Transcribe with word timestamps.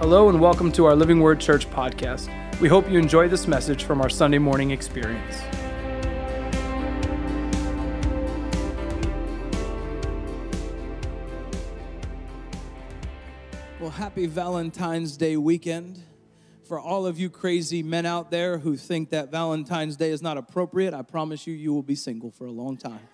Hello, 0.00 0.30
and 0.30 0.40
welcome 0.40 0.72
to 0.72 0.86
our 0.86 0.96
Living 0.96 1.20
Word 1.20 1.38
Church 1.38 1.68
podcast. 1.68 2.30
We 2.58 2.70
hope 2.70 2.90
you 2.90 2.98
enjoy 2.98 3.28
this 3.28 3.46
message 3.46 3.84
from 3.84 4.00
our 4.00 4.08
Sunday 4.08 4.38
morning 4.38 4.70
experience. 4.70 5.42
Well, 13.78 13.90
happy 13.90 14.24
Valentine's 14.24 15.18
Day 15.18 15.36
weekend. 15.36 16.02
For 16.62 16.80
all 16.80 17.04
of 17.04 17.18
you 17.18 17.28
crazy 17.28 17.82
men 17.82 18.06
out 18.06 18.30
there 18.30 18.56
who 18.56 18.78
think 18.78 19.10
that 19.10 19.30
Valentine's 19.30 19.98
Day 19.98 20.12
is 20.12 20.22
not 20.22 20.38
appropriate, 20.38 20.94
I 20.94 21.02
promise 21.02 21.46
you, 21.46 21.52
you 21.52 21.74
will 21.74 21.82
be 21.82 21.94
single 21.94 22.30
for 22.30 22.46
a 22.46 22.50
long 22.50 22.78
time. 22.78 23.06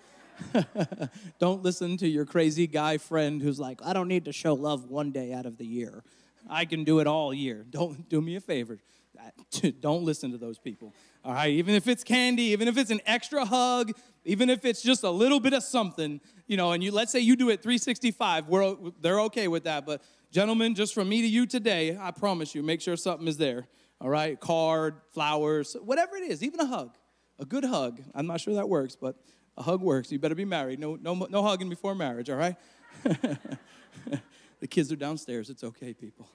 don't 1.39 1.63
listen 1.63 1.97
to 1.97 2.07
your 2.07 2.23
crazy 2.23 2.65
guy 2.65 2.97
friend 2.97 3.41
who's 3.41 3.59
like, 3.59 3.81
I 3.83 3.91
don't 3.91 4.07
need 4.07 4.23
to 4.23 4.31
show 4.31 4.53
love 4.53 4.89
one 4.89 5.11
day 5.11 5.33
out 5.33 5.45
of 5.45 5.57
the 5.57 5.65
year. 5.65 6.01
I 6.49 6.65
can 6.65 6.83
do 6.83 6.99
it 6.99 7.07
all 7.07 7.33
year. 7.33 7.65
Don't 7.69 8.07
do 8.09 8.21
me 8.21 8.35
a 8.35 8.41
favor. 8.41 8.77
Don't 9.81 10.03
listen 10.03 10.31
to 10.31 10.37
those 10.37 10.59
people. 10.59 10.93
All 11.23 11.33
right, 11.33 11.51
even 11.51 11.75
if 11.75 11.87
it's 11.87 12.03
candy, 12.03 12.43
even 12.43 12.67
if 12.67 12.77
it's 12.77 12.91
an 12.91 13.01
extra 13.05 13.45
hug, 13.45 13.91
even 14.25 14.49
if 14.49 14.65
it's 14.65 14.81
just 14.81 15.03
a 15.03 15.09
little 15.09 15.39
bit 15.39 15.53
of 15.53 15.63
something, 15.63 16.21
you 16.45 16.57
know, 16.57 16.71
and 16.71 16.83
you 16.83 16.91
let's 16.91 17.11
say 17.11 17.19
you 17.19 17.35
do 17.35 17.49
it 17.49 17.61
365, 17.61 18.47
we're, 18.47 18.75
they're 19.01 19.21
okay 19.21 19.47
with 19.47 19.63
that. 19.63 19.85
But 19.85 20.01
gentlemen, 20.31 20.75
just 20.75 20.93
from 20.93 21.09
me 21.09 21.21
to 21.21 21.27
you 21.27 21.45
today, 21.45 21.97
I 21.99 22.11
promise 22.11 22.53
you, 22.53 22.63
make 22.63 22.81
sure 22.81 22.95
something 22.95 23.27
is 23.27 23.37
there. 23.37 23.67
All 23.99 24.09
right, 24.09 24.39
card, 24.39 25.01
flowers, 25.11 25.75
whatever 25.83 26.15
it 26.17 26.23
is, 26.23 26.43
even 26.43 26.59
a 26.59 26.67
hug, 26.67 26.95
a 27.39 27.45
good 27.45 27.65
hug. 27.65 27.99
I'm 28.13 28.27
not 28.27 28.39
sure 28.39 28.53
that 28.53 28.69
works, 28.69 28.95
but 28.95 29.15
a 29.57 29.63
hug 29.63 29.81
works. 29.81 30.11
You 30.11 30.19
better 30.19 30.35
be 30.35 30.45
married. 30.45 30.79
No, 30.79 30.95
no, 31.01 31.15
no 31.15 31.41
hugging 31.41 31.69
before 31.69 31.95
marriage, 31.95 32.29
all 32.29 32.37
right? 32.37 32.55
the 34.59 34.67
kids 34.67 34.91
are 34.91 34.95
downstairs. 34.95 35.49
It's 35.49 35.63
okay, 35.63 35.93
people. 35.93 36.29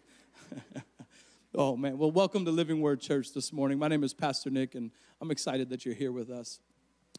oh, 1.55 1.77
man. 1.77 1.98
Well, 1.98 2.10
welcome 2.10 2.44
to 2.44 2.50
Living 2.50 2.80
Word 2.80 3.00
Church 3.00 3.33
this 3.33 3.52
morning. 3.52 3.78
My 3.78 3.88
name 3.88 4.05
is 4.05 4.14
Pastor 4.14 4.50
Nick, 4.50 4.74
and 4.74 4.91
I'm 5.20 5.30
excited 5.30 5.69
that 5.70 5.84
you're 5.84 5.94
here 5.94 6.12
with 6.12 6.30
us. 6.30 6.60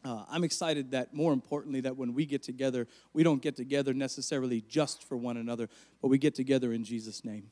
Uh, 0.04 0.24
I'm 0.28 0.44
excited 0.44 0.90
that, 0.90 1.14
more 1.14 1.32
importantly, 1.32 1.80
that 1.82 1.96
when 1.96 2.14
we 2.14 2.26
get 2.26 2.42
together, 2.42 2.86
we 3.12 3.22
don't 3.22 3.40
get 3.40 3.56
together 3.56 3.94
necessarily 3.94 4.62
just 4.62 5.06
for 5.06 5.16
one 5.16 5.36
another, 5.36 5.68
but 6.02 6.08
we 6.08 6.18
get 6.18 6.34
together 6.34 6.72
in 6.72 6.84
Jesus' 6.84 7.24
name. 7.24 7.50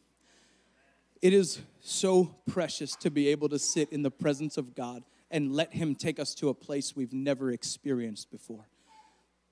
It 1.20 1.32
is 1.32 1.60
so 1.80 2.34
precious 2.50 2.96
to 2.96 3.10
be 3.10 3.28
able 3.28 3.48
to 3.50 3.58
sit 3.58 3.92
in 3.92 4.02
the 4.02 4.10
presence 4.10 4.56
of 4.56 4.74
God 4.74 5.04
and 5.30 5.52
let 5.52 5.72
Him 5.72 5.94
take 5.94 6.18
us 6.18 6.34
to 6.36 6.48
a 6.48 6.54
place 6.54 6.96
we've 6.96 7.12
never 7.12 7.50
experienced 7.50 8.30
before. 8.30 8.66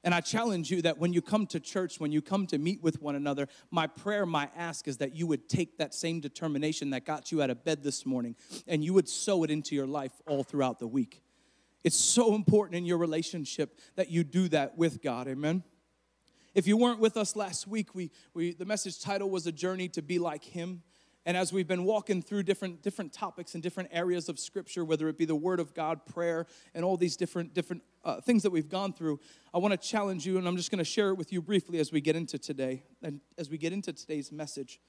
And 0.03 0.15
I 0.15 0.21
challenge 0.21 0.71
you 0.71 0.81
that 0.83 0.99
when 0.99 1.13
you 1.13 1.21
come 1.21 1.47
to 1.49 1.61
church, 1.61 2.01
when 2.01 2.11
you 2.11 2.23
come 2.23 2.47
to 2.47 2.59
meet 2.59 2.83
with 2.83 3.03
one 3.03 3.15
another, 3.15 3.49
my 3.71 3.87
prayer, 3.87 4.25
my 4.25 4.49
ask 4.57 4.89
is 4.89 4.97
that 4.99 5.15
you 5.15 5.27
would 5.27 5.49
take 5.49 5.77
that 5.77 5.93
same 5.95 6.21
determination 6.21 6.91
that 6.91 7.05
got 7.05 7.31
you 7.31 7.43
out 7.43 7.51
of 7.51 7.65
bed 7.65 7.83
this 7.83 8.07
morning 8.07 8.35
and 8.67 8.83
you 8.83 8.95
would 8.95 9.09
sow 9.09 9.45
it 9.45 9.51
into 9.51 9.75
your 9.75 9.87
life 9.87 10.13
all 10.27 10.43
throughout 10.43 10.79
the 10.79 10.87
week. 10.87 11.23
It's 11.85 11.97
so 11.97 12.35
important 12.35 12.77
in 12.77 12.87
your 12.87 12.99
relationship 12.99 13.79
that 13.97 14.11
you 14.11 14.25
do 14.25 14.49
that 14.49 14.79
with 14.79 15.03
God. 15.03 15.29
Amen. 15.29 15.65
If 16.55 16.67
you 16.67 16.77
weren't 16.77 16.99
with 16.99 17.17
us 17.17 17.37
last 17.37 17.67
week, 17.67 17.95
we, 17.95 18.11
we, 18.35 18.53
the 18.55 18.65
message 18.65 19.01
title 19.01 19.31
was 19.31 19.47
A 19.47 19.53
Journey 19.53 19.89
to 19.91 20.03
Be 20.03 20.19
Like 20.19 20.45
Him. 20.45 20.83
And 21.27 21.37
as 21.37 21.53
we've 21.53 21.69
been 21.69 21.85
walking 21.85 22.23
through 22.23 22.45
different, 22.45 22.83
different 22.83 23.13
topics 23.13 23.55
and 23.55 23.63
different 23.63 23.91
areas 23.93 24.29
of 24.29 24.39
Scripture, 24.39 24.85
whether 24.85 25.07
it 25.09 25.19
be 25.19 25.27
the 25.27 25.35
Word 25.35 25.61
of 25.61 25.75
God, 25.75 26.07
prayer, 26.07 26.47
and 26.75 26.85
all 26.85 26.97
these 26.97 27.17
different, 27.17 27.53
different 27.53 27.83
uh, 28.05 28.21
things 28.23 28.43
that 28.43 28.51
we've 28.51 28.71
gone 28.71 28.95
through, 28.95 29.21
I 29.53 29.59
want 29.59 29.73
to 29.73 29.89
challenge 29.89 30.25
you, 30.25 30.39
and 30.39 30.49
I'm 30.49 30.57
just 30.57 30.71
going 30.71 30.79
to 30.79 30.85
share 30.85 31.11
it 31.11 31.15
with 31.17 31.31
you 31.31 31.43
briefly 31.43 31.79
as 31.79 31.93
we 31.93 32.01
get 32.01 32.17
into 32.17 32.39
today, 32.39 32.85
and 33.03 33.21
as 33.37 33.51
we 33.51 33.59
get 33.59 33.73
into 33.73 33.93
today's 33.93 34.33
message. 34.33 34.81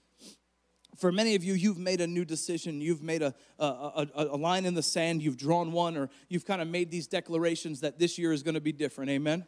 For 0.97 1.11
many 1.11 1.35
of 1.35 1.43
you, 1.43 1.53
you've 1.53 1.77
made 1.77 1.99
a 2.02 2.07
new 2.07 2.25
decision. 2.25 2.81
You've 2.81 3.02
made 3.02 3.21
a, 3.21 3.33
a, 3.59 4.07
a, 4.15 4.25
a 4.31 4.37
line 4.37 4.65
in 4.65 4.73
the 4.73 4.83
sand. 4.83 5.21
You've 5.21 5.37
drawn 5.37 5.71
one, 5.71 5.97
or 5.97 6.09
you've 6.30 6.45
kind 6.45 6.61
of 6.61 6.67
made 6.67 6.91
these 6.91 7.08
declarations 7.08 7.81
that 7.81 7.99
this 7.99 8.17
year 8.17 8.31
is 8.31 8.43
going 8.43 8.55
to 8.55 8.61
be 8.61 8.71
different. 8.71 9.11
Amen? 9.11 9.45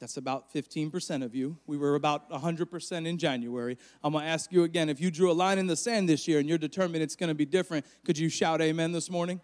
That's 0.00 0.16
about 0.16 0.52
15% 0.52 1.22
of 1.22 1.34
you. 1.34 1.58
We 1.66 1.76
were 1.76 1.94
about 1.94 2.30
100% 2.30 3.06
in 3.06 3.18
January. 3.18 3.76
I'm 4.02 4.12
going 4.12 4.24
to 4.24 4.30
ask 4.30 4.50
you 4.50 4.64
again 4.64 4.88
if 4.88 4.98
you 4.98 5.10
drew 5.10 5.30
a 5.30 5.34
line 5.34 5.58
in 5.58 5.66
the 5.66 5.76
sand 5.76 6.08
this 6.08 6.26
year 6.26 6.38
and 6.38 6.48
you're 6.48 6.58
determined 6.58 7.02
it's 7.02 7.16
going 7.16 7.28
to 7.28 7.34
be 7.34 7.44
different, 7.44 7.84
could 8.04 8.16
you 8.16 8.30
shout 8.30 8.62
amen 8.62 8.92
this 8.92 9.10
morning? 9.10 9.42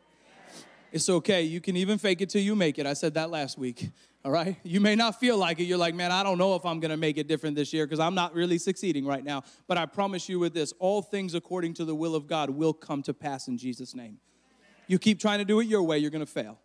It's 0.93 1.11
okay. 1.11 1.43
You 1.43 1.61
can 1.61 1.77
even 1.77 1.99
fake 1.99 2.23
it 2.23 2.31
till 2.31 2.41
you 2.41 2.57
make 2.57 2.79
it. 2.79 2.87
I 2.87 2.95
said 2.95 3.15
that 3.15 3.31
last 3.31 3.59
week. 3.59 3.91
All 4.25 4.33
right? 4.33 4.57
You 4.63 4.81
may 4.81 4.97
not 4.97 5.21
feel 5.21 5.37
like 5.37 5.61
it. 5.61 5.65
You're 5.65 5.77
like, 5.77 5.95
man, 5.95 6.11
I 6.11 6.23
don't 6.23 6.39
know 6.39 6.55
if 6.55 6.65
I'm 6.65 6.81
going 6.81 6.91
to 6.91 6.97
make 6.97 7.19
it 7.19 7.29
different 7.29 7.55
this 7.55 7.75
year 7.75 7.87
because 7.87 8.01
I'm 8.01 8.15
not 8.15 8.35
really 8.35 8.57
succeeding 8.57 9.05
right 9.05 9.23
now. 9.23 9.43
But 9.67 9.77
I 9.77 9.85
promise 9.85 10.27
you 10.27 10.39
with 10.39 10.55
this 10.55 10.73
all 10.79 11.03
things 11.03 11.35
according 11.35 11.75
to 11.75 11.85
the 11.85 11.95
will 11.95 12.15
of 12.15 12.27
God 12.27 12.49
will 12.49 12.73
come 12.73 13.03
to 13.03 13.13
pass 13.13 13.47
in 13.47 13.59
Jesus' 13.59 13.95
name. 13.95 14.19
You 14.87 14.99
keep 14.99 15.21
trying 15.21 15.41
to 15.41 15.45
do 15.45 15.61
it 15.61 15.67
your 15.67 15.83
way, 15.83 15.99
you're 15.99 16.11
going 16.11 16.25
to 16.25 16.33
fail. 16.33 16.59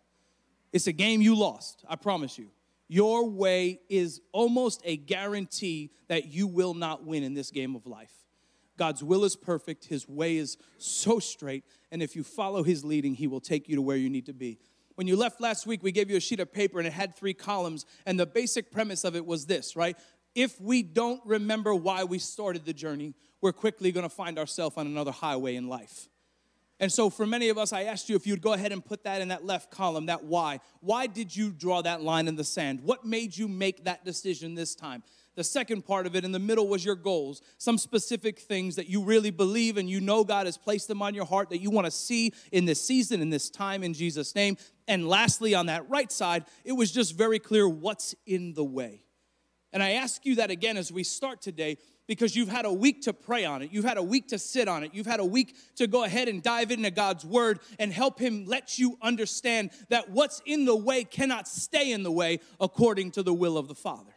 It's 0.72 0.86
a 0.86 0.92
game 0.92 1.20
you 1.20 1.36
lost. 1.36 1.84
I 1.86 1.96
promise 1.96 2.38
you 2.38 2.48
your 2.92 3.26
way 3.26 3.80
is 3.88 4.20
almost 4.32 4.82
a 4.84 4.98
guarantee 4.98 5.90
that 6.08 6.26
you 6.26 6.46
will 6.46 6.74
not 6.74 7.06
win 7.06 7.22
in 7.22 7.32
this 7.32 7.50
game 7.50 7.74
of 7.74 7.86
life. 7.86 8.12
God's 8.76 9.02
will 9.02 9.24
is 9.24 9.34
perfect, 9.34 9.86
His 9.86 10.06
way 10.06 10.36
is 10.36 10.58
so 10.76 11.18
straight, 11.18 11.64
and 11.90 12.02
if 12.02 12.14
you 12.14 12.22
follow 12.22 12.62
His 12.62 12.84
leading, 12.84 13.14
He 13.14 13.26
will 13.26 13.40
take 13.40 13.66
you 13.66 13.76
to 13.76 13.82
where 13.82 13.96
you 13.96 14.10
need 14.10 14.26
to 14.26 14.34
be. 14.34 14.58
When 14.96 15.06
you 15.06 15.16
left 15.16 15.40
last 15.40 15.66
week, 15.66 15.82
we 15.82 15.90
gave 15.90 16.10
you 16.10 16.18
a 16.18 16.20
sheet 16.20 16.38
of 16.38 16.52
paper 16.52 16.78
and 16.80 16.86
it 16.86 16.92
had 16.92 17.16
three 17.16 17.32
columns, 17.32 17.86
and 18.04 18.20
the 18.20 18.26
basic 18.26 18.70
premise 18.70 19.04
of 19.04 19.16
it 19.16 19.24
was 19.24 19.46
this, 19.46 19.74
right? 19.74 19.96
If 20.34 20.60
we 20.60 20.82
don't 20.82 21.22
remember 21.24 21.74
why 21.74 22.04
we 22.04 22.18
started 22.18 22.66
the 22.66 22.74
journey, 22.74 23.14
we're 23.40 23.54
quickly 23.54 23.90
gonna 23.90 24.10
find 24.10 24.38
ourselves 24.38 24.76
on 24.76 24.86
another 24.86 25.12
highway 25.12 25.56
in 25.56 25.66
life. 25.66 26.10
And 26.82 26.92
so, 26.92 27.10
for 27.10 27.26
many 27.26 27.48
of 27.48 27.58
us, 27.58 27.72
I 27.72 27.84
asked 27.84 28.08
you 28.08 28.16
if 28.16 28.26
you'd 28.26 28.42
go 28.42 28.54
ahead 28.54 28.72
and 28.72 28.84
put 28.84 29.04
that 29.04 29.22
in 29.22 29.28
that 29.28 29.46
left 29.46 29.70
column, 29.70 30.06
that 30.06 30.24
why. 30.24 30.58
Why 30.80 31.06
did 31.06 31.34
you 31.34 31.52
draw 31.52 31.80
that 31.80 32.02
line 32.02 32.26
in 32.26 32.34
the 32.34 32.42
sand? 32.42 32.80
What 32.82 33.04
made 33.04 33.36
you 33.36 33.46
make 33.46 33.84
that 33.84 34.04
decision 34.04 34.56
this 34.56 34.74
time? 34.74 35.04
The 35.36 35.44
second 35.44 35.86
part 35.86 36.08
of 36.08 36.16
it 36.16 36.24
in 36.24 36.32
the 36.32 36.40
middle 36.40 36.66
was 36.66 36.84
your 36.84 36.96
goals, 36.96 37.40
some 37.56 37.78
specific 37.78 38.40
things 38.40 38.74
that 38.74 38.88
you 38.88 39.00
really 39.00 39.30
believe 39.30 39.76
and 39.76 39.88
you 39.88 40.00
know 40.00 40.24
God 40.24 40.46
has 40.46 40.58
placed 40.58 40.88
them 40.88 41.02
on 41.02 41.14
your 41.14 41.24
heart 41.24 41.50
that 41.50 41.60
you 41.60 41.70
want 41.70 41.84
to 41.84 41.90
see 41.92 42.32
in 42.50 42.64
this 42.64 42.84
season, 42.84 43.22
in 43.22 43.30
this 43.30 43.48
time, 43.48 43.84
in 43.84 43.94
Jesus' 43.94 44.34
name. 44.34 44.56
And 44.88 45.06
lastly, 45.06 45.54
on 45.54 45.66
that 45.66 45.88
right 45.88 46.10
side, 46.10 46.46
it 46.64 46.72
was 46.72 46.90
just 46.90 47.16
very 47.16 47.38
clear 47.38 47.68
what's 47.68 48.16
in 48.26 48.54
the 48.54 48.64
way. 48.64 49.04
And 49.72 49.84
I 49.84 49.92
ask 49.92 50.26
you 50.26 50.34
that 50.34 50.50
again 50.50 50.76
as 50.76 50.90
we 50.90 51.04
start 51.04 51.40
today 51.40 51.78
because 52.12 52.36
you've 52.36 52.50
had 52.50 52.66
a 52.66 52.72
week 52.72 53.00
to 53.00 53.14
pray 53.14 53.46
on 53.46 53.62
it. 53.62 53.70
You've 53.72 53.86
had 53.86 53.96
a 53.96 54.02
week 54.02 54.28
to 54.28 54.38
sit 54.38 54.68
on 54.68 54.84
it. 54.84 54.92
You've 54.92 55.06
had 55.06 55.18
a 55.18 55.24
week 55.24 55.56
to 55.76 55.86
go 55.86 56.04
ahead 56.04 56.28
and 56.28 56.42
dive 56.42 56.70
into 56.70 56.90
God's 56.90 57.24
word 57.24 57.58
and 57.78 57.90
help 57.90 58.18
Him 58.18 58.44
let 58.44 58.78
you 58.78 58.98
understand 59.00 59.70
that 59.88 60.10
what's 60.10 60.42
in 60.44 60.66
the 60.66 60.76
way 60.76 61.04
cannot 61.04 61.48
stay 61.48 61.90
in 61.90 62.02
the 62.02 62.12
way 62.12 62.40
according 62.60 63.12
to 63.12 63.22
the 63.22 63.32
will 63.32 63.56
of 63.56 63.66
the 63.66 63.74
Father. 63.74 64.12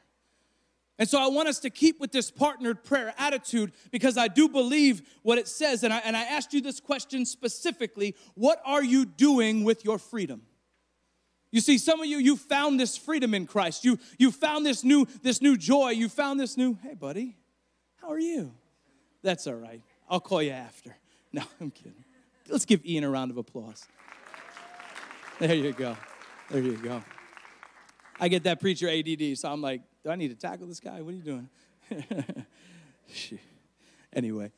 And 1.00 1.08
so 1.08 1.24
I 1.24 1.28
want 1.28 1.48
us 1.48 1.60
to 1.60 1.70
keep 1.70 2.02
with 2.02 2.12
this 2.12 2.30
partnered 2.30 2.84
prayer 2.84 3.14
attitude 3.18 3.72
because 3.92 4.18
I 4.18 4.28
do 4.28 4.50
believe 4.50 5.02
what 5.24 5.38
it 5.38 5.48
says. 5.48 5.84
And 5.86 5.94
I, 5.94 6.00
and 6.00 6.18
I 6.18 6.24
asked 6.24 6.54
you 6.54 6.60
this 6.60 6.82
question 6.82 7.26
specifically 7.26 8.14
What 8.34 8.62
are 8.66 8.84
you 8.84 9.06
doing 9.06 9.64
with 9.64 9.86
your 9.86 10.00
freedom? 10.00 10.42
You 11.50 11.62
see, 11.62 11.78
some 11.78 12.02
of 12.02 12.08
you, 12.08 12.18
you 12.18 12.36
found 12.36 12.78
this 12.78 12.98
freedom 12.98 13.34
in 13.34 13.46
Christ. 13.46 13.86
You, 13.86 13.98
you 14.18 14.32
found 14.32 14.66
this 14.66 14.84
new, 14.84 15.08
this 15.22 15.42
new 15.42 15.56
joy. 15.56 15.92
You 15.92 16.10
found 16.10 16.38
this 16.38 16.58
new, 16.58 16.78
hey, 16.84 16.96
buddy, 16.96 17.38
how 18.06 18.12
are 18.12 18.20
you? 18.20 18.52
That's 19.24 19.48
all 19.48 19.56
right. 19.56 19.82
I'll 20.08 20.20
call 20.20 20.42
you 20.42 20.52
after. 20.52 20.96
No, 21.34 21.42
I'm 21.60 21.70
kidding. 21.70 22.06
Let's 22.48 22.64
give 22.64 22.86
Ian 22.86 23.04
a 23.04 23.10
round 23.10 23.30
of 23.30 23.36
applause. 23.36 23.86
There 25.38 25.54
you 25.54 25.74
go. 25.74 25.98
There 26.50 26.62
you 26.62 26.78
go. 26.78 27.04
I 28.22 28.30
get 28.30 28.44
that 28.44 28.62
preacher 28.62 28.88
ADD, 28.88 29.38
so 29.38 29.52
I'm 29.52 29.62
like, 29.62 29.82
do 30.02 30.12
I 30.12 30.16
need 30.16 30.30
to 30.30 30.36
tackle 30.36 30.66
this 30.66 30.80
guy? 30.80 31.02
What 31.02 31.14
are 31.14 31.18
you 31.18 31.22
doing? 31.22 31.50
anyway, 34.14 34.54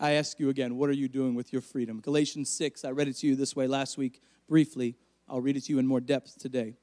I 0.00 0.12
ask 0.12 0.40
you 0.40 0.48
again, 0.48 0.78
what 0.78 0.88
are 0.88 0.94
you 0.94 1.06
doing 1.06 1.34
with 1.34 1.52
your 1.52 1.60
freedom? 1.60 2.00
Galatians 2.00 2.48
6, 2.48 2.82
I 2.86 2.92
read 2.92 3.08
it 3.08 3.16
to 3.18 3.26
you 3.26 3.36
this 3.36 3.54
way 3.54 3.66
last 3.66 3.98
week 3.98 4.22
briefly. 4.48 4.96
I'll 5.28 5.42
read 5.42 5.58
it 5.58 5.64
to 5.64 5.72
you 5.74 5.78
in 5.78 5.86
more 5.86 6.00
depth 6.00 6.38
today. 6.38 6.78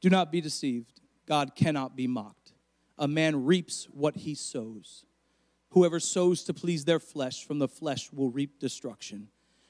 Do 0.00 0.10
not 0.10 0.30
be 0.30 0.40
deceived. 0.40 1.00
God 1.26 1.56
cannot 1.56 1.96
be 1.96 2.06
mocked. 2.06 2.52
A 2.98 3.08
man 3.08 3.44
reaps 3.44 3.88
what 3.90 4.14
he 4.14 4.36
sows. 4.36 5.06
Whoever 5.74 5.98
sows 5.98 6.44
to 6.44 6.54
please 6.54 6.84
their 6.84 7.00
flesh, 7.00 7.44
from 7.44 7.58
the 7.58 7.66
flesh 7.66 8.12
will 8.12 8.30
reap 8.30 8.60
destruction. 8.60 9.26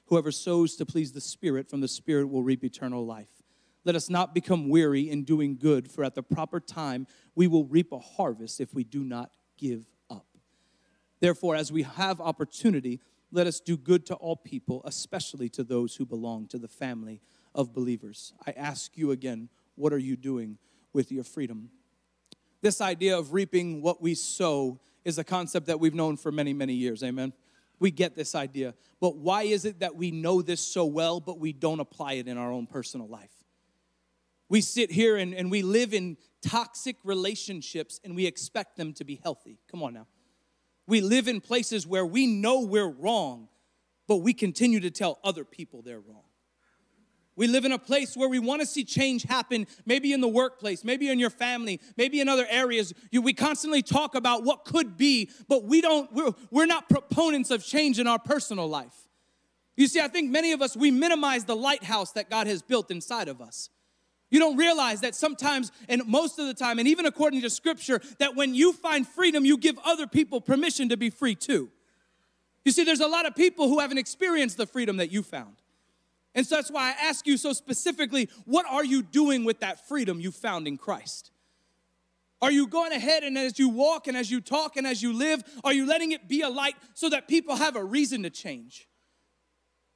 Whoever 0.09 0.31
sows 0.31 0.77
to 0.77 0.85
please 0.85 1.13
the 1.13 1.21
Spirit, 1.23 1.71
from 1.71 1.81
the 1.81 1.89
Spirit 1.89 2.29
will 2.29 2.43
reap 2.43 2.63
eternal 2.63 3.07
life. 3.07 3.43
Let 3.87 3.97
us 3.97 4.11
not 4.11 4.35
become 4.35 4.69
weary 4.69 5.09
in 5.09 5.25
doing 5.25 5.57
good, 5.57 5.91
for 5.91 6.05
at 6.05 6.15
the 6.15 6.23
proper 6.23 6.61
time 6.61 7.07
we 7.35 7.47
will 7.47 7.65
reap 7.65 7.91
a 7.91 7.99
harvest 7.99 8.61
if 8.61 8.75
we 8.75 8.85
do 8.85 9.03
not 9.03 9.31
give 9.57 9.87
up. 10.11 10.27
Therefore, 11.21 11.57
as 11.57 11.73
we 11.73 11.85
have 11.85 12.21
opportunity, 12.21 13.01
let 13.33 13.47
us 13.47 13.59
do 13.59 13.79
good 13.79 14.05
to 14.05 14.15
all 14.17 14.37
people, 14.37 14.83
especially 14.85 15.49
to 15.49 15.65
those 15.65 15.97
who 15.97 16.05
belong 16.05 16.49
to 16.49 16.59
the 16.59 16.69
family 16.69 17.23
of 17.55 17.73
believers. 17.73 18.35
I 18.47 18.51
ask 18.51 18.99
you 18.99 19.11
again, 19.11 19.49
what 19.75 19.95
are 19.95 19.99
you 19.99 20.17
doing 20.17 20.59
with 20.93 21.11
your 21.11 21.25
freedom? 21.25 21.71
This 22.61 22.83
idea 22.83 23.17
of 23.17 23.33
reaping 23.33 23.81
what 23.81 24.03
we 24.03 24.15
sow 24.15 24.81
is 25.05 25.19
a 25.19 25.25
concept 25.25 25.67
that 25.67 25.81
we've 25.81 25.95
known 25.95 26.17
for 26.17 26.33
many, 26.33 26.53
many 26.53 26.75
years. 26.75 27.03
Amen. 27.03 27.33
we 27.81 27.91
get 27.91 28.15
this 28.15 28.35
idea. 28.35 28.75
But 29.01 29.17
why 29.17 29.43
is 29.43 29.65
it 29.65 29.81
that 29.81 29.97
we 29.97 30.11
know 30.11 30.43
this 30.43 30.61
so 30.61 30.85
well, 30.85 31.21
but 31.21 31.39
we 31.39 31.53
don't 31.53 31.81
apply 31.81 32.15
it 32.15 32.29
in 32.29 32.39
our 32.39 32.51
own 32.51 32.67
personal 32.67 33.09
life? 33.09 33.33
We 34.49 34.61
sit 34.61 34.91
here 34.91 35.17
and, 35.17 35.35
and 35.35 35.51
we 35.51 35.63
live 35.63 35.95
in 35.95 36.17
toxic 36.43 36.97
relationships 37.03 38.01
and 38.05 38.15
we 38.15 38.27
expect 38.27 38.77
them 38.77 38.93
to 38.95 39.05
be 39.05 39.21
healthy. 39.23 39.59
Come 39.71 39.83
on 39.83 39.95
now. 39.95 40.07
We 40.87 41.01
live 41.01 41.29
in 41.29 41.41
places 41.41 41.87
where 41.87 42.05
we 42.05 42.27
know 42.27 42.61
we're 42.61 42.89
wrong, 42.89 43.49
but 44.07 44.17
we 44.17 44.35
continue 44.35 44.81
to 44.81 44.91
tell 44.91 45.19
other 45.25 45.45
people 45.45 45.83
they're 45.83 46.01
wrong. 46.01 46.25
We 47.37 47.49
live 47.49 47.65
in 47.65 47.73
a 47.73 47.79
place 47.79 48.17
where 48.17 48.29
we 48.29 48.39
want 48.39 48.61
to 48.61 48.67
see 48.67 48.85
change 48.85 49.25
happen, 49.25 49.67
maybe 49.85 50.13
in 50.13 50.21
the 50.21 50.29
workplace, 50.29 50.85
maybe 50.85 51.09
in 51.09 51.19
your 51.19 51.31
family, 51.31 51.81
maybe 51.97 52.21
in 52.21 52.29
other 52.29 52.47
areas. 52.49 52.93
You, 53.11 53.23
we 53.23 53.33
constantly 53.33 53.83
talk 53.83 54.15
about 54.15 54.45
what 54.45 54.65
could 54.65 54.97
be, 54.97 55.31
but 55.49 55.65
we 55.65 55.81
don't, 55.81 56.13
we're, 56.13 56.33
we're 56.51 56.67
not 56.67 56.89
proponents 56.89 57.51
of 57.51 57.65
change 57.65 57.99
in 57.99 58.07
our 58.07 58.21
personal 58.21 58.69
life. 58.69 58.95
You 59.77 59.89
see, 59.89 60.01
I 60.01 60.07
think 60.07 60.31
many 60.31 60.53
of 60.53 60.63
us, 60.63 60.77
we 60.77 60.93
minimize 60.93 61.45
the 61.45 61.57
lighthouse 61.57 62.13
that 62.13 62.31
God 62.31 62.47
has 62.47 62.63
built 62.63 62.93
inside 62.93 63.27
of 63.27 63.41
us. 63.41 63.69
You 64.31 64.39
don't 64.39 64.57
realize 64.57 65.01
that 65.01 65.17
sometimes, 65.17 65.73
and 65.89 66.03
most 66.07 66.39
of 66.39 66.47
the 66.47 66.55
time, 66.55 66.79
and 66.79 66.87
even 66.87 67.07
according 67.07 67.43
to 67.43 67.51
scripture, 67.51 68.01
that 68.19 68.37
when 68.37 68.55
you 68.55 68.73
find 68.73 69.07
freedom, 69.07 69.45
you 69.45 69.57
give 69.59 69.77
other 69.85 70.07
people 70.07 70.41
permission 70.41 70.89
to 70.91 70.97
be 70.97 71.11
free 71.11 71.35
too. 71.35 71.71
You 72.65 72.73
see, 72.73 72.85
there's 72.85 73.01
a 73.01 73.09
lot 73.09 73.27
of 73.27 73.35
people 73.35 73.69
who 73.69 73.81
haven't 73.81 73.99
experienced 73.99 74.57
the 74.57 74.67
freedom 74.67 74.97
that 74.99 75.11
you 75.11 75.23
found. 75.23 75.57
And 76.35 76.47
so 76.47 76.57
that's 76.57 76.71
why 76.71 76.91
I 76.91 77.07
ask 77.09 77.27
you 77.27 77.37
so 77.37 77.53
specifically 77.53 78.29
what 78.45 78.67
are 78.67 78.85
you 78.85 79.03
doing 79.03 79.45
with 79.45 79.61
that 79.61 79.87
freedom 79.87 80.21
you 80.21 80.31
found 80.31 80.67
in 80.67 80.77
Christ? 80.77 81.31
Are 82.43 82.51
you 82.51 82.67
going 82.67 82.93
ahead 82.93 83.23
and 83.23 83.39
as 83.39 83.59
you 83.59 83.69
walk 83.69 84.07
and 84.07 84.17
as 84.17 84.31
you 84.31 84.41
talk 84.41 84.77
and 84.77 84.87
as 84.87 85.03
you 85.03 85.13
live, 85.13 85.43
are 85.63 85.73
you 85.73 85.87
letting 85.87 86.13
it 86.13 86.29
be 86.29 86.43
a 86.43 86.49
light 86.49 86.75
so 86.93 87.09
that 87.09 87.27
people 87.29 87.57
have 87.57 87.77
a 87.77 87.83
reason 87.83 88.23
to 88.25 88.31
change? 88.31 88.87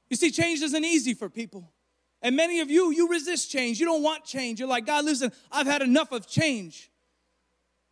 You 0.09 0.17
see, 0.17 0.31
change 0.31 0.61
isn't 0.61 0.85
easy 0.85 1.13
for 1.13 1.29
people. 1.29 1.71
And 2.21 2.35
many 2.35 2.59
of 2.59 2.69
you, 2.69 2.91
you 2.91 3.09
resist 3.09 3.51
change. 3.51 3.79
You 3.79 3.85
don't 3.85 4.03
want 4.03 4.25
change. 4.25 4.59
You're 4.59 4.67
like, 4.67 4.85
God, 4.85 5.05
listen, 5.05 5.31
I've 5.51 5.67
had 5.67 5.81
enough 5.81 6.11
of 6.11 6.27
change. 6.27 6.89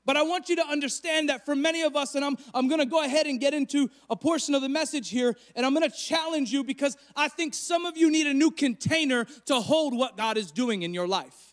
But 0.07 0.15
I 0.15 0.23
want 0.23 0.47
you 0.47 0.55
to 0.55 0.65
understand 0.65 1.27
that 1.27 1.45
for 1.45 1.53
many 1.53 1.81
of 1.81 1.97
us, 1.97 2.15
and 2.15 2.23
I'm, 2.23 2.37
I'm 2.53 2.69
gonna 2.69 2.85
go 2.85 3.03
ahead 3.03 3.27
and 3.27 3.41
get 3.41 3.53
into 3.53 3.91
a 4.09 4.15
portion 4.15 4.55
of 4.55 4.61
the 4.61 4.69
message 4.69 5.09
here, 5.09 5.35
and 5.53 5.65
I'm 5.65 5.73
gonna 5.73 5.89
challenge 5.89 6.49
you 6.49 6.63
because 6.63 6.95
I 7.13 7.27
think 7.27 7.53
some 7.53 7.85
of 7.85 7.97
you 7.97 8.09
need 8.09 8.25
a 8.25 8.33
new 8.33 8.49
container 8.49 9.25
to 9.47 9.55
hold 9.55 9.95
what 9.95 10.15
God 10.15 10.37
is 10.37 10.49
doing 10.49 10.83
in 10.83 10.93
your 10.93 11.09
life. 11.09 11.46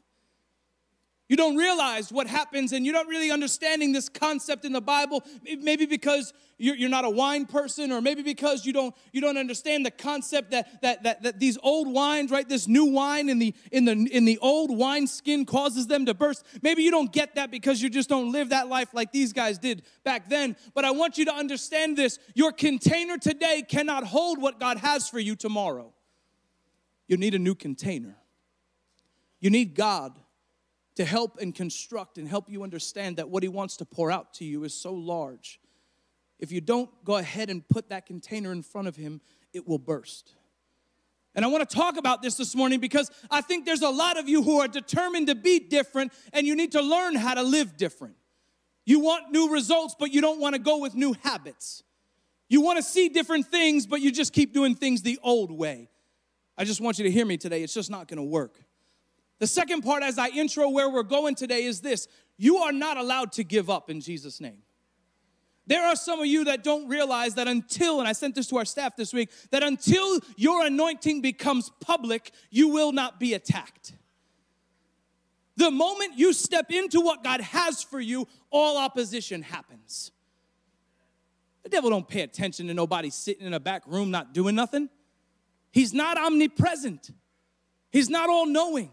You 1.34 1.38
don't 1.38 1.56
realize 1.56 2.12
what 2.12 2.28
happens, 2.28 2.72
and 2.72 2.86
you're 2.86 2.94
not 2.94 3.08
really 3.08 3.32
understanding 3.32 3.90
this 3.90 4.08
concept 4.08 4.64
in 4.64 4.70
the 4.70 4.80
Bible. 4.80 5.24
Maybe 5.58 5.84
because 5.84 6.32
you're, 6.58 6.88
not 6.88 7.04
a 7.04 7.10
wine 7.10 7.46
person, 7.46 7.90
or 7.90 8.00
maybe 8.00 8.22
because 8.22 8.64
you 8.64 8.72
don't 8.72 8.94
you 9.10 9.20
don't 9.20 9.36
understand 9.36 9.84
the 9.84 9.90
concept 9.90 10.52
that, 10.52 10.80
that 10.82 11.02
that 11.02 11.24
that 11.24 11.40
these 11.40 11.58
old 11.60 11.92
wines, 11.92 12.30
right? 12.30 12.48
This 12.48 12.68
new 12.68 12.84
wine 12.84 13.28
in 13.28 13.40
the 13.40 13.52
in 13.72 13.84
the 13.84 13.94
in 14.12 14.26
the 14.26 14.38
old 14.38 14.70
wine 14.70 15.08
skin 15.08 15.44
causes 15.44 15.88
them 15.88 16.06
to 16.06 16.14
burst. 16.14 16.46
Maybe 16.62 16.84
you 16.84 16.92
don't 16.92 17.12
get 17.12 17.34
that 17.34 17.50
because 17.50 17.82
you 17.82 17.90
just 17.90 18.08
don't 18.08 18.30
live 18.30 18.50
that 18.50 18.68
life 18.68 18.94
like 18.94 19.10
these 19.10 19.32
guys 19.32 19.58
did 19.58 19.82
back 20.04 20.28
then. 20.28 20.54
But 20.72 20.84
I 20.84 20.92
want 20.92 21.18
you 21.18 21.24
to 21.24 21.34
understand 21.34 21.96
this: 21.96 22.20
your 22.36 22.52
container 22.52 23.18
today 23.18 23.64
cannot 23.68 24.04
hold 24.04 24.40
what 24.40 24.60
God 24.60 24.78
has 24.78 25.08
for 25.08 25.18
you 25.18 25.34
tomorrow. 25.34 25.92
You 27.08 27.16
need 27.16 27.34
a 27.34 27.40
new 27.40 27.56
container. 27.56 28.18
You 29.40 29.50
need 29.50 29.74
God 29.74 30.20
to 30.96 31.04
help 31.04 31.38
and 31.40 31.54
construct 31.54 32.18
and 32.18 32.28
help 32.28 32.48
you 32.48 32.62
understand 32.62 33.16
that 33.16 33.28
what 33.28 33.42
He 33.42 33.48
wants 33.48 33.76
to 33.78 33.84
pour 33.84 34.10
out 34.10 34.34
to 34.34 34.44
you 34.44 34.64
is 34.64 34.74
so 34.74 34.92
large. 34.92 35.60
If 36.38 36.52
you 36.52 36.60
don't 36.60 36.90
go 37.04 37.16
ahead 37.16 37.50
and 37.50 37.66
put 37.68 37.88
that 37.90 38.06
container 38.06 38.52
in 38.52 38.62
front 38.62 38.88
of 38.88 38.96
Him, 38.96 39.20
it 39.52 39.66
will 39.66 39.78
burst. 39.78 40.34
And 41.34 41.44
I 41.44 41.48
want 41.48 41.68
to 41.68 41.76
talk 41.76 41.96
about 41.96 42.22
this 42.22 42.36
this 42.36 42.54
morning 42.54 42.78
because 42.78 43.10
I 43.30 43.40
think 43.40 43.66
there's 43.66 43.82
a 43.82 43.90
lot 43.90 44.18
of 44.18 44.28
you 44.28 44.42
who 44.42 44.60
are 44.60 44.68
determined 44.68 45.26
to 45.26 45.34
be 45.34 45.58
different 45.58 46.12
and 46.32 46.46
you 46.46 46.54
need 46.54 46.72
to 46.72 46.82
learn 46.82 47.16
how 47.16 47.34
to 47.34 47.42
live 47.42 47.76
different. 47.76 48.14
You 48.86 49.00
want 49.00 49.32
new 49.32 49.50
results, 49.50 49.96
but 49.98 50.12
you 50.12 50.20
don't 50.20 50.38
want 50.38 50.54
to 50.54 50.60
go 50.60 50.78
with 50.78 50.94
new 50.94 51.14
habits. 51.22 51.82
You 52.48 52.60
want 52.60 52.76
to 52.76 52.82
see 52.82 53.08
different 53.08 53.46
things, 53.46 53.86
but 53.86 54.00
you 54.00 54.12
just 54.12 54.32
keep 54.32 54.52
doing 54.52 54.74
things 54.74 55.02
the 55.02 55.18
old 55.22 55.50
way. 55.50 55.88
I 56.56 56.64
just 56.64 56.80
want 56.80 56.98
you 56.98 57.04
to 57.04 57.10
hear 57.10 57.26
me 57.26 57.36
today. 57.36 57.62
It's 57.62 57.74
just 57.74 57.90
not 57.90 58.06
going 58.06 58.18
to 58.18 58.22
work. 58.22 58.60
The 59.40 59.46
second 59.46 59.82
part, 59.82 60.02
as 60.02 60.18
I 60.18 60.28
intro 60.28 60.68
where 60.68 60.88
we're 60.88 61.02
going 61.02 61.34
today, 61.34 61.64
is 61.64 61.80
this 61.80 62.08
you 62.36 62.58
are 62.58 62.72
not 62.72 62.96
allowed 62.96 63.32
to 63.32 63.44
give 63.44 63.70
up 63.70 63.90
in 63.90 64.00
Jesus' 64.00 64.40
name. 64.40 64.62
There 65.66 65.82
are 65.82 65.96
some 65.96 66.20
of 66.20 66.26
you 66.26 66.44
that 66.44 66.62
don't 66.62 66.88
realize 66.88 67.36
that 67.36 67.48
until, 67.48 67.98
and 67.98 68.08
I 68.08 68.12
sent 68.12 68.34
this 68.34 68.48
to 68.48 68.58
our 68.58 68.66
staff 68.66 68.96
this 68.96 69.14
week, 69.14 69.30
that 69.50 69.62
until 69.62 70.20
your 70.36 70.66
anointing 70.66 71.22
becomes 71.22 71.70
public, 71.80 72.32
you 72.50 72.68
will 72.68 72.92
not 72.92 73.18
be 73.18 73.32
attacked. 73.32 73.94
The 75.56 75.70
moment 75.70 76.18
you 76.18 76.32
step 76.32 76.70
into 76.70 77.00
what 77.00 77.24
God 77.24 77.40
has 77.40 77.82
for 77.82 78.00
you, 78.00 78.28
all 78.50 78.76
opposition 78.76 79.40
happens. 79.42 80.10
The 81.62 81.70
devil 81.70 81.88
don't 81.88 82.06
pay 82.06 82.20
attention 82.20 82.66
to 82.66 82.74
nobody 82.74 83.08
sitting 83.08 83.46
in 83.46 83.54
a 83.54 83.60
back 83.60 83.84
room 83.86 84.10
not 84.10 84.34
doing 84.34 84.54
nothing. 84.54 84.90
He's 85.72 85.94
not 85.94 86.18
omnipresent. 86.18 87.10
He's 87.90 88.10
not 88.10 88.28
all 88.28 88.46
knowing. 88.46 88.90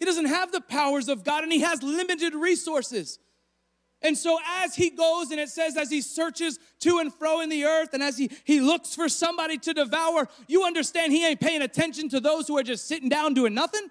He 0.00 0.06
doesn't 0.06 0.26
have 0.26 0.50
the 0.50 0.62
powers 0.62 1.08
of 1.08 1.22
God 1.22 1.44
and 1.44 1.52
he 1.52 1.60
has 1.60 1.82
limited 1.82 2.34
resources. 2.34 3.18
And 4.02 4.16
so, 4.16 4.38
as 4.62 4.74
he 4.74 4.88
goes, 4.88 5.30
and 5.30 5.38
it 5.38 5.50
says, 5.50 5.76
as 5.76 5.90
he 5.90 6.00
searches 6.00 6.58
to 6.80 7.00
and 7.00 7.12
fro 7.12 7.42
in 7.42 7.50
the 7.50 7.66
earth, 7.66 7.92
and 7.92 8.02
as 8.02 8.16
he, 8.16 8.30
he 8.44 8.60
looks 8.60 8.94
for 8.94 9.10
somebody 9.10 9.58
to 9.58 9.74
devour, 9.74 10.26
you 10.48 10.64
understand 10.64 11.12
he 11.12 11.26
ain't 11.26 11.38
paying 11.38 11.60
attention 11.60 12.08
to 12.08 12.18
those 12.18 12.48
who 12.48 12.56
are 12.56 12.62
just 12.62 12.88
sitting 12.88 13.10
down 13.10 13.34
doing 13.34 13.52
nothing. 13.52 13.86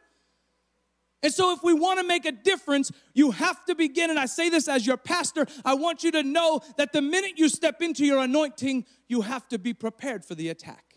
And 1.21 1.31
so, 1.31 1.53
if 1.53 1.61
we 1.63 1.73
want 1.73 1.99
to 1.99 2.07
make 2.07 2.25
a 2.25 2.31
difference, 2.31 2.91
you 3.13 3.29
have 3.29 3.63
to 3.65 3.75
begin. 3.75 4.09
And 4.09 4.17
I 4.17 4.25
say 4.25 4.49
this 4.49 4.67
as 4.67 4.87
your 4.87 4.97
pastor, 4.97 5.45
I 5.63 5.75
want 5.75 6.03
you 6.03 6.11
to 6.13 6.23
know 6.23 6.61
that 6.77 6.91
the 6.91 7.03
minute 7.03 7.33
you 7.37 7.47
step 7.47 7.79
into 7.83 8.03
your 8.03 8.23
anointing, 8.23 8.87
you 9.07 9.21
have 9.21 9.47
to 9.49 9.59
be 9.59 9.75
prepared 9.75 10.25
for 10.25 10.33
the 10.33 10.49
attack. 10.49 10.88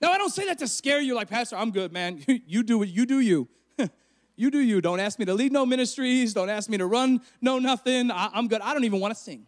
Now, 0.00 0.12
I 0.12 0.18
don't 0.18 0.30
say 0.30 0.46
that 0.46 0.58
to 0.58 0.68
scare 0.68 1.00
you 1.00 1.14
like, 1.14 1.28
Pastor, 1.28 1.56
I'm 1.56 1.70
good, 1.70 1.92
man. 1.92 2.22
you 2.46 2.62
do 2.62 2.78
what 2.78 2.88
you 2.88 3.06
do 3.06 3.20
you. 3.20 3.48
you 4.36 4.50
do 4.50 4.58
you. 4.58 4.80
Don't 4.80 5.00
ask 5.00 5.18
me 5.18 5.24
to 5.24 5.34
lead 5.34 5.52
no 5.52 5.64
ministries. 5.64 6.34
Don't 6.34 6.50
ask 6.50 6.68
me 6.68 6.78
to 6.78 6.86
run 6.86 7.20
no 7.40 7.58
nothing. 7.58 8.10
I, 8.10 8.30
I'm 8.32 8.48
good. 8.48 8.60
I 8.60 8.74
don't 8.74 8.84
even 8.84 9.00
want 9.00 9.14
to 9.14 9.20
sing. 9.20 9.46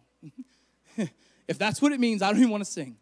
if 1.47 1.57
that's 1.57 1.81
what 1.81 1.91
it 1.91 1.99
means, 1.99 2.21
I 2.21 2.31
don't 2.31 2.39
even 2.39 2.51
want 2.51 2.63
to 2.63 2.71
sing. 2.71 2.97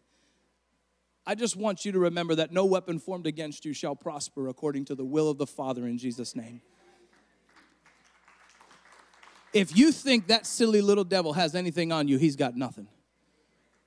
I 1.26 1.34
just 1.34 1.56
want 1.56 1.84
you 1.84 1.92
to 1.92 1.98
remember 1.98 2.36
that 2.36 2.52
no 2.52 2.64
weapon 2.64 3.00
formed 3.00 3.26
against 3.26 3.64
you 3.64 3.72
shall 3.72 3.96
prosper 3.96 4.48
according 4.48 4.84
to 4.86 4.94
the 4.94 5.04
will 5.04 5.28
of 5.28 5.38
the 5.38 5.46
Father 5.46 5.86
in 5.86 5.98
Jesus' 5.98 6.36
name. 6.36 6.60
If 9.52 9.76
you 9.76 9.90
think 9.90 10.28
that 10.28 10.46
silly 10.46 10.82
little 10.82 11.02
devil 11.02 11.32
has 11.32 11.54
anything 11.54 11.90
on 11.90 12.06
you, 12.08 12.18
he's 12.18 12.36
got 12.36 12.56
nothing. 12.56 12.88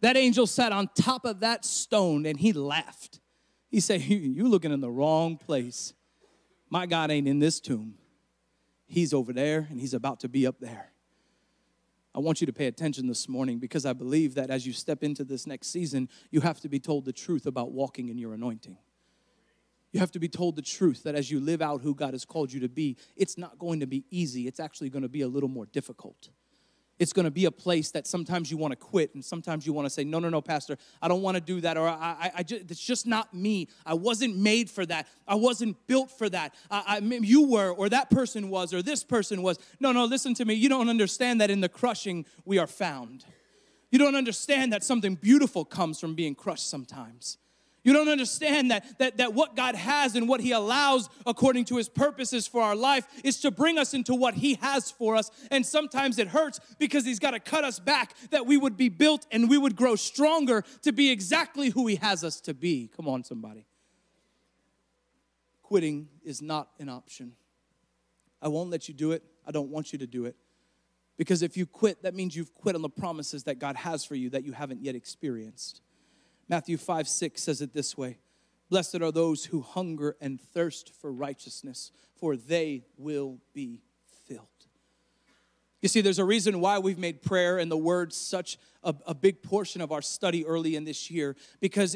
That 0.01 0.17
angel 0.17 0.47
sat 0.47 0.71
on 0.71 0.89
top 0.95 1.25
of 1.25 1.41
that 1.41 1.63
stone 1.63 2.25
and 2.25 2.39
he 2.39 2.53
laughed. 2.53 3.19
He 3.69 3.79
said, 3.79 4.01
You're 4.03 4.47
looking 4.47 4.71
in 4.71 4.81
the 4.81 4.91
wrong 4.91 5.37
place. 5.37 5.93
My 6.69 6.85
God 6.85 7.11
ain't 7.11 7.27
in 7.27 7.39
this 7.39 7.59
tomb. 7.59 7.95
He's 8.85 9.13
over 9.13 9.33
there 9.33 9.67
and 9.69 9.79
he's 9.79 9.93
about 9.93 10.19
to 10.21 10.27
be 10.29 10.45
up 10.47 10.59
there. 10.59 10.91
I 12.13 12.19
want 12.19 12.41
you 12.41 12.47
to 12.47 12.53
pay 12.53 12.65
attention 12.65 13.07
this 13.07 13.29
morning 13.29 13.59
because 13.59 13.85
I 13.85 13.93
believe 13.93 14.35
that 14.35 14.49
as 14.49 14.65
you 14.65 14.73
step 14.73 15.03
into 15.03 15.23
this 15.23 15.45
next 15.45 15.67
season, 15.67 16.09
you 16.31 16.41
have 16.41 16.59
to 16.61 16.69
be 16.69 16.79
told 16.79 17.05
the 17.05 17.13
truth 17.13 17.45
about 17.45 17.71
walking 17.71 18.09
in 18.09 18.17
your 18.17 18.33
anointing. 18.33 18.77
You 19.91 19.99
have 19.99 20.11
to 20.11 20.19
be 20.19 20.27
told 20.27 20.55
the 20.55 20.61
truth 20.61 21.03
that 21.03 21.15
as 21.15 21.31
you 21.31 21.39
live 21.39 21.61
out 21.61 21.81
who 21.81 21.95
God 21.95 22.13
has 22.13 22.25
called 22.25 22.51
you 22.51 22.59
to 22.61 22.69
be, 22.69 22.97
it's 23.15 23.37
not 23.37 23.57
going 23.59 23.79
to 23.79 23.87
be 23.87 24.05
easy. 24.09 24.47
It's 24.47 24.59
actually 24.59 24.89
going 24.89 25.03
to 25.03 25.09
be 25.09 25.21
a 25.21 25.27
little 25.27 25.49
more 25.49 25.65
difficult 25.67 26.29
it's 26.99 27.13
going 27.13 27.25
to 27.25 27.31
be 27.31 27.45
a 27.45 27.51
place 27.51 27.91
that 27.91 28.05
sometimes 28.05 28.51
you 28.51 28.57
want 28.57 28.73
to 28.73 28.75
quit 28.75 29.15
and 29.15 29.23
sometimes 29.23 29.65
you 29.65 29.73
want 29.73 29.85
to 29.85 29.89
say 29.89 30.03
no 30.03 30.19
no 30.19 30.29
no 30.29 30.41
pastor 30.41 30.77
i 31.01 31.07
don't 31.07 31.21
want 31.21 31.35
to 31.35 31.41
do 31.41 31.61
that 31.61 31.77
or 31.77 31.87
i, 31.87 32.15
I, 32.19 32.31
I 32.35 32.43
just, 32.43 32.69
it's 32.69 32.79
just 32.79 33.07
not 33.07 33.33
me. 33.33 33.67
I 33.85 33.93
wasn't 33.93 34.37
made 34.37 34.69
for 34.69 34.85
that. 34.85 35.07
I 35.27 35.35
wasn't 35.35 35.75
built 35.87 36.11
for 36.11 36.29
that. 36.29 36.53
I, 36.69 36.97
I, 36.97 36.97
you 36.99 37.47
were 37.47 37.71
or 37.71 37.89
that 37.89 38.09
person 38.09 38.49
was 38.49 38.73
or 38.73 38.81
this 38.81 39.03
person 39.03 39.41
was. 39.41 39.57
No 39.79 39.91
no 39.91 40.05
listen 40.05 40.33
to 40.35 40.45
me. 40.45 40.53
You 40.53 40.69
don't 40.69 40.89
understand 40.89 41.41
that 41.41 41.49
in 41.49 41.61
the 41.61 41.69
crushing 41.69 42.25
we 42.45 42.57
are 42.57 42.67
found. 42.67 43.25
You 43.91 43.99
don't 43.99 44.15
understand 44.15 44.73
that 44.73 44.83
something 44.83 45.15
beautiful 45.15 45.65
comes 45.65 45.99
from 45.99 46.15
being 46.15 46.35
crushed 46.35 46.69
sometimes 46.69 47.37
you 47.89 47.95
don't 47.95 48.07
understand 48.07 48.69
that, 48.69 48.85
that, 48.99 49.17
that 49.17 49.33
what 49.33 49.55
God 49.55 49.73
has 49.73 50.15
and 50.15 50.29
what 50.29 50.41
He 50.41 50.51
allows 50.51 51.09
according 51.25 51.65
to 51.65 51.77
His 51.77 51.89
purposes 51.89 52.45
for 52.45 52.61
our 52.61 52.75
life 52.75 53.07
is 53.23 53.39
to 53.41 53.49
bring 53.49 53.79
us 53.79 53.95
into 53.95 54.13
what 54.13 54.35
He 54.35 54.59
has 54.61 54.91
for 54.91 55.15
us. 55.15 55.31
And 55.49 55.65
sometimes 55.65 56.19
it 56.19 56.27
hurts 56.27 56.59
because 56.77 57.03
He's 57.03 57.17
got 57.17 57.31
to 57.31 57.39
cut 57.39 57.63
us 57.63 57.79
back 57.79 58.13
that 58.29 58.45
we 58.45 58.57
would 58.57 58.77
be 58.77 58.89
built 58.89 59.25
and 59.31 59.49
we 59.49 59.57
would 59.57 59.75
grow 59.75 59.95
stronger 59.95 60.63
to 60.83 60.91
be 60.91 61.09
exactly 61.09 61.69
who 61.69 61.87
He 61.87 61.95
has 61.95 62.23
us 62.23 62.39
to 62.41 62.53
be. 62.53 62.91
Come 62.95 63.07
on, 63.07 63.23
somebody. 63.23 63.65
Quitting 65.63 66.09
is 66.23 66.43
not 66.43 66.69
an 66.77 66.89
option. 66.89 67.31
I 68.39 68.49
won't 68.49 68.69
let 68.69 68.87
you 68.87 68.93
do 68.93 69.13
it. 69.13 69.23
I 69.47 69.51
don't 69.51 69.69
want 69.69 69.93
you 69.93 69.97
to 69.97 70.05
do 70.05 70.25
it. 70.25 70.35
Because 71.17 71.41
if 71.41 71.57
you 71.57 71.65
quit, 71.65 72.03
that 72.03 72.13
means 72.13 72.35
you've 72.35 72.53
quit 72.53 72.75
on 72.75 72.83
the 72.83 72.89
promises 72.89 73.45
that 73.45 73.57
God 73.57 73.75
has 73.77 74.05
for 74.05 74.13
you 74.13 74.29
that 74.29 74.43
you 74.43 74.51
haven't 74.51 74.83
yet 74.83 74.93
experienced. 74.93 75.81
Matthew 76.49 76.77
5 76.77 77.07
6 77.07 77.41
says 77.41 77.61
it 77.61 77.73
this 77.73 77.95
way 77.97 78.17
Blessed 78.69 79.01
are 79.01 79.11
those 79.11 79.45
who 79.45 79.61
hunger 79.61 80.17
and 80.19 80.41
thirst 80.41 80.91
for 80.99 81.11
righteousness, 81.11 81.91
for 82.15 82.35
they 82.35 82.83
will 82.97 83.37
be 83.53 83.81
filled. 84.27 84.47
You 85.81 85.87
see, 85.87 86.01
there's 86.01 86.19
a 86.19 86.25
reason 86.25 86.59
why 86.59 86.79
we've 86.79 86.99
made 86.99 87.21
prayer 87.21 87.57
and 87.57 87.71
the 87.71 87.77
word 87.77 88.11
such 88.11 88.57
a, 88.83 88.93
a 89.05 89.15
big 89.15 89.41
portion 89.41 89.79
of 89.79 89.93
our 89.93 90.01
study 90.01 90.45
early 90.45 90.75
in 90.75 90.83
this 90.83 91.09
year, 91.09 91.37
because 91.61 91.95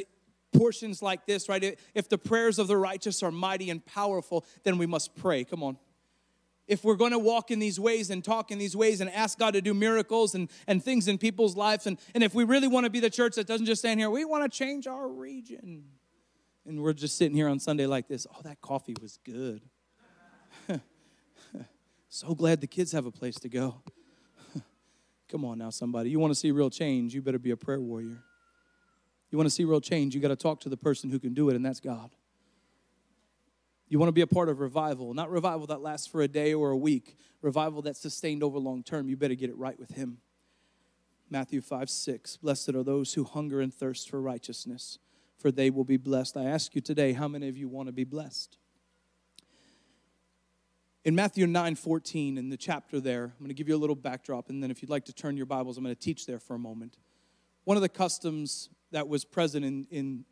portions 0.54 1.02
like 1.02 1.26
this, 1.26 1.50
right? 1.50 1.78
If 1.94 2.08
the 2.08 2.18
prayers 2.18 2.60
of 2.60 2.68
the 2.68 2.78
righteous 2.78 3.24
are 3.24 3.32
mighty 3.32 3.70
and 3.70 3.86
powerful, 3.86 4.46
then 4.64 4.78
we 4.78 4.86
must 4.86 5.16
pray. 5.16 5.44
Come 5.44 5.64
on 5.64 5.78
if 6.68 6.84
we're 6.84 6.96
going 6.96 7.12
to 7.12 7.20
walk 7.20 7.52
in 7.52 7.60
these 7.60 7.80
ways 7.80 8.10
and 8.10 8.24
talk 8.24 8.52
in 8.52 8.58
these 8.58 8.76
ways 8.76 9.02
and 9.02 9.10
ask 9.10 9.38
God 9.38 9.54
to 9.54 9.62
do 9.62 9.74
miracles 9.74 10.34
and, 10.36 10.50
and 10.68 10.84
things 10.84 11.08
in 11.08 11.18
people's 11.18 11.56
lives, 11.56 11.88
and, 11.88 11.98
and 12.16 12.24
if 12.24 12.34
we 12.34 12.44
really 12.44 12.68
want 12.68 12.86
to 12.86 12.90
be 12.90 13.00
the 13.00 13.10
church 13.10 13.36
that 13.36 13.48
doesn't 13.48 13.66
just 13.66 13.82
stand 13.82 14.00
here, 14.00 14.10
we 14.10 14.26
want 14.26 14.44
to 14.44 14.58
change 14.58 14.88
our 14.88 15.08
region. 15.08 15.84
And 16.66 16.82
we're 16.82 16.94
just 16.94 17.18
sitting 17.18 17.36
here 17.36 17.50
on 17.50 17.60
Sunday 17.60 17.86
like 17.86 18.08
this. 18.08 18.26
Oh, 18.34 18.42
that 18.44 18.62
coffee 18.62 18.96
was 19.02 19.20
good. 19.26 19.62
so 22.10 22.34
glad 22.34 22.62
the 22.62 22.68
kids 22.68 22.94
have 22.94 23.06
a 23.06 23.12
place 23.12 23.36
to 23.36 23.50
go. 23.50 23.82
Come 25.30 25.44
on 25.44 25.58
now, 25.58 25.70
somebody. 25.70 26.10
You 26.10 26.20
want 26.20 26.32
to 26.32 26.40
see 26.40 26.52
real 26.52 26.70
change, 26.70 27.14
you 27.14 27.22
better 27.22 27.40
be 27.40 27.52
a 27.52 27.58
prayer 27.58 27.82
warrior. 27.82 28.24
You 29.32 29.38
want 29.38 29.48
to 29.48 29.54
see 29.54 29.66
real 29.66 29.82
change, 29.82 30.16
you 30.16 30.22
got 30.22 30.28
to 30.30 30.36
talk 30.36 30.62
to 30.62 30.70
the 30.70 30.78
person 30.78 31.10
who 31.10 31.20
can 31.20 31.34
do 31.34 31.50
it, 31.50 31.56
and 31.56 31.66
that's 31.66 31.80
God. 31.80 32.16
You 33.94 34.00
want 34.00 34.08
to 34.08 34.14
be 34.14 34.22
a 34.22 34.28
part 34.28 34.50
of 34.50 34.60
revival, 34.60 35.14
not 35.14 35.30
revival 35.30 35.68
that 35.68 35.82
lasts 35.84 36.08
for 36.08 36.24
a 36.24 36.28
day 36.28 36.52
or 36.52 36.72
a 36.72 36.76
week, 36.76 37.16
revival 37.44 37.84
that's 37.84 38.00
sustained 38.00 38.42
over 38.42 38.58
long 38.58 38.82
term. 38.82 39.08
You 39.08 39.16
better 39.16 39.36
get 39.36 39.52
it 39.52 39.56
right 39.56 39.80
with 39.80 39.92
Him. 39.92 40.18
Matthew 41.30 41.62
5 41.62 41.92
6. 41.92 42.38
Blessed 42.38 42.70
are 42.70 42.82
those 42.82 43.14
who 43.14 43.24
hunger 43.24 43.62
and 43.62 43.72
thirst 43.72 44.10
for 44.10 44.20
righteousness, 44.20 44.98
for 45.38 45.52
they 45.52 45.70
will 45.70 45.84
be 45.84 45.98
blessed. 45.98 46.38
I 46.38 46.46
ask 46.46 46.74
you 46.74 46.82
today, 46.82 47.14
how 47.14 47.28
many 47.28 47.48
of 47.48 47.56
you 47.56 47.70
want 47.70 47.88
to 47.88 47.92
be 47.92 48.04
blessed? 48.04 48.58
In 51.06 51.14
Matthew 51.14 51.46
9 51.46 51.76
14, 51.76 52.40
in 52.40 52.50
the 52.50 52.58
chapter 52.58 53.00
there, 53.00 53.26
I'm 53.26 53.38
going 53.38 53.50
to 53.50 53.54
give 53.54 53.70
you 53.70 53.76
a 53.76 53.78
little 53.78 53.96
backdrop, 53.96 54.50
and 54.50 54.64
then 54.64 54.72
if 54.72 54.82
you'd 54.82 54.90
like 54.90 55.06
to 55.06 55.14
turn 55.14 55.38
your 55.38 55.46
Bibles, 55.46 55.78
I'm 55.78 55.84
going 55.84 55.96
to 55.96 56.02
teach 56.02 56.26
there 56.26 56.40
for 56.40 56.56
a 56.56 56.60
moment. 56.60 56.98
One 57.64 57.78
of 57.78 57.82
the 57.84 57.90
customs 57.90 58.70
that 58.90 59.08
was 59.08 59.24
present 59.24 59.64
in, 59.64 59.86
in, 59.92 60.26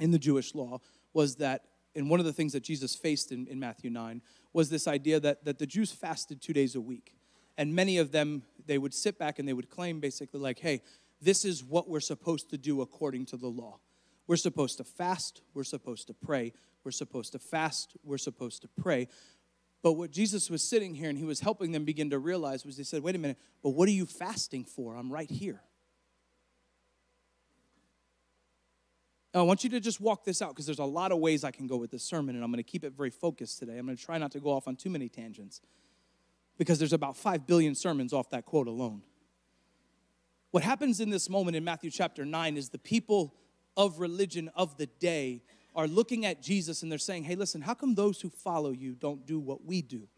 in 0.00 0.12
the 0.12 0.18
Jewish 0.18 0.54
law 0.54 0.78
was 1.12 1.36
that 1.36 1.64
and 1.94 2.08
one 2.08 2.20
of 2.20 2.26
the 2.26 2.32
things 2.32 2.52
that 2.52 2.62
Jesus 2.62 2.94
faced 2.94 3.32
in, 3.32 3.46
in 3.46 3.60
Matthew 3.60 3.90
9 3.90 4.22
was 4.52 4.70
this 4.70 4.86
idea 4.86 5.20
that, 5.20 5.44
that 5.44 5.58
the 5.58 5.66
Jews 5.66 5.92
fasted 5.92 6.40
two 6.40 6.52
days 6.52 6.74
a 6.74 6.80
week. 6.80 7.14
And 7.58 7.74
many 7.74 7.98
of 7.98 8.12
them, 8.12 8.42
they 8.66 8.78
would 8.78 8.94
sit 8.94 9.18
back 9.18 9.38
and 9.38 9.46
they 9.46 9.52
would 9.52 9.68
claim 9.68 10.00
basically, 10.00 10.40
like, 10.40 10.58
hey, 10.58 10.82
this 11.20 11.44
is 11.44 11.62
what 11.62 11.88
we're 11.88 12.00
supposed 12.00 12.50
to 12.50 12.58
do 12.58 12.80
according 12.80 13.26
to 13.26 13.36
the 13.36 13.48
law. 13.48 13.78
We're 14.26 14.36
supposed 14.36 14.78
to 14.78 14.84
fast, 14.84 15.42
we're 15.52 15.64
supposed 15.64 16.06
to 16.06 16.14
pray, 16.14 16.52
we're 16.84 16.92
supposed 16.92 17.32
to 17.32 17.38
fast, 17.38 17.96
we're 18.02 18.18
supposed 18.18 18.62
to 18.62 18.68
pray. 18.68 19.08
But 19.82 19.92
what 19.94 20.10
Jesus 20.10 20.48
was 20.48 20.62
sitting 20.62 20.94
here 20.94 21.10
and 21.10 21.18
he 21.18 21.24
was 21.24 21.40
helping 21.40 21.72
them 21.72 21.84
begin 21.84 22.10
to 22.10 22.18
realize 22.18 22.64
was 22.64 22.76
he 22.76 22.84
said, 22.84 23.02
wait 23.02 23.16
a 23.16 23.18
minute, 23.18 23.38
but 23.62 23.70
what 23.70 23.88
are 23.88 23.92
you 23.92 24.06
fasting 24.06 24.64
for? 24.64 24.94
I'm 24.94 25.12
right 25.12 25.30
here. 25.30 25.60
Now, 29.34 29.40
I 29.40 29.42
want 29.44 29.64
you 29.64 29.70
to 29.70 29.80
just 29.80 30.00
walk 30.00 30.24
this 30.24 30.42
out 30.42 30.50
because 30.50 30.66
there's 30.66 30.78
a 30.78 30.84
lot 30.84 31.10
of 31.10 31.18
ways 31.18 31.42
I 31.42 31.50
can 31.50 31.66
go 31.66 31.76
with 31.76 31.90
this 31.90 32.02
sermon, 32.02 32.34
and 32.34 32.44
I'm 32.44 32.50
going 32.50 32.62
to 32.62 32.70
keep 32.70 32.84
it 32.84 32.92
very 32.92 33.10
focused 33.10 33.58
today. 33.58 33.78
I'm 33.78 33.86
going 33.86 33.96
to 33.96 34.04
try 34.04 34.18
not 34.18 34.32
to 34.32 34.40
go 34.40 34.50
off 34.50 34.68
on 34.68 34.76
too 34.76 34.90
many 34.90 35.08
tangents 35.08 35.62
because 36.58 36.78
there's 36.78 36.92
about 36.92 37.16
5 37.16 37.46
billion 37.46 37.74
sermons 37.74 38.12
off 38.12 38.28
that 38.30 38.44
quote 38.44 38.68
alone. 38.68 39.02
What 40.50 40.62
happens 40.62 41.00
in 41.00 41.08
this 41.08 41.30
moment 41.30 41.56
in 41.56 41.64
Matthew 41.64 41.90
chapter 41.90 42.26
9 42.26 42.58
is 42.58 42.68
the 42.68 42.78
people 42.78 43.34
of 43.74 44.00
religion 44.00 44.50
of 44.54 44.76
the 44.76 44.86
day 44.86 45.42
are 45.74 45.86
looking 45.86 46.26
at 46.26 46.42
Jesus 46.42 46.82
and 46.82 46.92
they're 46.92 46.98
saying, 46.98 47.24
hey, 47.24 47.34
listen, 47.34 47.62
how 47.62 47.72
come 47.72 47.94
those 47.94 48.20
who 48.20 48.28
follow 48.28 48.70
you 48.70 48.92
don't 48.92 49.26
do 49.26 49.40
what 49.40 49.64
we 49.64 49.80
do? 49.80 50.08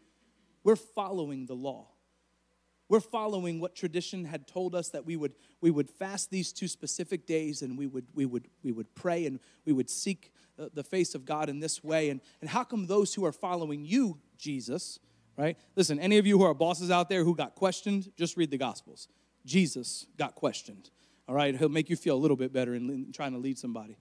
We're 0.63 0.75
following 0.75 1.45
the 1.45 1.53
law. 1.55 1.87
We're 2.87 2.99
following 2.99 3.59
what 3.59 3.75
tradition 3.75 4.25
had 4.25 4.47
told 4.47 4.75
us 4.75 4.89
that 4.89 5.05
we 5.05 5.15
would, 5.15 5.33
we 5.59 5.71
would 5.71 5.89
fast 5.89 6.29
these 6.29 6.53
two 6.53 6.67
specific 6.67 7.25
days 7.25 7.61
and 7.61 7.77
we 7.77 7.87
would, 7.87 8.05
we 8.13 8.25
would, 8.25 8.47
we 8.63 8.71
would 8.71 8.93
pray 8.93 9.25
and 9.25 9.39
we 9.65 9.73
would 9.73 9.89
seek 9.89 10.31
uh, 10.59 10.67
the 10.73 10.83
face 10.83 11.15
of 11.15 11.25
God 11.25 11.49
in 11.49 11.59
this 11.59 11.83
way. 11.83 12.09
And, 12.09 12.21
and 12.41 12.49
how 12.49 12.63
come 12.63 12.85
those 12.85 13.13
who 13.13 13.25
are 13.25 13.31
following 13.31 13.85
you, 13.85 14.19
Jesus, 14.37 14.99
right? 15.35 15.57
Listen, 15.75 15.99
any 15.99 16.17
of 16.19 16.27
you 16.27 16.37
who 16.37 16.43
are 16.43 16.53
bosses 16.53 16.91
out 16.91 17.09
there 17.09 17.23
who 17.23 17.35
got 17.35 17.55
questioned, 17.55 18.11
just 18.15 18.37
read 18.37 18.51
the 18.51 18.57
Gospels. 18.57 19.07
Jesus 19.45 20.05
got 20.17 20.35
questioned, 20.35 20.91
all 21.27 21.35
right? 21.35 21.57
He'll 21.57 21.69
make 21.69 21.89
you 21.89 21.95
feel 21.95 22.15
a 22.15 22.21
little 22.21 22.37
bit 22.37 22.53
better 22.53 22.75
in 22.75 23.11
trying 23.13 23.31
to 23.31 23.39
lead 23.39 23.57
somebody. 23.57 23.97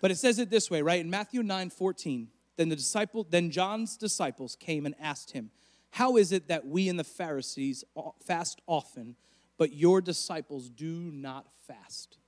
But 0.00 0.10
it 0.10 0.18
says 0.18 0.38
it 0.38 0.50
this 0.50 0.70
way, 0.70 0.82
right? 0.82 1.00
In 1.00 1.10
Matthew 1.10 1.42
9 1.42 1.70
14, 1.70 2.28
then 2.56 2.68
the 2.68 2.76
disciple, 2.76 3.26
then 3.28 3.50
John's 3.50 3.96
disciples 3.96 4.56
came 4.56 4.86
and 4.86 4.94
asked 5.00 5.32
him, 5.32 5.50
how 5.94 6.16
is 6.16 6.32
it 6.32 6.48
that 6.48 6.66
we 6.66 6.88
and 6.88 6.98
the 6.98 7.04
Pharisees 7.04 7.84
fast 8.26 8.60
often, 8.66 9.14
but 9.56 9.72
your 9.72 10.00
disciples 10.00 10.68
do 10.68 11.12
not 11.12 11.46
fast? 11.68 12.18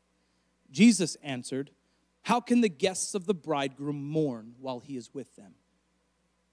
Jesus 0.71 1.17
answered, 1.17 1.73
How 2.23 2.39
can 2.39 2.61
the 2.61 2.69
guests 2.69 3.13
of 3.17 3.27
the 3.27 3.35
bridegroom 3.35 4.09
mourn 4.09 4.55
while 4.61 4.79
he 4.79 4.97
is 4.97 5.13
with 5.13 5.35
them? 5.35 5.57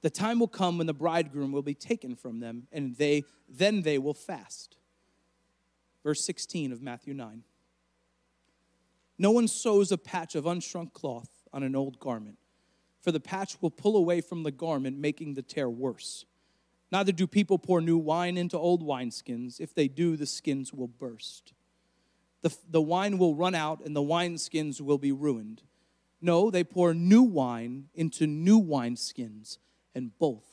The 0.01 0.09
time 0.09 0.39
will 0.39 0.47
come 0.47 0.79
when 0.79 0.87
the 0.87 0.93
bridegroom 0.95 1.51
will 1.51 1.61
be 1.61 1.75
taken 1.75 2.15
from 2.15 2.39
them, 2.39 2.67
and 2.71 2.95
they 2.95 3.25
then 3.47 3.83
they 3.83 3.99
will 3.99 4.15
fast. 4.15 4.77
Verse 6.01 6.25
16 6.25 6.71
of 6.71 6.81
Matthew 6.81 7.13
9. 7.13 7.43
No 9.19 9.29
one 9.29 9.47
sews 9.47 9.91
a 9.91 9.99
patch 9.99 10.33
of 10.33 10.45
unshrunk 10.45 10.93
cloth 10.93 11.29
on 11.53 11.61
an 11.61 11.75
old 11.75 11.99
garment, 11.99 12.39
for 13.01 13.11
the 13.11 13.19
patch 13.19 13.61
will 13.61 13.69
pull 13.69 13.97
away 13.97 14.19
from 14.19 14.41
the 14.41 14.51
garment, 14.51 14.97
making 14.97 15.35
the 15.35 15.43
tear 15.43 15.69
worse. 15.69 16.25
Neither 16.93 17.11
do 17.11 17.25
people 17.25 17.57
pour 17.57 17.81
new 17.81 17.97
wine 17.97 18.37
into 18.37 18.55
old 18.55 18.85
wineskins. 18.85 19.59
If 19.59 19.73
they 19.73 19.87
do, 19.87 20.15
the 20.15 20.27
skins 20.27 20.71
will 20.71 20.87
burst. 20.87 21.51
The, 22.43 22.55
the 22.69 22.83
wine 22.83 23.17
will 23.17 23.33
run 23.33 23.55
out 23.55 23.83
and 23.83 23.95
the 23.95 24.01
wineskins 24.01 24.79
will 24.79 24.99
be 24.99 25.11
ruined. 25.11 25.63
No, 26.21 26.51
they 26.51 26.63
pour 26.63 26.93
new 26.93 27.23
wine 27.23 27.85
into 27.95 28.27
new 28.27 28.61
wineskins, 28.61 29.57
and 29.95 30.17
both 30.19 30.45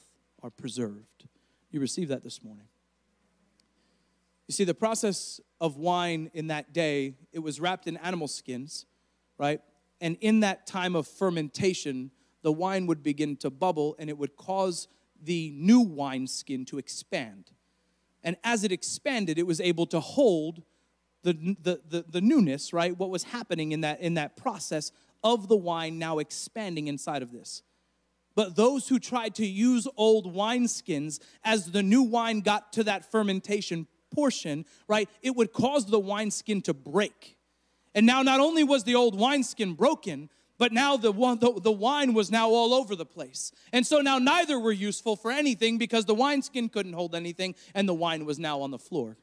are 0.42 0.48
preserved. 0.48 1.28
You 1.70 1.78
received 1.78 2.10
that 2.10 2.24
this 2.24 2.42
morning. 2.42 2.64
You 4.48 4.52
see, 4.52 4.64
the 4.64 4.74
process 4.74 5.42
of 5.60 5.76
wine 5.76 6.30
in 6.32 6.46
that 6.46 6.72
day, 6.72 7.16
it 7.34 7.40
was 7.40 7.60
wrapped 7.60 7.86
in 7.86 7.98
animal 7.98 8.28
skins, 8.28 8.86
right? 9.36 9.60
And 10.00 10.16
in 10.22 10.40
that 10.40 10.66
time 10.66 10.96
of 10.96 11.06
fermentation, 11.06 12.10
the 12.40 12.50
wine 12.50 12.86
would 12.86 13.02
begin 13.02 13.36
to 13.36 13.50
bubble 13.50 13.94
and 13.98 14.08
it 14.08 14.16
would 14.16 14.36
cause 14.36 14.88
the 15.22 15.52
new 15.56 15.80
wineskin 15.80 16.64
to 16.66 16.78
expand. 16.78 17.50
And 18.22 18.36
as 18.44 18.64
it 18.64 18.72
expanded, 18.72 19.38
it 19.38 19.46
was 19.46 19.60
able 19.60 19.86
to 19.86 20.00
hold 20.00 20.62
the, 21.22 21.56
the, 21.62 21.80
the, 21.88 22.04
the, 22.08 22.20
newness, 22.20 22.72
right? 22.72 22.96
What 22.96 23.10
was 23.10 23.24
happening 23.24 23.72
in 23.72 23.82
that, 23.82 24.00
in 24.00 24.14
that 24.14 24.36
process 24.36 24.90
of 25.22 25.48
the 25.48 25.56
wine 25.56 25.98
now 25.98 26.18
expanding 26.18 26.88
inside 26.88 27.22
of 27.22 27.32
this. 27.32 27.62
But 28.34 28.56
those 28.56 28.88
who 28.88 28.98
tried 28.98 29.34
to 29.34 29.46
use 29.46 29.86
old 29.96 30.34
wineskins 30.34 31.20
as 31.44 31.72
the 31.72 31.82
new 31.82 32.02
wine 32.02 32.40
got 32.40 32.72
to 32.74 32.84
that 32.84 33.10
fermentation 33.10 33.86
portion, 34.14 34.64
right, 34.88 35.08
it 35.22 35.36
would 35.36 35.52
cause 35.52 35.86
the 35.86 36.00
wineskin 36.00 36.62
to 36.62 36.74
break. 36.74 37.36
And 37.94 38.06
now, 38.06 38.22
not 38.22 38.40
only 38.40 38.62
was 38.62 38.84
the 38.84 38.94
old 38.94 39.18
wineskin 39.18 39.74
broken, 39.74 40.30
but 40.60 40.72
now 40.72 40.94
the, 40.98 41.10
the, 41.10 41.58
the 41.62 41.72
wine 41.72 42.12
was 42.12 42.30
now 42.30 42.50
all 42.50 42.74
over 42.74 42.94
the 42.94 43.06
place. 43.06 43.50
And 43.72 43.86
so 43.86 44.02
now 44.02 44.18
neither 44.18 44.60
were 44.60 44.72
useful 44.72 45.16
for 45.16 45.30
anything 45.30 45.78
because 45.78 46.04
the 46.04 46.14
wineskin 46.14 46.68
couldn't 46.68 46.92
hold 46.92 47.14
anything 47.14 47.54
and 47.74 47.88
the 47.88 47.94
wine 47.94 48.26
was 48.26 48.38
now 48.38 48.60
on 48.60 48.70
the 48.70 48.78
floor. 48.78 49.16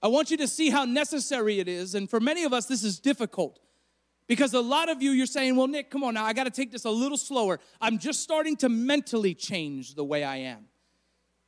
I 0.00 0.06
want 0.06 0.30
you 0.30 0.36
to 0.36 0.46
see 0.46 0.70
how 0.70 0.84
necessary 0.84 1.58
it 1.58 1.66
is. 1.66 1.96
And 1.96 2.08
for 2.08 2.20
many 2.20 2.44
of 2.44 2.52
us, 2.52 2.66
this 2.66 2.84
is 2.84 3.00
difficult 3.00 3.58
because 4.28 4.54
a 4.54 4.60
lot 4.60 4.88
of 4.88 5.02
you, 5.02 5.10
you're 5.10 5.26
saying, 5.26 5.56
well, 5.56 5.66
Nick, 5.66 5.90
come 5.90 6.04
on 6.04 6.14
now, 6.14 6.24
I 6.24 6.34
got 6.34 6.44
to 6.44 6.52
take 6.52 6.70
this 6.70 6.84
a 6.84 6.90
little 6.90 7.18
slower. 7.18 7.58
I'm 7.80 7.98
just 7.98 8.20
starting 8.20 8.54
to 8.58 8.68
mentally 8.68 9.34
change 9.34 9.96
the 9.96 10.04
way 10.04 10.22
I 10.22 10.36
am. 10.36 10.66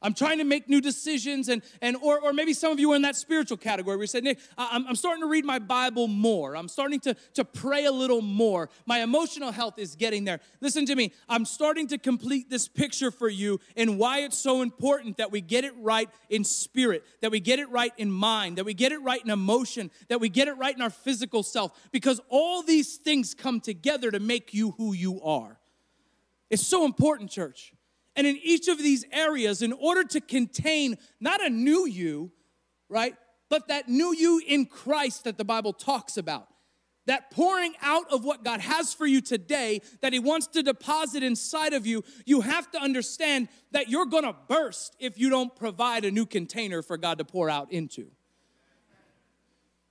I'm 0.02 0.12
trying 0.12 0.38
to 0.38 0.44
make 0.44 0.68
new 0.68 0.82
decisions, 0.82 1.48
and, 1.48 1.62
and 1.80 1.96
or, 2.02 2.20
or 2.20 2.34
maybe 2.34 2.52
some 2.52 2.70
of 2.70 2.78
you 2.78 2.92
are 2.92 2.96
in 2.96 3.02
that 3.02 3.16
spiritual 3.16 3.56
category 3.56 3.96
where 3.96 4.02
you 4.02 4.06
said, 4.06 4.24
Nick, 4.24 4.38
I'm, 4.58 4.86
I'm 4.86 4.94
starting 4.94 5.22
to 5.22 5.28
read 5.28 5.44
my 5.44 5.58
Bible 5.58 6.06
more. 6.06 6.54
I'm 6.54 6.68
starting 6.68 7.00
to, 7.00 7.16
to 7.34 7.44
pray 7.44 7.86
a 7.86 7.90
little 7.92 8.20
more. 8.20 8.68
My 8.84 9.00
emotional 9.00 9.52
health 9.52 9.78
is 9.78 9.96
getting 9.96 10.24
there. 10.24 10.40
Listen 10.60 10.84
to 10.86 10.94
me. 10.94 11.12
I'm 11.30 11.46
starting 11.46 11.86
to 11.88 11.98
complete 11.98 12.50
this 12.50 12.68
picture 12.68 13.10
for 13.10 13.28
you 13.28 13.58
and 13.74 13.98
why 13.98 14.18
it's 14.20 14.36
so 14.36 14.60
important 14.60 15.16
that 15.16 15.32
we 15.32 15.40
get 15.40 15.64
it 15.64 15.72
right 15.78 16.10
in 16.28 16.44
spirit, 16.44 17.02
that 17.22 17.30
we 17.30 17.40
get 17.40 17.58
it 17.58 17.70
right 17.70 17.92
in 17.96 18.10
mind, 18.10 18.58
that 18.58 18.64
we 18.64 18.74
get 18.74 18.92
it 18.92 18.98
right 18.98 19.22
in 19.24 19.30
emotion, 19.30 19.90
that 20.08 20.20
we 20.20 20.28
get 20.28 20.46
it 20.46 20.58
right 20.58 20.74
in 20.74 20.82
our 20.82 20.90
physical 20.90 21.42
self, 21.42 21.72
because 21.90 22.20
all 22.28 22.62
these 22.62 22.96
things 22.96 23.34
come 23.34 23.60
together 23.60 24.10
to 24.10 24.20
make 24.20 24.52
you 24.52 24.72
who 24.72 24.92
you 24.92 25.22
are. 25.22 25.58
It's 26.50 26.66
so 26.66 26.84
important, 26.84 27.30
church. 27.30 27.72
And 28.16 28.26
in 28.26 28.38
each 28.42 28.66
of 28.68 28.78
these 28.78 29.04
areas, 29.12 29.60
in 29.62 29.72
order 29.74 30.02
to 30.04 30.20
contain 30.20 30.96
not 31.20 31.44
a 31.44 31.50
new 31.50 31.86
you, 31.86 32.32
right, 32.88 33.14
but 33.50 33.68
that 33.68 33.88
new 33.88 34.14
you 34.14 34.40
in 34.46 34.66
Christ 34.66 35.24
that 35.24 35.36
the 35.36 35.44
Bible 35.44 35.74
talks 35.74 36.16
about, 36.16 36.48
that 37.04 37.30
pouring 37.30 37.74
out 37.82 38.10
of 38.10 38.24
what 38.24 38.42
God 38.42 38.60
has 38.60 38.92
for 38.94 39.06
you 39.06 39.20
today, 39.20 39.82
that 40.00 40.12
He 40.12 40.18
wants 40.18 40.46
to 40.48 40.62
deposit 40.62 41.22
inside 41.22 41.74
of 41.74 41.86
you, 41.86 42.02
you 42.24 42.40
have 42.40 42.70
to 42.72 42.80
understand 42.80 43.48
that 43.70 43.88
you're 43.88 44.06
gonna 44.06 44.34
burst 44.48 44.96
if 44.98 45.18
you 45.18 45.28
don't 45.28 45.54
provide 45.54 46.04
a 46.04 46.10
new 46.10 46.26
container 46.26 46.82
for 46.82 46.96
God 46.96 47.18
to 47.18 47.24
pour 47.24 47.50
out 47.50 47.70
into. 47.70 48.10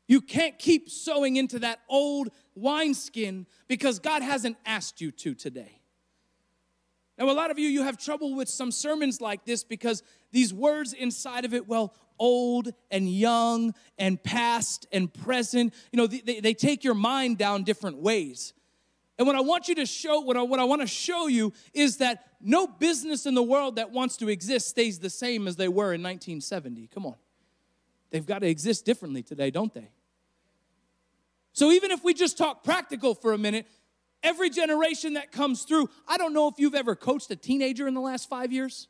You 0.07 0.21
can't 0.21 0.59
keep 0.59 0.89
sowing 0.89 1.35
into 1.35 1.59
that 1.59 1.79
old 1.89 2.29
wineskin 2.53 3.47
because 3.67 3.99
God 3.99 4.21
hasn't 4.21 4.57
asked 4.65 5.01
you 5.01 5.11
to 5.11 5.33
today. 5.33 5.81
Now, 7.17 7.29
a 7.29 7.31
lot 7.31 7.51
of 7.51 7.57
you, 7.57 7.69
you 7.69 7.83
have 7.83 7.97
trouble 7.97 8.35
with 8.35 8.49
some 8.49 8.71
sermons 8.71 9.21
like 9.21 9.45
this 9.45 9.63
because 9.63 10.03
these 10.31 10.53
words 10.53 10.93
inside 10.93 11.45
of 11.45 11.53
it, 11.53 11.67
well, 11.67 11.93
old 12.19 12.73
and 12.91 13.09
young 13.09 13.73
and 13.97 14.21
past 14.21 14.87
and 14.91 15.13
present, 15.13 15.73
you 15.91 15.97
know, 15.97 16.07
they, 16.07 16.39
they 16.39 16.53
take 16.53 16.83
your 16.83 16.93
mind 16.93 17.37
down 17.37 17.63
different 17.63 17.97
ways. 17.97 18.53
And 19.17 19.25
what 19.25 19.35
I 19.35 19.41
want 19.41 19.69
you 19.69 19.75
to 19.75 19.85
show, 19.85 20.19
what 20.19 20.35
I, 20.35 20.41
what 20.41 20.59
I 20.59 20.65
want 20.65 20.81
to 20.81 20.87
show 20.87 21.27
you 21.27 21.53
is 21.73 21.97
that 21.97 22.25
no 22.41 22.67
business 22.67 23.25
in 23.25 23.33
the 23.33 23.43
world 23.43 23.77
that 23.77 23.91
wants 23.91 24.17
to 24.17 24.27
exist 24.27 24.67
stays 24.67 24.99
the 24.99 25.09
same 25.09 25.47
as 25.47 25.55
they 25.55 25.69
were 25.69 25.93
in 25.93 26.03
1970. 26.03 26.87
Come 26.93 27.05
on. 27.05 27.15
They've 28.09 28.25
got 28.25 28.39
to 28.39 28.47
exist 28.47 28.85
differently 28.85 29.23
today, 29.23 29.51
don't 29.51 29.73
they? 29.73 29.89
So 31.53 31.71
even 31.71 31.91
if 31.91 32.03
we 32.03 32.13
just 32.13 32.37
talk 32.37 32.63
practical 32.63 33.15
for 33.15 33.31
a 33.31 33.37
minute, 33.37 33.67
every 34.25 34.49
generation 34.49 35.13
that 35.13 35.31
comes 35.31 35.63
through, 35.63 35.89
I 36.07 36.17
don't 36.17 36.33
know 36.33 36.47
if 36.47 36.55
you've 36.57 36.75
ever 36.75 36.95
coached 36.95 37.29
a 37.31 37.35
teenager 37.35 37.87
in 37.87 37.93
the 37.93 38.01
last 38.01 38.27
five 38.27 38.51
years. 38.51 38.87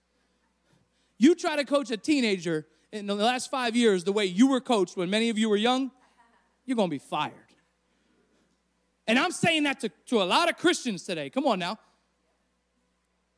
You 1.18 1.36
try 1.36 1.58
to 1.58 1.66
coach 1.66 1.92
a 1.92 1.98
teenager 1.98 2.66
in 2.92 3.06
the 3.06 3.16
last 3.16 3.52
five 3.52 3.76
years 3.76 4.06
the 4.06 4.14
way 4.14 4.26
you 4.26 4.48
were 4.48 4.62
coached 4.62 4.96
when 4.96 5.10
many 5.10 5.30
of 5.30 5.38
you 5.38 5.50
were 5.50 5.58
young, 5.58 5.92
you're 6.66 6.78
gonna 6.78 6.88
be 6.88 6.98
fired. 6.98 7.34
And 9.08 9.20
I'm 9.20 9.32
saying 9.32 9.64
that 9.64 9.82
to, 9.82 9.90
to 10.08 10.24
a 10.24 10.26
lot 10.26 10.50
of 10.50 10.58
Christians 10.58 11.04
today. 11.04 11.30
Come 11.30 11.46
on 11.46 11.60
now. 11.60 11.78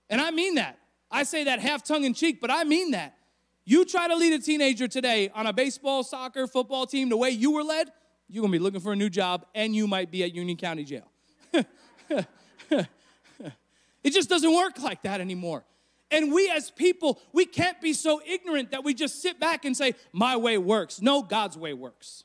And 0.09 0.21
I 0.21 0.31
mean 0.31 0.55
that. 0.55 0.79
I 1.11 1.23
say 1.23 1.45
that 1.45 1.59
half 1.59 1.83
tongue 1.83 2.03
in 2.03 2.13
cheek, 2.13 2.39
but 2.39 2.51
I 2.51 2.63
mean 2.63 2.91
that. 2.91 3.15
You 3.65 3.83
try 3.83 4.07
to 4.07 4.15
lead 4.15 4.33
a 4.33 4.39
teenager 4.39 4.87
today 4.87 5.29
on 5.33 5.47
a 5.47 5.51
baseball, 5.51 6.03
soccer, 6.03 6.47
football 6.47 6.85
team 6.85 7.09
the 7.09 7.17
way 7.17 7.31
you 7.31 7.51
were 7.51 7.63
led, 7.63 7.91
you're 8.29 8.41
gonna 8.41 8.51
be 8.51 8.59
looking 8.59 8.79
for 8.79 8.93
a 8.93 8.95
new 8.95 9.09
job 9.09 9.45
and 9.55 9.75
you 9.75 9.87
might 9.87 10.11
be 10.11 10.23
at 10.23 10.33
Union 10.33 10.57
County 10.57 10.85
Jail. 10.85 11.11
it 12.69 12.87
just 14.11 14.29
doesn't 14.29 14.53
work 14.53 14.79
like 14.81 15.03
that 15.03 15.21
anymore. 15.21 15.63
And 16.09 16.31
we 16.31 16.49
as 16.49 16.71
people, 16.71 17.19
we 17.33 17.45
can't 17.45 17.79
be 17.81 17.93
so 17.93 18.21
ignorant 18.25 18.71
that 18.71 18.83
we 18.83 18.93
just 18.93 19.21
sit 19.21 19.39
back 19.39 19.65
and 19.65 19.75
say, 19.75 19.93
My 20.13 20.37
way 20.37 20.57
works. 20.57 21.01
No, 21.01 21.21
God's 21.21 21.57
way 21.57 21.73
works. 21.73 22.23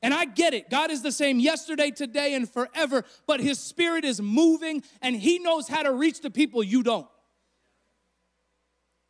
And 0.00 0.12
I 0.12 0.26
get 0.26 0.52
it. 0.52 0.68
God 0.68 0.90
is 0.90 1.02
the 1.02 1.12
same 1.12 1.40
yesterday, 1.40 1.90
today, 1.90 2.34
and 2.34 2.48
forever, 2.48 3.04
but 3.26 3.40
His 3.40 3.58
Spirit 3.58 4.04
is 4.04 4.20
moving 4.20 4.82
and 5.00 5.16
He 5.16 5.38
knows 5.38 5.68
how 5.68 5.82
to 5.82 5.92
reach 5.92 6.20
the 6.20 6.30
people 6.30 6.62
you 6.62 6.82
don't. 6.82 7.06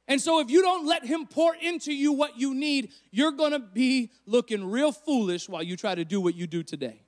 And 0.06 0.20
so, 0.20 0.40
if 0.40 0.50
you 0.50 0.60
don't 0.60 0.86
let 0.86 1.04
Him 1.04 1.26
pour 1.26 1.54
into 1.54 1.92
you 1.92 2.12
what 2.12 2.38
you 2.38 2.54
need, 2.54 2.90
you're 3.10 3.32
gonna 3.32 3.58
be 3.58 4.10
looking 4.26 4.70
real 4.70 4.92
foolish 4.92 5.48
while 5.48 5.62
you 5.62 5.76
try 5.76 5.94
to 5.94 6.04
do 6.04 6.20
what 6.20 6.34
you 6.34 6.46
do 6.46 6.62
today. 6.62 7.03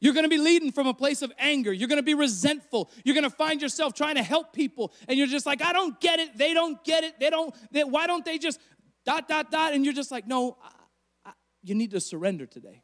You're 0.00 0.14
gonna 0.14 0.28
be 0.28 0.38
leading 0.38 0.72
from 0.72 0.86
a 0.86 0.94
place 0.94 1.22
of 1.22 1.32
anger. 1.38 1.72
You're 1.72 1.88
gonna 1.88 2.02
be 2.02 2.14
resentful. 2.14 2.90
You're 3.04 3.14
gonna 3.14 3.30
find 3.30 3.62
yourself 3.62 3.94
trying 3.94 4.16
to 4.16 4.22
help 4.22 4.52
people, 4.52 4.92
and 5.08 5.18
you're 5.18 5.26
just 5.26 5.46
like, 5.46 5.62
I 5.62 5.72
don't 5.72 5.98
get 6.00 6.18
it. 6.18 6.36
They 6.36 6.52
don't 6.52 6.82
get 6.84 7.04
it. 7.04 7.18
They 7.18 7.30
don't, 7.30 7.54
they, 7.70 7.84
why 7.84 8.06
don't 8.06 8.24
they 8.24 8.38
just 8.38 8.60
dot, 9.04 9.28
dot, 9.28 9.50
dot? 9.50 9.72
And 9.72 9.84
you're 9.84 9.94
just 9.94 10.10
like, 10.10 10.26
no, 10.26 10.58
I, 10.62 11.30
I, 11.30 11.32
you 11.62 11.74
need 11.74 11.92
to 11.92 12.00
surrender 12.00 12.46
today. 12.46 12.82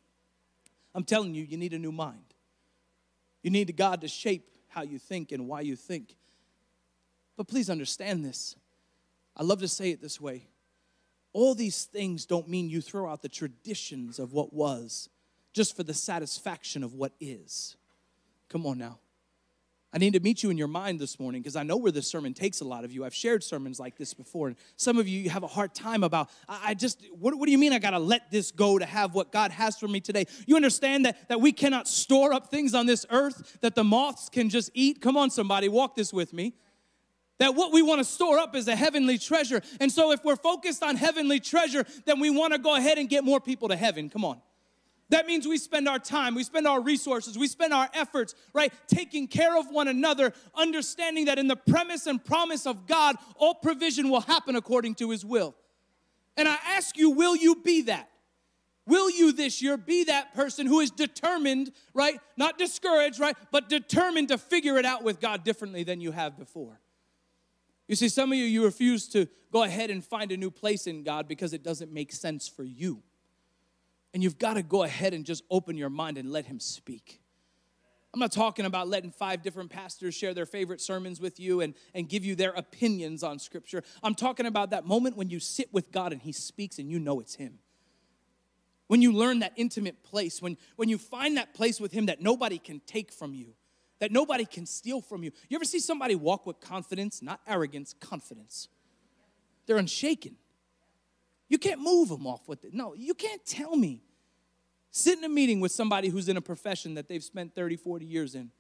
I'm 0.94 1.04
telling 1.04 1.34
you, 1.34 1.44
you 1.44 1.56
need 1.56 1.74
a 1.74 1.78
new 1.78 1.92
mind. 1.92 2.34
You 3.42 3.50
need 3.50 3.76
God 3.76 4.00
to 4.02 4.08
shape 4.08 4.48
how 4.68 4.82
you 4.82 4.98
think 4.98 5.32
and 5.32 5.48
why 5.48 5.60
you 5.60 5.76
think. 5.76 6.16
But 7.36 7.48
please 7.48 7.68
understand 7.68 8.24
this. 8.24 8.56
I 9.36 9.42
love 9.42 9.60
to 9.60 9.68
say 9.68 9.90
it 9.90 10.00
this 10.00 10.20
way 10.20 10.46
all 11.34 11.54
these 11.54 11.84
things 11.84 12.26
don't 12.26 12.48
mean 12.48 12.68
you 12.68 12.80
throw 12.80 13.08
out 13.08 13.22
the 13.22 13.28
traditions 13.28 14.18
of 14.18 14.32
what 14.32 14.52
was 14.52 15.08
just 15.52 15.76
for 15.76 15.82
the 15.82 15.94
satisfaction 15.94 16.82
of 16.82 16.94
what 16.94 17.12
is. 17.20 17.76
Come 18.48 18.66
on 18.66 18.78
now. 18.78 18.98
I 19.94 19.98
need 19.98 20.14
to 20.14 20.20
meet 20.20 20.42
you 20.42 20.48
in 20.48 20.56
your 20.56 20.68
mind 20.68 20.98
this 20.98 21.20
morning 21.20 21.42
because 21.42 21.54
I 21.54 21.64
know 21.64 21.76
where 21.76 21.92
this 21.92 22.06
sermon 22.06 22.32
takes 22.32 22.62
a 22.62 22.64
lot 22.64 22.82
of 22.82 22.92
you. 22.92 23.04
I've 23.04 23.14
shared 23.14 23.44
sermons 23.44 23.78
like 23.78 23.98
this 23.98 24.14
before, 24.14 24.48
and 24.48 24.56
some 24.76 24.96
of 24.98 25.06
you, 25.06 25.20
you 25.20 25.28
have 25.28 25.42
a 25.42 25.48
hard 25.48 25.74
time 25.74 26.02
about, 26.02 26.30
I, 26.48 26.60
I 26.68 26.74
just, 26.74 27.04
what, 27.18 27.34
what 27.38 27.44
do 27.44 27.52
you 27.52 27.58
mean 27.58 27.74
I 27.74 27.78
got 27.78 27.90
to 27.90 27.98
let 27.98 28.30
this 28.30 28.50
go 28.52 28.78
to 28.78 28.86
have 28.86 29.14
what 29.14 29.32
God 29.32 29.50
has 29.50 29.78
for 29.78 29.88
me 29.88 30.00
today? 30.00 30.24
You 30.46 30.56
understand 30.56 31.04
that, 31.04 31.28
that 31.28 31.42
we 31.42 31.52
cannot 31.52 31.88
store 31.88 32.32
up 32.32 32.50
things 32.50 32.72
on 32.72 32.86
this 32.86 33.04
earth 33.10 33.58
that 33.60 33.74
the 33.74 33.84
moths 33.84 34.30
can 34.30 34.48
just 34.48 34.70
eat? 34.72 35.02
Come 35.02 35.18
on, 35.18 35.28
somebody, 35.28 35.68
walk 35.68 35.94
this 35.94 36.10
with 36.10 36.32
me. 36.32 36.54
That 37.38 37.54
what 37.54 37.72
we 37.72 37.82
want 37.82 37.98
to 37.98 38.04
store 38.04 38.38
up 38.38 38.56
is 38.56 38.68
a 38.68 38.76
heavenly 38.76 39.18
treasure. 39.18 39.60
And 39.78 39.92
so 39.92 40.12
if 40.12 40.24
we're 40.24 40.36
focused 40.36 40.82
on 40.82 40.96
heavenly 40.96 41.40
treasure, 41.40 41.84
then 42.06 42.18
we 42.18 42.30
want 42.30 42.54
to 42.54 42.58
go 42.58 42.76
ahead 42.76 42.96
and 42.96 43.10
get 43.10 43.24
more 43.24 43.40
people 43.40 43.68
to 43.68 43.76
heaven. 43.76 44.08
Come 44.08 44.24
on. 44.24 44.40
That 45.12 45.26
means 45.26 45.46
we 45.46 45.58
spend 45.58 45.90
our 45.90 45.98
time, 45.98 46.34
we 46.34 46.42
spend 46.42 46.66
our 46.66 46.80
resources, 46.80 47.36
we 47.36 47.46
spend 47.46 47.74
our 47.74 47.86
efforts, 47.92 48.34
right, 48.54 48.72
taking 48.86 49.28
care 49.28 49.58
of 49.58 49.66
one 49.68 49.86
another, 49.86 50.32
understanding 50.54 51.26
that 51.26 51.38
in 51.38 51.48
the 51.48 51.56
premise 51.56 52.06
and 52.06 52.24
promise 52.24 52.66
of 52.66 52.86
God, 52.86 53.16
all 53.36 53.54
provision 53.54 54.08
will 54.08 54.22
happen 54.22 54.56
according 54.56 54.94
to 54.96 55.10
His 55.10 55.22
will. 55.22 55.54
And 56.34 56.48
I 56.48 56.56
ask 56.66 56.96
you, 56.96 57.10
will 57.10 57.36
you 57.36 57.56
be 57.56 57.82
that? 57.82 58.08
Will 58.86 59.10
you 59.10 59.32
this 59.32 59.60
year 59.60 59.76
be 59.76 60.04
that 60.04 60.32
person 60.32 60.66
who 60.66 60.80
is 60.80 60.90
determined, 60.90 61.72
right, 61.92 62.18
not 62.38 62.56
discouraged, 62.56 63.20
right, 63.20 63.36
but 63.50 63.68
determined 63.68 64.28
to 64.28 64.38
figure 64.38 64.78
it 64.78 64.86
out 64.86 65.04
with 65.04 65.20
God 65.20 65.44
differently 65.44 65.84
than 65.84 66.00
you 66.00 66.12
have 66.12 66.38
before? 66.38 66.80
You 67.86 67.96
see, 67.96 68.08
some 68.08 68.32
of 68.32 68.38
you, 68.38 68.46
you 68.46 68.64
refuse 68.64 69.08
to 69.08 69.28
go 69.52 69.62
ahead 69.62 69.90
and 69.90 70.02
find 70.02 70.32
a 70.32 70.38
new 70.38 70.50
place 70.50 70.86
in 70.86 71.02
God 71.02 71.28
because 71.28 71.52
it 71.52 71.62
doesn't 71.62 71.92
make 71.92 72.12
sense 72.12 72.48
for 72.48 72.64
you. 72.64 73.02
And 74.14 74.22
you've 74.22 74.38
got 74.38 74.54
to 74.54 74.62
go 74.62 74.82
ahead 74.82 75.14
and 75.14 75.24
just 75.24 75.42
open 75.50 75.76
your 75.76 75.90
mind 75.90 76.18
and 76.18 76.30
let 76.30 76.46
Him 76.46 76.60
speak. 76.60 77.20
I'm 78.14 78.20
not 78.20 78.32
talking 78.32 78.66
about 78.66 78.88
letting 78.88 79.10
five 79.10 79.42
different 79.42 79.70
pastors 79.70 80.14
share 80.14 80.34
their 80.34 80.44
favorite 80.44 80.82
sermons 80.82 81.18
with 81.18 81.40
you 81.40 81.62
and, 81.62 81.72
and 81.94 82.08
give 82.08 82.24
you 82.26 82.34
their 82.34 82.50
opinions 82.50 83.22
on 83.22 83.38
Scripture. 83.38 83.82
I'm 84.02 84.14
talking 84.14 84.44
about 84.44 84.70
that 84.70 84.84
moment 84.84 85.16
when 85.16 85.30
you 85.30 85.40
sit 85.40 85.72
with 85.72 85.90
God 85.90 86.12
and 86.12 86.20
He 86.20 86.32
speaks 86.32 86.78
and 86.78 86.90
you 86.90 86.98
know 86.98 87.20
it's 87.20 87.36
Him. 87.36 87.58
When 88.88 89.00
you 89.00 89.12
learn 89.12 89.38
that 89.38 89.54
intimate 89.56 90.02
place, 90.02 90.42
when, 90.42 90.58
when 90.76 90.90
you 90.90 90.98
find 90.98 91.38
that 91.38 91.54
place 91.54 91.80
with 91.80 91.92
Him 91.92 92.06
that 92.06 92.20
nobody 92.20 92.58
can 92.58 92.80
take 92.86 93.10
from 93.10 93.32
you, 93.32 93.54
that 93.98 94.12
nobody 94.12 94.44
can 94.44 94.66
steal 94.66 95.00
from 95.00 95.22
you. 95.22 95.30
You 95.48 95.56
ever 95.56 95.64
see 95.64 95.78
somebody 95.78 96.14
walk 96.14 96.44
with 96.44 96.60
confidence, 96.60 97.22
not 97.22 97.40
arrogance, 97.46 97.94
confidence? 97.98 98.68
They're 99.64 99.78
unshaken. 99.78 100.36
You 101.52 101.58
can't 101.58 101.82
move 101.82 102.08
them 102.08 102.26
off 102.26 102.48
with 102.48 102.64
it. 102.64 102.72
No, 102.72 102.94
you 102.94 103.12
can't 103.12 103.44
tell 103.44 103.76
me. 103.76 104.00
Sit 104.90 105.18
in 105.18 105.24
a 105.24 105.28
meeting 105.28 105.60
with 105.60 105.70
somebody 105.70 106.08
who's 106.08 106.30
in 106.30 106.38
a 106.38 106.40
profession 106.40 106.94
that 106.94 107.08
they've 107.08 107.22
spent 107.22 107.54
30, 107.54 107.76
40 107.76 108.06
years 108.06 108.34
in 108.34 108.50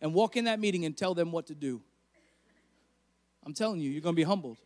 and 0.00 0.14
walk 0.14 0.38
in 0.38 0.44
that 0.44 0.58
meeting 0.58 0.86
and 0.86 0.96
tell 0.96 1.12
them 1.12 1.32
what 1.32 1.48
to 1.48 1.54
do. 1.54 1.82
I'm 3.44 3.52
telling 3.52 3.78
you, 3.78 3.90
you're 3.90 4.00
going 4.00 4.14
to 4.14 4.16
be 4.16 4.22
humbled. 4.22 4.56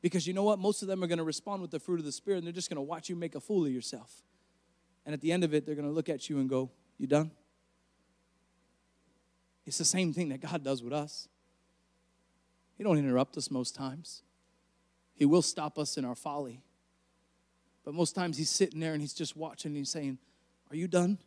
Because 0.00 0.26
you 0.26 0.32
know 0.32 0.42
what? 0.42 0.58
Most 0.58 0.80
of 0.80 0.88
them 0.88 1.04
are 1.04 1.06
going 1.06 1.18
to 1.18 1.24
respond 1.24 1.60
with 1.60 1.70
the 1.70 1.78
fruit 1.78 1.98
of 1.98 2.06
the 2.06 2.12
Spirit 2.12 2.38
and 2.38 2.46
they're 2.46 2.54
just 2.54 2.70
going 2.70 2.76
to 2.76 2.80
watch 2.82 3.10
you 3.10 3.14
make 3.14 3.34
a 3.34 3.40
fool 3.40 3.66
of 3.66 3.70
yourself. 3.70 4.22
And 5.04 5.12
at 5.12 5.20
the 5.20 5.32
end 5.32 5.44
of 5.44 5.52
it, 5.52 5.66
they're 5.66 5.74
going 5.74 5.86
to 5.86 5.92
look 5.92 6.08
at 6.08 6.30
you 6.30 6.38
and 6.38 6.48
go, 6.48 6.70
You 6.96 7.06
done? 7.06 7.30
It's 9.66 9.76
the 9.76 9.84
same 9.84 10.14
thing 10.14 10.30
that 10.30 10.40
God 10.40 10.64
does 10.64 10.82
with 10.82 10.94
us. 10.94 11.28
He 12.78 12.84
don't 12.84 12.96
interrupt 12.96 13.36
us 13.36 13.50
most 13.50 13.74
times. 13.74 14.22
He 15.12 15.26
will 15.26 15.42
stop 15.42 15.78
us 15.78 15.98
in 15.98 16.06
our 16.06 16.14
folly. 16.14 16.62
But 17.84 17.94
most 17.94 18.14
times 18.14 18.36
he's 18.36 18.50
sitting 18.50 18.80
there 18.80 18.92
and 18.92 19.00
he's 19.00 19.14
just 19.14 19.36
watching 19.36 19.70
and 19.70 19.78
he's 19.78 19.90
saying, 19.90 20.18
Are 20.70 20.76
you 20.76 20.88
done? 20.88 21.18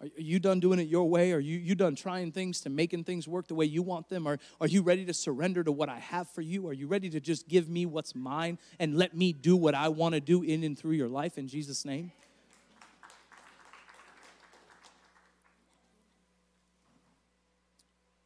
Are 0.00 0.08
you 0.16 0.38
done 0.38 0.60
doing 0.60 0.78
it 0.78 0.88
your 0.88 1.10
way? 1.10 1.32
Are 1.32 1.40
you, 1.40 1.58
you 1.58 1.74
done 1.74 1.94
trying 1.94 2.32
things 2.32 2.62
to 2.62 2.70
making 2.70 3.04
things 3.04 3.28
work 3.28 3.48
the 3.48 3.54
way 3.54 3.66
you 3.66 3.82
want 3.82 4.08
them? 4.08 4.26
Are, 4.26 4.38
are 4.58 4.66
you 4.66 4.80
ready 4.80 5.04
to 5.04 5.12
surrender 5.12 5.62
to 5.62 5.72
what 5.72 5.90
I 5.90 5.98
have 5.98 6.26
for 6.30 6.40
you? 6.40 6.66
Are 6.68 6.72
you 6.72 6.86
ready 6.86 7.10
to 7.10 7.20
just 7.20 7.48
give 7.48 7.68
me 7.68 7.84
what's 7.84 8.14
mine 8.14 8.58
and 8.78 8.96
let 8.96 9.14
me 9.14 9.34
do 9.34 9.56
what 9.56 9.74
I 9.74 9.88
want 9.88 10.14
to 10.14 10.20
do 10.20 10.42
in 10.42 10.64
and 10.64 10.78
through 10.78 10.92
your 10.92 11.08
life 11.08 11.36
in 11.36 11.48
Jesus' 11.48 11.84
name? 11.84 12.12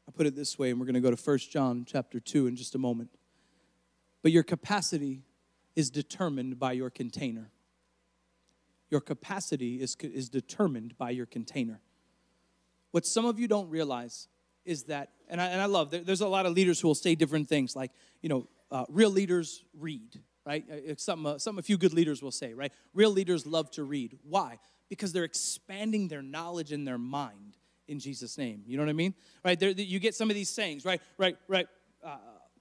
I 0.09 0.13
put 0.13 0.27
it 0.27 0.37
this 0.37 0.57
way, 0.57 0.71
and 0.71 0.79
we're 0.79 0.87
going 0.87 0.95
to 0.95 1.01
go 1.01 1.11
to 1.11 1.21
1 1.21 1.39
John 1.51 1.85
chapter 1.85 2.21
2 2.21 2.47
in 2.47 2.55
just 2.55 2.77
a 2.77 2.79
moment. 2.79 3.11
But 4.23 4.31
your 4.31 4.45
capacity 4.45 5.23
is 5.77 5.91
determined 5.91 6.59
by 6.59 6.73
your 6.73 6.91
container. 6.91 7.51
Your 8.91 9.01
capacity 9.01 9.81
is, 9.81 9.97
is 10.01 10.29
determined 10.29 10.97
by 10.97 11.11
your 11.11 11.27
container. 11.27 11.81
What 12.93 13.05
some 13.07 13.25
of 13.25 13.41
you 13.41 13.49
don't 13.49 13.69
realize 13.71 14.29
is 14.65 14.85
that, 14.85 15.11
and 15.29 15.41
I, 15.41 15.47
and 15.47 15.61
I 15.61 15.67
love, 15.67 15.91
there's 15.91 16.21
a 16.21 16.29
lot 16.29 16.47
of 16.47 16.53
leaders 16.53 16.81
who 16.81 16.89
will 16.89 16.95
say 16.95 17.15
different 17.15 17.49
things 17.49 17.75
like, 17.75 17.91
you 18.23 18.29
know, 18.29 18.47
uh, 18.71 18.85
real 18.89 19.11
leaders 19.11 19.65
read, 19.79 20.21
right? 20.47 20.65
Uh, 20.71 20.77
it's 20.77 21.03
something, 21.03 21.27
uh, 21.27 21.39
something 21.39 21.59
a 21.59 21.63
few 21.63 21.77
good 21.77 21.93
leaders 21.93 22.23
will 22.23 22.31
say, 22.31 22.55
right? 22.55 22.73
Real 22.93 23.11
leaders 23.11 23.47
love 23.47 23.71
to 23.73 23.85
read. 23.85 24.19
Why? 24.29 24.59
Because 24.89 25.13
they're 25.13 25.25
expanding 25.25 26.09
their 26.09 26.23
knowledge 26.23 26.73
in 26.73 26.85
their 26.85 26.99
mind 26.99 27.57
in 27.89 27.99
Jesus' 27.99 28.39
name. 28.39 28.63
You 28.67 28.77
know 28.77 28.83
what 28.83 28.91
I 28.91 28.95
mean? 28.95 29.15
Right? 29.45 29.59
There, 29.59 29.71
you 29.71 29.99
get 29.99 30.15
some 30.15 30.31
of 30.31 30.37
these 30.37 30.49
sayings, 30.49 30.85
right? 30.85 31.01
Right? 31.19 31.37
Right? 31.49 31.67
Uh, 32.03 32.17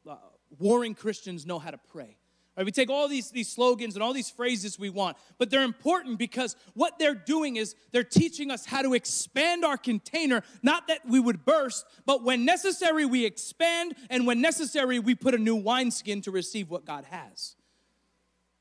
uh, 0.09 0.15
warring 0.59 0.95
Christians 0.95 1.45
know 1.45 1.59
how 1.59 1.71
to 1.71 1.79
pray. 1.91 2.17
Right, 2.55 2.65
we 2.65 2.71
take 2.71 2.91
all 2.91 3.07
these, 3.07 3.31
these 3.31 3.49
slogans 3.49 3.95
and 3.95 4.03
all 4.03 4.13
these 4.13 4.29
phrases 4.29 4.77
we 4.77 4.91
want, 4.91 5.17
but 5.39 5.49
they're 5.49 5.63
important 5.63 6.19
because 6.19 6.55
what 6.75 6.99
they're 6.99 7.15
doing 7.15 7.55
is 7.55 7.73
they're 7.91 8.03
teaching 8.03 8.51
us 8.51 8.65
how 8.65 8.83
to 8.83 8.93
expand 8.93 9.65
our 9.65 9.77
container, 9.77 10.43
not 10.61 10.87
that 10.87 10.99
we 11.07 11.19
would 11.19 11.45
burst, 11.45 11.85
but 12.05 12.23
when 12.23 12.45
necessary, 12.45 13.05
we 13.05 13.25
expand, 13.25 13.95
and 14.11 14.27
when 14.27 14.39
necessary, 14.39 14.99
we 14.99 15.15
put 15.15 15.33
a 15.33 15.39
new 15.39 15.55
wineskin 15.55 16.21
to 16.21 16.31
receive 16.31 16.69
what 16.69 16.85
God 16.85 17.05
has. 17.05 17.55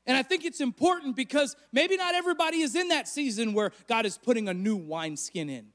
And 0.07 0.17
I 0.17 0.23
think 0.23 0.43
it's 0.43 0.59
important 0.59 1.15
because 1.15 1.55
maybe 1.71 1.95
not 1.95 2.15
everybody 2.15 2.61
is 2.61 2.75
in 2.75 2.87
that 2.89 3.07
season 3.07 3.53
where 3.53 3.71
God 3.87 4.05
is 4.07 4.17
putting 4.17 4.49
a 4.49 4.53
new 4.53 4.75
wineskin 4.75 5.49
in. 5.49 5.72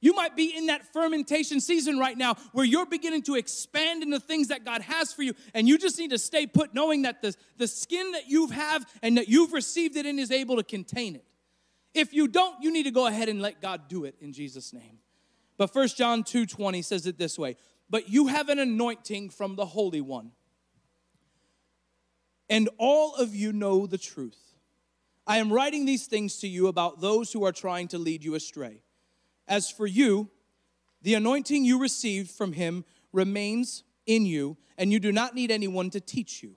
You 0.00 0.14
might 0.14 0.36
be 0.36 0.56
in 0.56 0.66
that 0.66 0.92
fermentation 0.92 1.60
season 1.60 1.98
right 1.98 2.16
now 2.16 2.34
where 2.52 2.64
you're 2.64 2.86
beginning 2.86 3.22
to 3.22 3.34
expand 3.34 4.02
into 4.02 4.20
things 4.20 4.48
that 4.48 4.64
God 4.64 4.82
has 4.82 5.12
for 5.12 5.22
you, 5.22 5.34
and 5.54 5.66
you 5.66 5.76
just 5.76 5.98
need 5.98 6.10
to 6.10 6.18
stay 6.18 6.46
put, 6.46 6.72
knowing 6.72 7.02
that 7.02 7.20
the, 7.20 7.34
the 7.56 7.66
skin 7.66 8.12
that 8.12 8.28
you 8.28 8.48
have 8.48 8.86
and 9.02 9.16
that 9.16 9.28
you've 9.28 9.52
received 9.52 9.96
it 9.96 10.06
in 10.06 10.18
is 10.18 10.30
able 10.30 10.56
to 10.56 10.62
contain 10.62 11.16
it. 11.16 11.24
If 11.94 12.12
you 12.12 12.28
don't, 12.28 12.62
you 12.62 12.72
need 12.72 12.84
to 12.84 12.92
go 12.92 13.06
ahead 13.06 13.28
and 13.28 13.42
let 13.42 13.60
God 13.60 13.88
do 13.88 14.04
it 14.04 14.14
in 14.20 14.32
Jesus' 14.32 14.72
name. 14.72 14.98
But 15.56 15.72
First 15.72 15.96
John 15.96 16.22
2 16.22 16.46
20 16.46 16.82
says 16.82 17.06
it 17.06 17.18
this 17.18 17.36
way 17.36 17.56
But 17.90 18.08
you 18.08 18.28
have 18.28 18.48
an 18.48 18.60
anointing 18.60 19.30
from 19.30 19.56
the 19.56 19.66
Holy 19.66 20.00
One, 20.00 20.30
and 22.48 22.68
all 22.78 23.16
of 23.16 23.34
you 23.34 23.52
know 23.52 23.86
the 23.86 23.98
truth. 23.98 24.38
I 25.26 25.38
am 25.38 25.52
writing 25.52 25.84
these 25.84 26.06
things 26.06 26.38
to 26.38 26.48
you 26.48 26.68
about 26.68 27.00
those 27.00 27.32
who 27.32 27.44
are 27.44 27.52
trying 27.52 27.88
to 27.88 27.98
lead 27.98 28.24
you 28.24 28.34
astray. 28.34 28.82
As 29.48 29.70
for 29.70 29.86
you, 29.86 30.30
the 31.02 31.14
anointing 31.14 31.64
you 31.64 31.80
received 31.80 32.30
from 32.30 32.52
him 32.52 32.84
remains 33.12 33.82
in 34.06 34.26
you, 34.26 34.56
and 34.76 34.92
you 34.92 35.00
do 35.00 35.10
not 35.10 35.34
need 35.34 35.50
anyone 35.50 35.90
to 35.90 36.00
teach 36.00 36.42
you. 36.42 36.56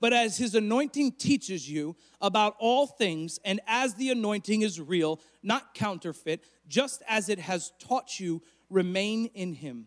But 0.00 0.12
as 0.12 0.36
his 0.36 0.56
anointing 0.56 1.12
teaches 1.12 1.70
you 1.70 1.94
about 2.20 2.56
all 2.58 2.88
things, 2.88 3.38
and 3.44 3.60
as 3.68 3.94
the 3.94 4.10
anointing 4.10 4.62
is 4.62 4.80
real, 4.80 5.20
not 5.44 5.74
counterfeit, 5.74 6.42
just 6.66 7.02
as 7.06 7.28
it 7.28 7.38
has 7.38 7.72
taught 7.78 8.18
you, 8.18 8.42
remain 8.68 9.26
in 9.26 9.52
him. 9.54 9.86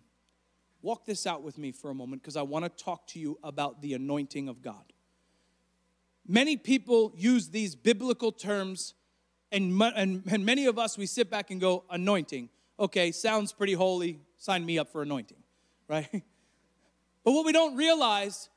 Walk 0.82 1.06
this 1.06 1.26
out 1.26 1.42
with 1.42 1.58
me 1.58 1.72
for 1.72 1.90
a 1.90 1.96
moment 1.96 2.22
because 2.22 2.38
I 2.38 2.44
want 2.44 2.64
to 2.64 2.84
talk 2.84 3.08
to 3.08 3.20
you 3.20 3.40
about 3.44 3.82
the 3.82 3.94
anointing 3.94 4.48
of 4.48 4.62
God. 4.62 4.94
Many 6.28 6.58
people 6.58 7.12
use 7.16 7.50
these 7.50 7.76
biblical 7.76 8.32
terms 8.32 8.94
and, 9.56 9.82
and, 9.96 10.24
and 10.30 10.46
many 10.46 10.66
of 10.66 10.78
us, 10.78 10.98
we 10.98 11.06
sit 11.06 11.30
back 11.30 11.50
and 11.50 11.62
go, 11.62 11.86
anointing. 11.90 12.50
Okay, 12.78 13.12
sounds 13.12 13.54
pretty 13.54 13.74
holy. 13.74 14.20
Sign 14.38 14.66
me 14.66 14.78
up 14.78 14.92
for 14.92 15.02
anointing, 15.02 15.42
right? 15.88 16.10
But 17.24 17.32
what 17.32 17.46
we 17.46 17.54
don't 17.54 17.76
realize 17.76 18.50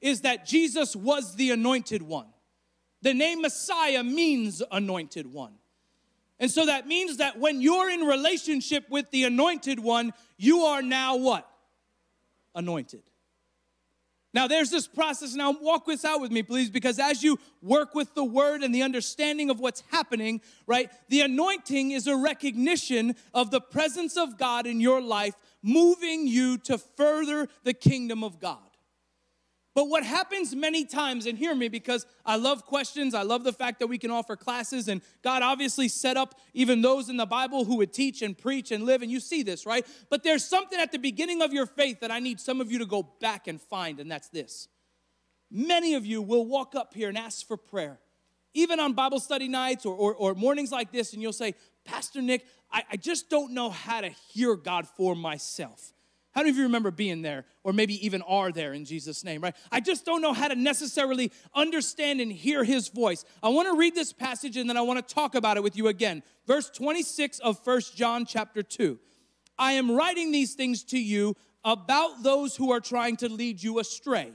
is 0.00 0.22
that 0.22 0.46
Jesus 0.46 0.96
was 0.96 1.36
the 1.36 1.52
anointed 1.52 2.02
one. 2.02 2.26
The 3.02 3.14
name 3.14 3.42
Messiah 3.42 4.02
means 4.02 4.62
anointed 4.70 5.32
one. 5.32 5.54
And 6.38 6.50
so 6.50 6.66
that 6.66 6.86
means 6.86 7.18
that 7.18 7.38
when 7.38 7.60
you're 7.60 7.90
in 7.90 8.00
relationship 8.00 8.88
with 8.90 9.10
the 9.10 9.24
anointed 9.24 9.78
one, 9.78 10.12
you 10.36 10.62
are 10.62 10.82
now 10.82 11.16
what? 11.16 11.48
Anointed. 12.54 13.02
Now, 14.32 14.46
there's 14.46 14.70
this 14.70 14.86
process. 14.86 15.34
Now, 15.34 15.50
walk 15.50 15.86
this 15.86 16.04
out 16.04 16.20
with 16.20 16.30
me, 16.30 16.42
please, 16.42 16.70
because 16.70 16.98
as 17.00 17.22
you 17.22 17.38
work 17.62 17.94
with 17.94 18.14
the 18.14 18.24
word 18.24 18.62
and 18.62 18.72
the 18.72 18.82
understanding 18.82 19.50
of 19.50 19.58
what's 19.58 19.82
happening, 19.90 20.40
right, 20.66 20.90
the 21.08 21.22
anointing 21.22 21.90
is 21.90 22.06
a 22.06 22.16
recognition 22.16 23.16
of 23.34 23.50
the 23.50 23.60
presence 23.60 24.16
of 24.16 24.38
God 24.38 24.66
in 24.66 24.80
your 24.80 25.00
life, 25.00 25.34
moving 25.62 26.28
you 26.28 26.58
to 26.58 26.78
further 26.78 27.48
the 27.64 27.74
kingdom 27.74 28.22
of 28.22 28.38
God. 28.38 28.69
But 29.80 29.88
what 29.88 30.04
happens 30.04 30.54
many 30.54 30.84
times, 30.84 31.24
and 31.24 31.38
hear 31.38 31.54
me 31.54 31.68
because 31.68 32.04
I 32.26 32.36
love 32.36 32.66
questions, 32.66 33.14
I 33.14 33.22
love 33.22 33.44
the 33.44 33.52
fact 33.54 33.78
that 33.78 33.86
we 33.86 33.96
can 33.96 34.10
offer 34.10 34.36
classes, 34.36 34.88
and 34.88 35.00
God 35.22 35.42
obviously 35.42 35.88
set 35.88 36.18
up 36.18 36.38
even 36.52 36.82
those 36.82 37.08
in 37.08 37.16
the 37.16 37.24
Bible 37.24 37.64
who 37.64 37.78
would 37.78 37.94
teach 37.94 38.20
and 38.20 38.36
preach 38.36 38.72
and 38.72 38.84
live, 38.84 39.00
and 39.00 39.10
you 39.10 39.20
see 39.20 39.42
this, 39.42 39.64
right? 39.64 39.86
But 40.10 40.22
there's 40.22 40.44
something 40.44 40.78
at 40.78 40.92
the 40.92 40.98
beginning 40.98 41.40
of 41.40 41.54
your 41.54 41.64
faith 41.64 42.00
that 42.00 42.10
I 42.10 42.18
need 42.18 42.40
some 42.40 42.60
of 42.60 42.70
you 42.70 42.78
to 42.80 42.84
go 42.84 43.02
back 43.22 43.48
and 43.48 43.58
find, 43.58 44.00
and 44.00 44.10
that's 44.10 44.28
this. 44.28 44.68
Many 45.50 45.94
of 45.94 46.04
you 46.04 46.20
will 46.20 46.44
walk 46.44 46.74
up 46.74 46.92
here 46.92 47.08
and 47.08 47.16
ask 47.16 47.48
for 47.48 47.56
prayer, 47.56 48.00
even 48.52 48.80
on 48.80 48.92
Bible 48.92 49.18
study 49.18 49.48
nights 49.48 49.86
or, 49.86 49.94
or, 49.94 50.14
or 50.14 50.34
mornings 50.34 50.70
like 50.70 50.92
this, 50.92 51.14
and 51.14 51.22
you'll 51.22 51.32
say, 51.32 51.54
Pastor 51.86 52.20
Nick, 52.20 52.44
I, 52.70 52.82
I 52.92 52.96
just 52.98 53.30
don't 53.30 53.52
know 53.54 53.70
how 53.70 54.02
to 54.02 54.10
hear 54.10 54.56
God 54.56 54.86
for 54.86 55.16
myself. 55.16 55.94
How 56.32 56.42
many 56.42 56.50
of 56.50 56.56
you 56.56 56.62
remember 56.62 56.92
being 56.92 57.22
there, 57.22 57.44
or 57.64 57.72
maybe 57.72 58.04
even 58.06 58.22
are 58.22 58.52
there 58.52 58.72
in 58.72 58.84
Jesus' 58.84 59.24
name, 59.24 59.40
right? 59.40 59.56
I 59.72 59.80
just 59.80 60.04
don't 60.04 60.22
know 60.22 60.32
how 60.32 60.46
to 60.46 60.54
necessarily 60.54 61.32
understand 61.54 62.20
and 62.20 62.30
hear 62.30 62.62
his 62.62 62.88
voice. 62.88 63.24
I 63.42 63.48
want 63.48 63.68
to 63.68 63.76
read 63.76 63.96
this 63.96 64.12
passage 64.12 64.56
and 64.56 64.70
then 64.70 64.76
I 64.76 64.82
want 64.82 65.06
to 65.06 65.14
talk 65.14 65.34
about 65.34 65.56
it 65.56 65.62
with 65.62 65.76
you 65.76 65.88
again. 65.88 66.22
Verse 66.46 66.70
26 66.70 67.40
of 67.40 67.58
First 67.64 67.96
John 67.96 68.26
chapter 68.26 68.62
2. 68.62 68.98
I 69.58 69.72
am 69.72 69.90
writing 69.90 70.30
these 70.30 70.54
things 70.54 70.84
to 70.84 70.98
you 70.98 71.34
about 71.64 72.22
those 72.22 72.54
who 72.56 72.70
are 72.70 72.80
trying 72.80 73.16
to 73.18 73.28
lead 73.28 73.62
you 73.62 73.80
astray. 73.80 74.32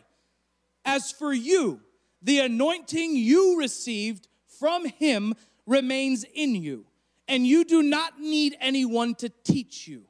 As 0.83 1.11
for 1.11 1.33
you, 1.33 1.79
the 2.21 2.39
anointing 2.39 3.15
you 3.15 3.57
received 3.57 4.27
from 4.59 4.85
him 4.85 5.33
remains 5.65 6.25
in 6.33 6.55
you, 6.55 6.85
and 7.27 7.47
you 7.47 7.63
do 7.63 7.81
not 7.81 8.19
need 8.19 8.55
anyone 8.59 9.15
to 9.15 9.29
teach 9.43 9.87
you. 9.87 10.03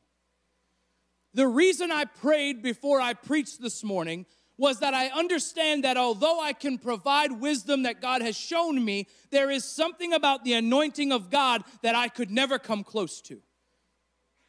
The 1.35 1.47
reason 1.47 1.91
I 1.91 2.05
prayed 2.05 2.63
before 2.63 3.01
I 3.01 3.13
preached 3.13 3.61
this 3.61 3.83
morning 3.83 4.25
was 4.57 4.79
that 4.79 4.93
I 4.93 5.07
understand 5.07 5.83
that 5.83 5.97
although 5.97 6.39
I 6.39 6.53
can 6.53 6.77
provide 6.77 7.29
wisdom 7.33 7.83
that 7.83 8.01
God 8.01 8.21
has 8.21 8.37
shown 8.37 8.83
me, 8.83 9.07
there 9.31 9.51
is 9.51 9.65
something 9.65 10.13
about 10.13 10.45
the 10.45 10.53
anointing 10.53 11.11
of 11.11 11.29
God 11.29 11.65
that 11.81 11.93
I 11.93 12.07
could 12.07 12.31
never 12.31 12.57
come 12.57 12.85
close 12.85 13.19
to. 13.23 13.41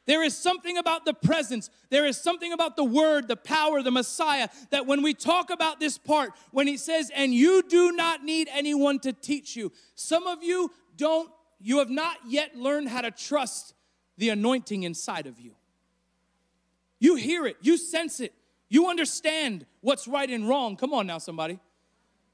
There 0.06 0.22
is 0.22 0.36
something 0.36 0.78
about 0.78 1.04
the 1.04 1.12
presence, 1.12 1.70
there 1.90 2.06
is 2.06 2.16
something 2.16 2.52
about 2.52 2.76
the 2.76 2.84
word, 2.84 3.26
the 3.26 3.34
power, 3.34 3.82
the 3.82 3.90
Messiah, 3.90 4.48
that 4.70 4.86
when 4.86 5.02
we 5.02 5.12
talk 5.12 5.50
about 5.50 5.80
this 5.80 5.98
part, 5.98 6.30
when 6.52 6.68
he 6.68 6.76
says, 6.76 7.10
and 7.12 7.34
you 7.34 7.64
do 7.68 7.90
not 7.90 8.22
need 8.22 8.48
anyone 8.52 9.00
to 9.00 9.12
teach 9.12 9.56
you, 9.56 9.72
some 9.96 10.28
of 10.28 10.44
you 10.44 10.70
don't, 10.96 11.28
you 11.58 11.78
have 11.78 11.90
not 11.90 12.18
yet 12.28 12.54
learned 12.54 12.88
how 12.88 13.00
to 13.00 13.10
trust 13.10 13.74
the 14.16 14.28
anointing 14.28 14.84
inside 14.84 15.26
of 15.26 15.40
you. 15.40 15.55
You 16.98 17.16
hear 17.16 17.46
it, 17.46 17.56
you 17.60 17.76
sense 17.76 18.20
it, 18.20 18.32
you 18.68 18.88
understand 18.88 19.66
what's 19.80 20.08
right 20.08 20.28
and 20.28 20.48
wrong. 20.48 20.76
Come 20.76 20.92
on 20.92 21.06
now, 21.06 21.18
somebody. 21.18 21.60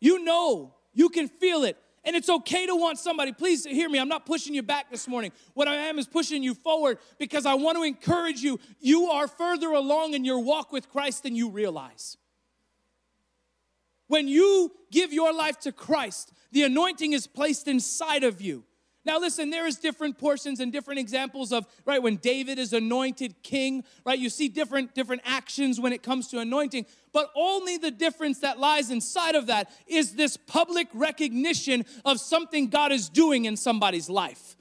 You 0.01 0.25
know, 0.25 0.75
you 0.93 1.09
can 1.09 1.29
feel 1.29 1.65
it. 1.65 1.77
And 2.05 2.17
it's 2.17 2.29
okay 2.29 2.67
to 2.67 2.75
want 2.75 2.99
somebody. 2.99 3.33
Please 3.33 3.65
hear 3.65 3.89
me. 3.89 4.01
I'm 4.01 4.09
not 4.09 4.27
pushing 4.27 4.55
you 4.55 4.63
back 4.63 4.91
this 4.91 5.07
morning. 5.07 5.31
What 5.55 5.69
I 5.69 5.75
am 5.75 6.01
is 6.01 6.09
pushing 6.09 6.43
you 6.43 6.55
forward 6.55 6.99
because 7.17 7.47
I 7.47 7.55
want 7.55 7.77
to 7.79 7.85
encourage 7.85 8.41
you. 8.41 8.59
You 8.81 9.07
are 9.07 9.29
further 9.29 9.71
along 9.71 10.15
in 10.15 10.25
your 10.25 10.41
walk 10.41 10.73
with 10.73 10.91
Christ 10.91 11.23
than 11.23 11.37
you 11.37 11.49
realize. 11.49 12.17
When 14.09 14.27
you 14.27 14.73
give 14.91 15.13
your 15.13 15.33
life 15.33 15.61
to 15.61 15.71
Christ, 15.71 16.33
the 16.51 16.65
anointing 16.65 17.13
is 17.13 17.29
placed 17.29 17.69
inside 17.69 18.25
of 18.25 18.41
you. 18.41 18.65
Now, 19.05 19.19
listen, 19.19 19.51
there 19.51 19.67
is 19.67 19.77
different 19.77 20.17
portions 20.17 20.61
and 20.61 20.71
different 20.71 21.01
examples 21.01 21.53
of, 21.53 21.67
right, 21.85 22.01
when 22.01 22.17
David 22.17 22.59
is 22.59 22.73
anointed 22.73 23.35
king, 23.43 23.83
right? 24.07 24.19
You 24.19 24.31
see 24.31 24.49
different, 24.49 24.95
different 24.95 25.23
actions 25.25 25.81
when 25.81 25.93
it 25.93 26.05
comes 26.05 26.29
to 26.29 26.39
anointing, 26.39 26.87
but 27.13 27.31
only 27.35 27.77
the 27.77 27.91
difference 27.91 28.39
that 28.41 28.61
lies 28.61 28.91
inside 28.91 29.35
of 29.35 29.47
that 29.47 29.71
is 29.89 30.15
this 30.15 30.37
public 30.37 30.87
recognition 30.95 31.85
of 32.05 32.21
something 32.21 32.69
God 32.69 32.93
is 32.93 33.09
doing 33.09 33.45
in 33.47 33.57
somebody's 33.57 34.09
life 34.09 34.57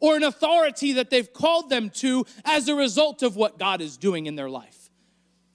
or 0.00 0.16
an 0.16 0.24
authority 0.24 0.94
that 0.94 1.10
they've 1.10 1.32
called 1.32 1.70
them 1.70 1.88
to 1.88 2.26
as 2.44 2.68
a 2.68 2.74
result 2.74 3.22
of 3.22 3.36
what 3.36 3.58
God 3.58 3.80
is 3.80 3.96
doing 3.96 4.26
in 4.26 4.34
their 4.34 4.50
life. 4.50 4.90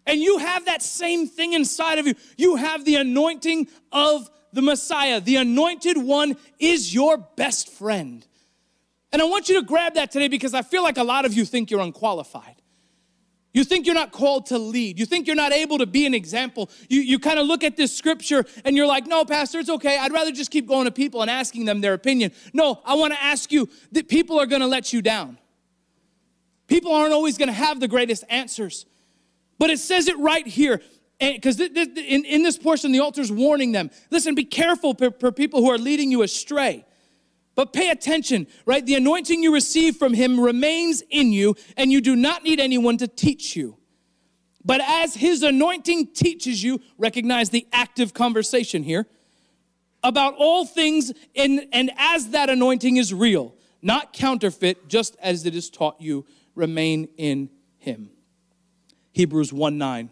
And 0.07 0.21
you 0.21 0.39
have 0.39 0.65
that 0.65 0.81
same 0.81 1.27
thing 1.27 1.53
inside 1.53 1.99
of 1.99 2.07
you. 2.07 2.15
You 2.37 2.55
have 2.55 2.83
the 2.83 2.95
anointing 2.95 3.67
of 3.91 4.29
the 4.51 4.61
Messiah. 4.61 5.21
The 5.21 5.35
anointed 5.35 5.97
one 5.97 6.35
is 6.57 6.93
your 6.93 7.17
best 7.17 7.69
friend. 7.69 8.25
And 9.11 9.21
I 9.21 9.25
want 9.25 9.49
you 9.49 9.59
to 9.59 9.65
grab 9.65 9.95
that 9.95 10.11
today 10.11 10.27
because 10.27 10.53
I 10.53 10.61
feel 10.61 10.83
like 10.83 10.97
a 10.97 11.03
lot 11.03 11.25
of 11.25 11.33
you 11.33 11.45
think 11.45 11.71
you're 11.71 11.81
unqualified. 11.81 12.61
You 13.51 13.63
think 13.63 13.87
you're 13.87 13.95
not 13.95 14.11
called 14.11 14.45
to 14.47 14.59
lead. 14.59 14.99
You 14.99 15.07
think 15.07 15.25
you're 15.25 15.35
not 15.35 15.51
able 15.51 15.79
to 15.79 15.87
be 15.87 16.05
an 16.05 16.13
example. 16.13 16.69
You, 16.87 17.01
you 17.01 17.17
kind 17.17 17.39
of 17.39 17.47
look 17.47 17.63
at 17.63 17.75
this 17.75 17.95
scripture 17.95 18.45
and 18.63 18.77
you're 18.77 18.85
like, 18.85 19.07
no, 19.07 19.25
Pastor, 19.25 19.57
it's 19.57 19.71
okay. 19.71 19.97
I'd 19.97 20.11
rather 20.11 20.31
just 20.31 20.51
keep 20.51 20.67
going 20.67 20.85
to 20.85 20.91
people 20.91 21.21
and 21.23 21.31
asking 21.31 21.65
them 21.65 21.81
their 21.81 21.95
opinion. 21.95 22.31
No, 22.53 22.81
I 22.85 22.93
want 22.93 23.13
to 23.13 23.21
ask 23.21 23.51
you 23.51 23.67
that 23.91 24.07
people 24.07 24.39
are 24.39 24.45
going 24.45 24.61
to 24.61 24.67
let 24.67 24.93
you 24.93 25.01
down. 25.01 25.39
People 26.67 26.93
aren't 26.93 27.13
always 27.13 27.39
going 27.39 27.47
to 27.47 27.53
have 27.53 27.79
the 27.79 27.87
greatest 27.87 28.23
answers. 28.29 28.85
But 29.57 29.71
it 29.71 29.79
says 29.79 30.07
it 30.07 30.17
right 30.19 30.45
here. 30.45 30.81
Because 31.19 31.59
in, 31.59 32.23
in 32.25 32.43
this 32.43 32.57
portion, 32.57 32.91
the 32.91 32.99
altar's 32.99 33.31
warning 33.31 33.71
them 33.71 33.89
listen, 34.11 34.35
be 34.35 34.45
careful 34.45 34.93
for, 34.93 35.11
for 35.11 35.31
people 35.31 35.61
who 35.61 35.71
are 35.71 35.77
leading 35.79 36.11
you 36.11 36.21
astray. 36.21 36.85
But 37.55 37.73
pay 37.73 37.89
attention, 37.89 38.47
right? 38.65 38.85
The 38.85 38.95
anointing 38.95 39.43
you 39.43 39.53
receive 39.53 39.97
from 39.97 40.13
him 40.13 40.39
remains 40.39 41.03
in 41.09 41.31
you, 41.33 41.55
and 41.75 41.91
you 41.91 42.01
do 42.01 42.15
not 42.15 42.43
need 42.43 42.59
anyone 42.59 42.97
to 42.97 43.07
teach 43.07 43.55
you. 43.55 43.77
But 44.63 44.81
as 44.81 45.15
his 45.15 45.43
anointing 45.43 46.13
teaches 46.13 46.63
you, 46.63 46.81
recognize 46.97 47.49
the 47.49 47.67
active 47.71 48.13
conversation 48.13 48.83
here 48.83 49.07
about 50.03 50.35
all 50.37 50.65
things, 50.65 51.11
and, 51.35 51.67
and 51.73 51.91
as 51.97 52.29
that 52.29 52.49
anointing 52.49 52.97
is 52.97 53.13
real, 53.13 53.55
not 53.81 54.13
counterfeit, 54.13 54.87
just 54.87 55.15
as 55.21 55.45
it 55.45 55.55
is 55.55 55.69
taught 55.69 55.99
you, 55.99 56.25
remain 56.55 57.09
in 57.17 57.49
him. 57.77 58.09
Hebrews 59.11 59.51
1 59.51 59.77
9. 59.77 60.09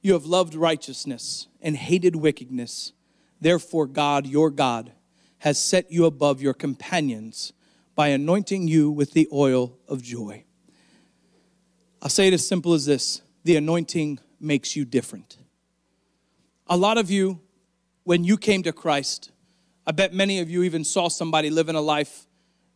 You 0.00 0.14
have 0.14 0.24
loved 0.24 0.54
righteousness 0.54 1.46
and 1.60 1.76
hated 1.76 2.16
wickedness. 2.16 2.92
Therefore, 3.40 3.86
God, 3.86 4.26
your 4.26 4.50
God, 4.50 4.92
has 5.42 5.60
set 5.60 5.90
you 5.90 6.04
above 6.04 6.40
your 6.40 6.54
companions 6.54 7.52
by 7.96 8.06
anointing 8.08 8.68
you 8.68 8.88
with 8.88 9.10
the 9.10 9.28
oil 9.32 9.76
of 9.88 10.00
joy. 10.00 10.44
I'll 12.00 12.08
say 12.08 12.28
it 12.28 12.32
as 12.32 12.46
simple 12.46 12.74
as 12.74 12.86
this 12.86 13.22
the 13.42 13.56
anointing 13.56 14.20
makes 14.38 14.76
you 14.76 14.84
different. 14.84 15.38
A 16.68 16.76
lot 16.76 16.96
of 16.96 17.10
you, 17.10 17.40
when 18.04 18.22
you 18.22 18.36
came 18.36 18.62
to 18.62 18.72
Christ, 18.72 19.32
I 19.84 19.90
bet 19.90 20.14
many 20.14 20.38
of 20.38 20.48
you 20.48 20.62
even 20.62 20.84
saw 20.84 21.08
somebody 21.08 21.50
living 21.50 21.74
a 21.74 21.80
life 21.80 22.28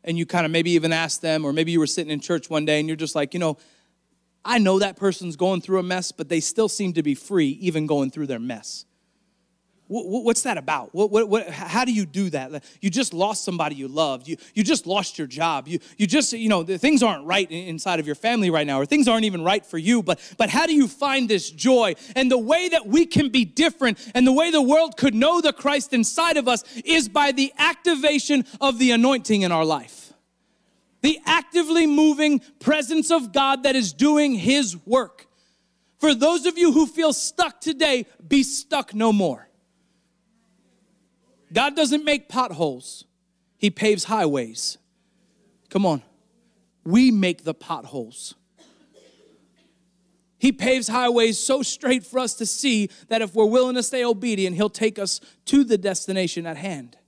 and 0.03 0.19
you 0.19 0.27
kind 0.27 0.45
of 0.45 0.51
maybe 0.51 0.73
even 0.73 0.93
asked 0.93 1.23
them, 1.23 1.45
or 1.45 1.53
maybe 1.53 1.71
you 1.71 1.79
were 1.79 1.87
sitting 1.87 2.11
in 2.11 2.19
church 2.19 2.51
one 2.51 2.65
day 2.65 2.81
and 2.81 2.89
you're 2.89 2.97
just 2.97 3.15
like, 3.15 3.33
you 3.33 3.39
know, 3.39 3.59
I 4.45 4.59
know 4.59 4.81
that 4.81 4.97
person's 4.97 5.37
going 5.37 5.61
through 5.61 5.79
a 5.79 5.85
mess, 5.85 6.11
but 6.11 6.29
they 6.29 6.41
still 6.41 6.69
seem 6.69 6.95
to 6.95 7.05
be 7.05 7.15
free 7.15 7.51
even 7.61 7.87
going 7.87 8.11
through 8.11 8.27
their 8.27 8.41
mess. 8.41 8.87
What's 9.89 10.43
that 10.43 10.59
about? 10.59 10.93
What, 10.93 11.13
what, 11.13 11.29
what, 11.29 11.49
how 11.49 11.85
do 11.85 11.93
you 11.93 12.07
do 12.07 12.29
that? 12.31 12.65
You 12.81 12.91
just 12.91 13.15
lost 13.15 13.45
somebody 13.45 13.77
you 13.77 13.87
loved. 13.87 14.27
You, 14.27 14.37
you 14.53 14.65
just 14.65 14.85
lost 14.85 15.17
your 15.17 15.29
job. 15.29 15.69
You, 15.69 15.79
you 15.97 16.09
just, 16.09 16.33
you 16.33 16.49
know, 16.49 16.65
things 16.65 17.05
aren't 17.05 17.25
right 17.25 17.49
inside 17.49 18.01
of 18.01 18.07
your 18.07 18.17
family 18.17 18.51
right 18.51 18.67
now, 18.67 18.81
or 18.81 18.87
things 18.87 19.07
aren't 19.07 19.27
even 19.27 19.45
right 19.45 19.65
for 19.65 19.79
you. 19.79 20.03
But, 20.03 20.21
but 20.39 20.51
how 20.51 20.67
do 20.67 20.75
you 20.75 20.89
find 20.89 21.29
this 21.29 21.49
joy? 21.51 21.95
And 22.17 22.31
the 22.31 22.39
way 22.39 22.69
that 22.69 22.89
we 22.89 23.07
can 23.07 23.29
be 23.29 23.45
different 23.45 23.99
and 24.13 24.27
the 24.27 24.33
way 24.33 24.51
the 24.51 24.63
world 24.63 24.97
could 24.97 25.15
know 25.15 25.41
the 25.41 25.53
Christ 25.53 25.93
inside 25.93 26.37
of 26.37 26.49
us 26.49 26.65
is 26.85 27.09
by 27.09 27.31
the 27.31 27.53
activation 27.57 28.45
of 28.61 28.81
the 28.81 28.91
anointing 28.91 29.43
in 29.43 29.53
our 29.53 29.65
life. 29.65 30.13
The 31.03 31.21
actively 31.27 31.87
moving 31.87 32.41
presence 32.59 33.13
of 33.13 33.33
God 33.33 33.63
that 33.63 33.77
is 33.77 33.93
doing 33.93 34.35
His 34.35 34.77
work. 34.85 35.29
For 35.99 36.13
those 36.13 36.45
of 36.45 36.59
you 36.59 36.73
who 36.73 36.87
feel 36.87 37.13
stuck 37.13 37.61
today, 37.61 38.07
be 38.27 38.43
stuck 38.43 38.93
no 38.93 39.13
more. 39.13 39.49
God 41.57 41.75
doesn't 41.75 42.05
make 42.05 42.29
potholes, 42.29 43.07
He 43.57 43.71
paves 43.71 44.05
highways. 44.05 44.77
Come 45.71 45.87
on. 45.87 46.03
We 46.85 47.11
make 47.11 47.45
the 47.45 47.55
potholes. 47.55 48.35
He 50.37 50.53
paves 50.53 50.87
highways 50.87 51.39
so 51.39 51.63
straight 51.63 52.05
for 52.05 52.19
us 52.19 52.35
to 52.35 52.47
see 52.47 52.91
that 53.09 53.23
if 53.23 53.35
we're 53.35 53.47
willing 53.47 53.75
to 53.77 53.83
stay 53.83 54.05
obedient, 54.05 54.55
He'll 54.55 54.69
take 54.69 54.99
us 54.99 55.19
to 55.47 55.65
the 55.65 55.79
destination 55.79 56.45
at 56.45 56.59
hand. 56.59 56.99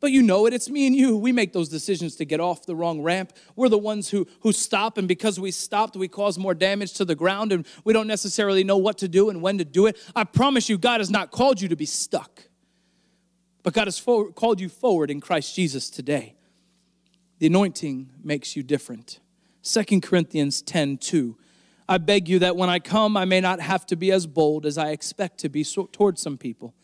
But 0.00 0.10
you 0.10 0.22
know 0.22 0.46
it, 0.46 0.52
it's 0.52 0.68
me 0.68 0.88
and 0.88 0.96
you. 0.96 1.16
We 1.16 1.30
make 1.30 1.52
those 1.52 1.68
decisions 1.68 2.16
to 2.16 2.24
get 2.24 2.40
off 2.40 2.66
the 2.66 2.74
wrong 2.74 3.02
ramp. 3.02 3.34
We're 3.54 3.68
the 3.68 3.78
ones 3.78 4.08
who, 4.08 4.26
who 4.40 4.50
stop, 4.50 4.98
and 4.98 5.06
because 5.06 5.38
we 5.38 5.52
stopped, 5.52 5.94
we 5.94 6.08
cause 6.08 6.40
more 6.40 6.54
damage 6.54 6.94
to 6.94 7.04
the 7.04 7.14
ground, 7.14 7.52
and 7.52 7.64
we 7.84 7.92
don't 7.92 8.08
necessarily 8.08 8.64
know 8.64 8.78
what 8.78 8.98
to 8.98 9.06
do 9.06 9.30
and 9.30 9.40
when 9.40 9.58
to 9.58 9.64
do 9.64 9.86
it. 9.86 9.96
I 10.16 10.24
promise 10.24 10.68
you, 10.68 10.76
God 10.76 10.98
has 10.98 11.08
not 11.08 11.30
called 11.30 11.60
you 11.60 11.68
to 11.68 11.76
be 11.76 11.86
stuck. 11.86 12.48
But 13.64 13.72
God 13.72 13.88
has 13.88 14.00
called 14.00 14.60
you 14.60 14.68
forward 14.68 15.10
in 15.10 15.20
Christ 15.20 15.56
Jesus 15.56 15.90
today. 15.90 16.36
The 17.38 17.46
anointing 17.48 18.10
makes 18.22 18.54
you 18.54 18.62
different. 18.62 19.18
2 19.64 20.00
Corinthians 20.02 20.62
10 20.62 20.98
2. 20.98 21.36
I 21.88 21.98
beg 21.98 22.28
you 22.28 22.38
that 22.38 22.56
when 22.56 22.70
I 22.70 22.78
come, 22.78 23.16
I 23.16 23.24
may 23.24 23.40
not 23.40 23.60
have 23.60 23.84
to 23.86 23.96
be 23.96 24.12
as 24.12 24.26
bold 24.26 24.64
as 24.64 24.78
I 24.78 24.90
expect 24.90 25.38
to 25.38 25.48
be 25.48 25.64
so, 25.64 25.88
towards 25.90 26.22
some 26.22 26.38
people 26.38 26.74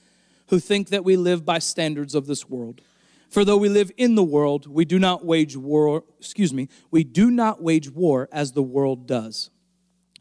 who 0.49 0.59
think 0.59 0.89
that 0.89 1.05
we 1.05 1.17
live 1.17 1.45
by 1.45 1.59
standards 1.59 2.15
of 2.15 2.27
this 2.27 2.49
world. 2.49 2.81
For 3.29 3.45
though 3.45 3.57
we 3.57 3.69
live 3.69 3.93
in 3.97 4.15
the 4.15 4.25
world, 4.25 4.67
we 4.67 4.85
do 4.85 4.99
not 4.99 5.25
wage 5.25 5.57
war, 5.57 6.05
excuse 6.19 6.53
me, 6.53 6.69
we 6.91 7.05
do 7.05 7.31
not 7.31 7.63
wage 7.63 7.91
war 7.91 8.29
as 8.33 8.53
the 8.53 8.63
world 8.63 9.07
does. 9.07 9.51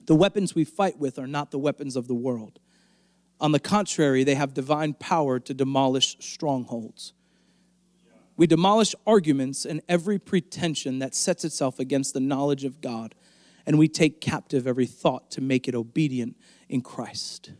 The 0.05 0.15
weapons 0.15 0.55
we 0.55 0.65
fight 0.65 0.99
with 0.99 1.17
are 1.17 1.27
not 1.27 1.51
the 1.51 1.59
weapons 1.59 1.95
of 1.95 2.07
the 2.07 2.13
world. 2.13 2.59
On 3.41 3.51
the 3.51 3.59
contrary, 3.59 4.23
they 4.23 4.35
have 4.35 4.53
divine 4.53 4.93
power 4.93 5.39
to 5.39 5.53
demolish 5.53 6.17
strongholds. 6.19 7.13
We 8.35 8.47
demolish 8.47 8.95
arguments 9.05 9.65
and 9.65 9.81
every 9.89 10.17
pretension 10.17 10.99
that 10.99 11.13
sets 11.13 11.43
itself 11.43 11.79
against 11.79 12.13
the 12.13 12.19
knowledge 12.19 12.63
of 12.63 12.79
God, 12.81 13.15
and 13.65 13.77
we 13.77 13.87
take 13.87 14.21
captive 14.21 14.65
every 14.65 14.85
thought 14.85 15.29
to 15.31 15.41
make 15.41 15.67
it 15.67 15.75
obedient 15.75 16.37
in 16.69 16.81
Christ. 16.81 17.51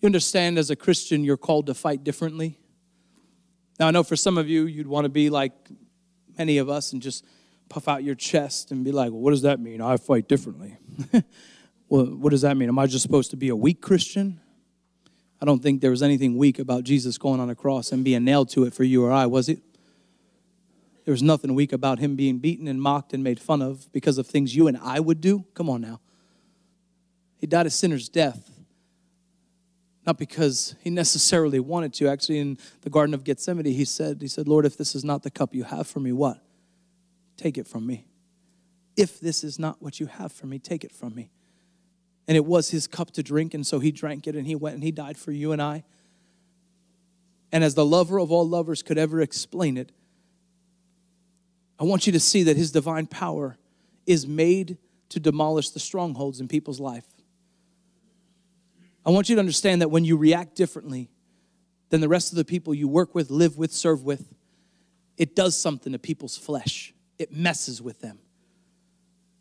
You 0.00 0.06
understand, 0.06 0.58
as 0.58 0.68
a 0.68 0.76
Christian, 0.76 1.24
you're 1.24 1.38
called 1.38 1.66
to 1.66 1.74
fight 1.74 2.04
differently. 2.04 2.58
Now, 3.80 3.88
I 3.88 3.92
know 3.92 4.02
for 4.02 4.14
some 4.14 4.36
of 4.36 4.46
you, 4.46 4.66
you'd 4.66 4.86
want 4.86 5.06
to 5.06 5.08
be 5.08 5.30
like 5.30 5.52
many 6.36 6.58
of 6.58 6.68
us 6.68 6.92
and 6.92 7.00
just 7.00 7.24
puff 7.70 7.88
out 7.88 8.04
your 8.04 8.14
chest 8.14 8.72
and 8.72 8.84
be 8.84 8.92
like, 8.92 9.10
well, 9.10 9.22
what 9.22 9.30
does 9.30 9.42
that 9.42 9.58
mean? 9.58 9.80
I 9.80 9.96
fight 9.96 10.28
differently. 10.28 10.76
well, 11.88 12.04
what 12.04 12.28
does 12.28 12.42
that 12.42 12.58
mean? 12.58 12.68
Am 12.68 12.78
I 12.78 12.86
just 12.86 13.02
supposed 13.02 13.30
to 13.30 13.38
be 13.38 13.48
a 13.48 13.56
weak 13.56 13.80
Christian? 13.80 14.41
I 15.42 15.44
don't 15.44 15.60
think 15.60 15.80
there 15.80 15.90
was 15.90 16.04
anything 16.04 16.36
weak 16.36 16.60
about 16.60 16.84
Jesus 16.84 17.18
going 17.18 17.40
on 17.40 17.50
a 17.50 17.56
cross 17.56 17.90
and 17.90 18.04
being 18.04 18.22
nailed 18.22 18.48
to 18.50 18.62
it 18.62 18.72
for 18.72 18.84
you 18.84 19.04
or 19.04 19.10
I, 19.10 19.26
was 19.26 19.48
it? 19.48 19.58
There 21.04 21.10
was 21.10 21.20
nothing 21.20 21.56
weak 21.56 21.72
about 21.72 21.98
him 21.98 22.14
being 22.14 22.38
beaten 22.38 22.68
and 22.68 22.80
mocked 22.80 23.12
and 23.12 23.24
made 23.24 23.40
fun 23.40 23.60
of 23.60 23.90
because 23.90 24.18
of 24.18 24.28
things 24.28 24.54
you 24.54 24.68
and 24.68 24.78
I 24.78 25.00
would 25.00 25.20
do. 25.20 25.44
Come 25.54 25.68
on 25.68 25.80
now. 25.80 25.98
He 27.38 27.48
died 27.48 27.66
a 27.66 27.70
sinner's 27.70 28.08
death, 28.08 28.52
not 30.06 30.16
because 30.16 30.76
he 30.80 30.90
necessarily 30.90 31.58
wanted 31.58 31.92
to. 31.94 32.06
Actually, 32.06 32.38
in 32.38 32.56
the 32.82 32.90
Garden 32.90 33.12
of 33.12 33.24
Gethsemane, 33.24 33.64
he 33.64 33.84
said, 33.84 34.22
He 34.22 34.28
said, 34.28 34.46
Lord, 34.46 34.64
if 34.64 34.76
this 34.76 34.94
is 34.94 35.04
not 35.04 35.24
the 35.24 35.30
cup 35.30 35.56
you 35.56 35.64
have 35.64 35.88
for 35.88 35.98
me, 35.98 36.12
what? 36.12 36.40
Take 37.36 37.58
it 37.58 37.66
from 37.66 37.84
me. 37.84 38.06
If 38.96 39.18
this 39.18 39.42
is 39.42 39.58
not 39.58 39.82
what 39.82 39.98
you 39.98 40.06
have 40.06 40.30
for 40.30 40.46
me, 40.46 40.60
take 40.60 40.84
it 40.84 40.92
from 40.92 41.16
me 41.16 41.32
and 42.32 42.36
it 42.38 42.46
was 42.46 42.70
his 42.70 42.86
cup 42.86 43.10
to 43.10 43.22
drink, 43.22 43.52
and 43.52 43.66
so 43.66 43.78
he 43.78 43.92
drank 43.92 44.26
it 44.26 44.34
and 44.34 44.46
he 44.46 44.54
went 44.54 44.72
and 44.74 44.82
he 44.82 44.90
died 44.90 45.18
for 45.18 45.32
you 45.32 45.52
and 45.52 45.60
I. 45.60 45.84
And 47.52 47.62
as 47.62 47.74
the 47.74 47.84
lover 47.84 48.18
of 48.18 48.32
all 48.32 48.48
lovers 48.48 48.82
could 48.82 48.96
ever 48.96 49.20
explain 49.20 49.76
it, 49.76 49.92
I 51.78 51.84
want 51.84 52.06
you 52.06 52.12
to 52.14 52.20
see 52.20 52.42
that 52.44 52.56
his 52.56 52.72
divine 52.72 53.06
power 53.06 53.58
is 54.06 54.26
made 54.26 54.78
to 55.10 55.20
demolish 55.20 55.68
the 55.68 55.78
strongholds 55.78 56.40
in 56.40 56.48
people's 56.48 56.80
life. 56.80 57.04
I 59.04 59.10
want 59.10 59.28
you 59.28 59.36
to 59.36 59.40
understand 59.40 59.82
that 59.82 59.90
when 59.90 60.06
you 60.06 60.16
react 60.16 60.54
differently 60.54 61.10
than 61.90 62.00
the 62.00 62.08
rest 62.08 62.32
of 62.32 62.36
the 62.36 62.46
people 62.46 62.72
you 62.72 62.88
work 62.88 63.14
with, 63.14 63.30
live 63.30 63.58
with, 63.58 63.74
serve 63.74 64.04
with, 64.04 64.32
it 65.18 65.36
does 65.36 65.54
something 65.54 65.92
to 65.92 65.98
people's 65.98 66.38
flesh. 66.38 66.94
It 67.18 67.30
messes 67.30 67.82
with 67.82 68.00
them. 68.00 68.20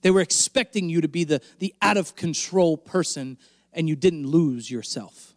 They 0.01 0.11
were 0.11 0.21
expecting 0.21 0.89
you 0.89 1.01
to 1.01 1.07
be 1.07 1.23
the, 1.23 1.41
the 1.59 1.73
out 1.81 1.97
of 1.97 2.15
control 2.15 2.77
person, 2.77 3.37
and 3.73 3.87
you 3.87 3.95
didn't 3.95 4.27
lose 4.27 4.69
yourself. 4.69 5.33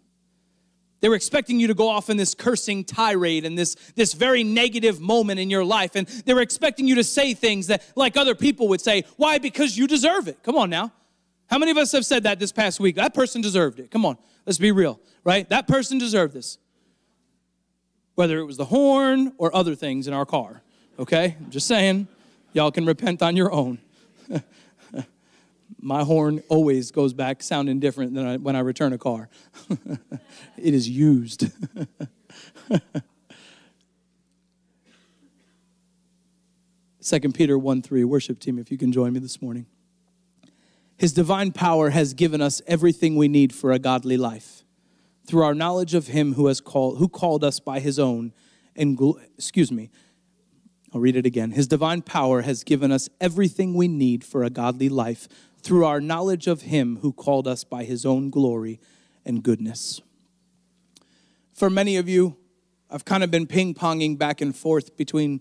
They 1.01 1.11
were 1.11 1.17
expecting 1.17 1.61
you 1.61 1.67
to 1.67 1.75
go 1.75 1.91
off 1.91 2.09
in 2.09 2.17
this 2.17 2.35
cursing 2.35 2.83
tirade 2.85 3.45
and 3.45 3.59
this, 3.59 3.75
this 3.95 4.15
very 4.15 4.43
negative 4.43 5.01
moment 5.01 5.39
in 5.39 5.51
your 5.51 5.63
life. 5.63 5.97
And 5.97 6.07
they 6.07 6.33
were 6.33 6.41
expecting 6.41 6.87
you 6.87 6.95
to 6.95 7.05
say 7.05 7.35
things 7.35 7.67
that, 7.67 7.83
like 7.95 8.17
other 8.17 8.35
people 8.35 8.69
would 8.69 8.81
say, 8.81 9.05
why? 9.19 9.37
Because 9.37 9.77
you 9.77 9.87
deserve 9.87 10.29
it. 10.29 10.43
Come 10.43 10.57
on 10.57 10.71
now. 10.71 10.93
How 11.49 11.59
many 11.59 11.71
of 11.71 11.77
us 11.77 11.93
have 11.93 12.07
said 12.07 12.23
that 12.23 12.39
this 12.39 12.53
past 12.53 12.81
week? 12.81 12.97
That 12.97 13.13
person 13.13 13.43
deserved 13.43 13.81
it. 13.81 13.91
Come 13.91 14.07
on, 14.07 14.17
let's 14.47 14.59
be 14.59 14.73
real, 14.73 14.99
right? 15.25 15.47
That 15.51 15.69
person 15.69 15.99
deserved 15.99 16.33
this. 16.33 16.57
Whether 18.15 18.39
it 18.39 18.45
was 18.45 18.57
the 18.57 18.65
horn 18.65 19.35
or 19.37 19.55
other 19.55 19.75
things 19.75 20.09
in 20.09 20.15
our 20.15 20.25
car, 20.25 20.63
okay? 20.99 21.37
I'm 21.39 21.51
just 21.51 21.67
saying, 21.67 22.09
y'all 22.55 22.71
can 22.71 22.87
repent 22.87 23.21
on 23.21 23.37
your 23.37 23.53
own. 23.53 23.79
my 25.81 26.03
horn 26.03 26.43
always 26.49 26.91
goes 26.91 27.13
back 27.13 27.43
sounding 27.43 27.81
different 27.81 28.15
than 28.15 28.27
I, 28.27 28.37
when 28.37 28.57
I 28.57 28.61
return 28.61 28.93
a 28.93 28.99
car. 28.99 29.29
it 30.57 30.75
is 30.75 30.89
used. 30.89 31.51
Second 37.01 37.35
Peter 37.35 37.59
1 37.59 37.83
3, 37.83 38.05
worship 38.05 38.39
team, 38.39 38.59
if 38.59 38.71
you 38.71 38.79
can 38.79 38.91
join 38.91 39.13
me 39.13 39.21
this 39.21 39.43
morning. 39.43 39.67
His 40.97 41.13
divine 41.13 41.53
power 41.53 41.91
has 41.91 42.15
given 42.15 42.41
us 42.41 42.63
everything 42.67 43.17
we 43.17 43.29
need 43.29 43.55
for 43.55 43.73
a 43.73 43.79
godly 43.79 44.17
life 44.17 44.65
through 45.27 45.43
our 45.43 45.55
knowledge 45.55 45.95
of 45.95 46.07
him 46.09 46.35
who 46.35 46.47
has 46.47 46.61
called 46.61 46.99
who 46.99 47.09
called 47.09 47.43
us 47.45 47.61
by 47.61 47.81
his 47.81 47.99
own 47.99 48.33
and 48.77 48.99
excuse 49.37 49.73
me 49.73 49.91
I'll 50.95 51.01
read 51.01 51.17
it 51.17 51.27
again. 51.27 51.51
His 51.51 51.67
divine 51.67 52.03
power 52.03 52.43
has 52.43 52.63
given 52.63 52.93
us 52.93 53.09
everything 53.21 53.75
we 53.75 53.89
need 53.89 54.23
for 54.23 54.45
a 54.45 54.51
godly 54.51 54.89
life 54.89 55.27
through 55.61 55.85
our 55.85 56.01
knowledge 56.01 56.47
of 56.47 56.63
Him 56.63 56.99
who 57.03 57.13
called 57.13 57.49
us 57.49 57.65
by 57.65 57.83
His 57.83 58.07
own 58.07 58.31
glory 58.31 58.79
and 59.25 59.43
goodness. 59.43 60.01
For 61.53 61.69
many 61.69 61.97
of 61.97 62.09
you, 62.09 62.37
I've 62.89 63.05
kind 63.05 63.25
of 63.25 63.31
been 63.33 63.49
ping 63.49 63.75
ponging 63.75 64.17
back 64.17 64.41
and 64.41 64.55
forth 64.55 64.97
between 64.97 65.41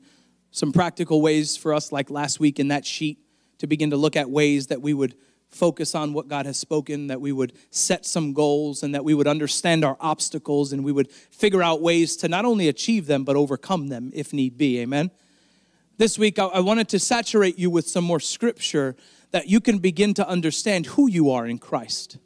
some 0.50 0.72
practical 0.72 1.22
ways 1.22 1.56
for 1.56 1.72
us, 1.72 1.92
like 1.92 2.10
last 2.10 2.40
week 2.40 2.60
in 2.60 2.70
that 2.70 2.84
sheet, 2.84 3.20
to 3.60 3.68
begin 3.68 3.92
to 3.92 3.98
look 3.98 4.16
at 4.16 4.32
ways 4.32 4.68
that 4.68 4.82
we 4.82 4.96
would 4.96 5.14
focus 5.50 5.94
on 5.94 6.14
what 6.14 6.28
God 6.28 6.48
has 6.48 6.58
spoken, 6.58 7.08
that 7.08 7.22
we 7.22 7.32
would 7.32 7.54
set 7.70 8.08
some 8.08 8.34
goals, 8.34 8.82
and 8.82 8.96
that 8.96 9.04
we 9.04 9.14
would 9.14 9.28
understand 9.28 9.86
our 9.86 9.98
obstacles, 10.00 10.74
and 10.74 10.84
we 10.84 10.92
would 10.92 11.12
figure 11.12 11.62
out 11.62 11.80
ways 11.80 12.16
to 12.18 12.28
not 12.28 12.44
only 12.44 12.68
achieve 12.68 13.06
them, 13.06 13.24
but 13.24 13.36
overcome 13.36 13.90
them 13.90 14.10
if 14.16 14.34
need 14.34 14.58
be. 14.58 14.80
Amen. 14.80 15.12
This 15.98 16.18
week, 16.18 16.40
I 16.40 16.60
wanted 16.60 16.90
to 16.90 17.00
saturate 17.00 17.60
you 17.60 17.70
with 17.70 17.88
some 17.88 18.04
more 18.04 18.20
scripture 18.20 18.96
that 19.30 19.48
you 19.48 19.62
can 19.62 19.78
begin 19.78 20.16
to 20.16 20.28
understand 20.28 20.88
who 20.88 21.08
you 21.08 21.30
are 21.30 21.46
in 21.46 21.60
Christ. 21.60 22.18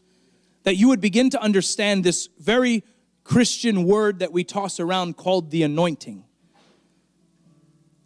That 0.64 0.78
you 0.78 0.88
would 0.88 1.02
begin 1.02 1.30
to 1.32 1.42
understand 1.42 2.04
this 2.04 2.30
very 2.40 2.86
Christian 3.26 3.84
word 3.84 4.20
that 4.20 4.32
we 4.32 4.46
toss 4.46 4.80
around 4.80 5.18
called 5.18 5.52
the 5.52 5.64
anointing. 5.64 6.24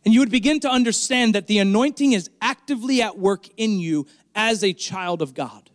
And 0.04 0.14
you 0.16 0.20
would 0.20 0.32
begin 0.32 0.60
to 0.62 0.70
understand 0.70 1.36
that 1.36 1.46
the 1.46 1.60
anointing 1.60 2.14
is 2.14 2.30
actively 2.42 3.04
at 3.04 3.20
work 3.20 3.48
in 3.56 3.80
you 3.80 4.08
as 4.34 4.64
a 4.64 4.74
child 4.74 5.22
of 5.22 5.36
God. 5.36 5.70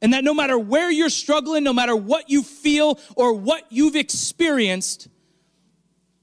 And 0.00 0.12
that 0.12 0.22
no 0.22 0.32
matter 0.32 0.56
where 0.56 0.92
you're 0.92 1.10
struggling, 1.10 1.64
no 1.64 1.72
matter 1.72 1.96
what 1.96 2.30
you 2.30 2.44
feel 2.44 3.00
or 3.16 3.34
what 3.34 3.64
you've 3.68 3.96
experienced, 3.96 5.08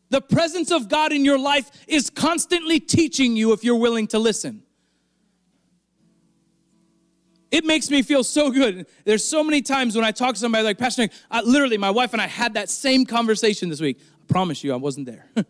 the 0.09 0.21
presence 0.21 0.71
of 0.71 0.87
God 0.89 1.11
in 1.11 1.25
your 1.25 1.37
life 1.37 1.69
is 1.87 2.09
constantly 2.09 2.79
teaching 2.79 3.35
you 3.35 3.53
if 3.53 3.63
you're 3.63 3.77
willing 3.77 4.07
to 4.07 4.19
listen. 4.19 4.63
It 7.49 7.65
makes 7.65 7.89
me 7.89 8.01
feel 8.01 8.23
so 8.23 8.51
good. 8.51 8.87
There's 9.05 9.23
so 9.23 9.43
many 9.43 9.61
times 9.61 9.95
when 9.95 10.03
I 10.03 10.11
talk 10.11 10.33
to 10.33 10.39
somebody 10.39 10.63
like 10.63 10.77
Pastor 10.77 11.03
Nick, 11.03 11.11
I, 11.31 11.41
literally, 11.41 11.77
my 11.77 11.89
wife 11.89 12.13
and 12.13 12.21
I 12.21 12.27
had 12.27 12.55
that 12.55 12.69
same 12.69 13.05
conversation 13.05 13.69
this 13.69 13.79
week. 13.79 13.99
I 13.99 14.31
promise 14.31 14.63
you, 14.63 14.73
I 14.73 14.75
wasn't 14.75 15.05
there. 15.05 15.29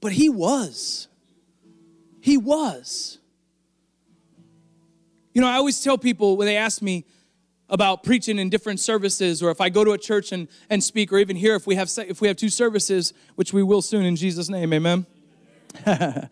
but 0.00 0.12
he 0.12 0.30
was. 0.30 1.08
He 2.20 2.38
was. 2.38 3.18
You 5.34 5.42
know, 5.42 5.48
I 5.48 5.56
always 5.56 5.80
tell 5.82 5.98
people 5.98 6.36
when 6.36 6.46
they 6.46 6.56
ask 6.56 6.80
me, 6.80 7.04
about 7.68 8.02
preaching 8.02 8.38
in 8.38 8.48
different 8.48 8.80
services 8.80 9.42
or 9.42 9.50
if 9.50 9.60
I 9.60 9.68
go 9.68 9.84
to 9.84 9.92
a 9.92 9.98
church 9.98 10.32
and, 10.32 10.48
and 10.70 10.82
speak 10.82 11.12
or 11.12 11.18
even 11.18 11.36
here 11.36 11.54
if 11.54 11.66
we 11.66 11.74
have 11.74 11.90
if 11.98 12.20
we 12.20 12.28
have 12.28 12.36
two 12.36 12.48
services 12.48 13.12
which 13.34 13.52
we 13.52 13.62
will 13.62 13.82
soon 13.82 14.04
in 14.04 14.16
Jesus 14.16 14.48
name 14.48 14.72
amen? 14.72 15.06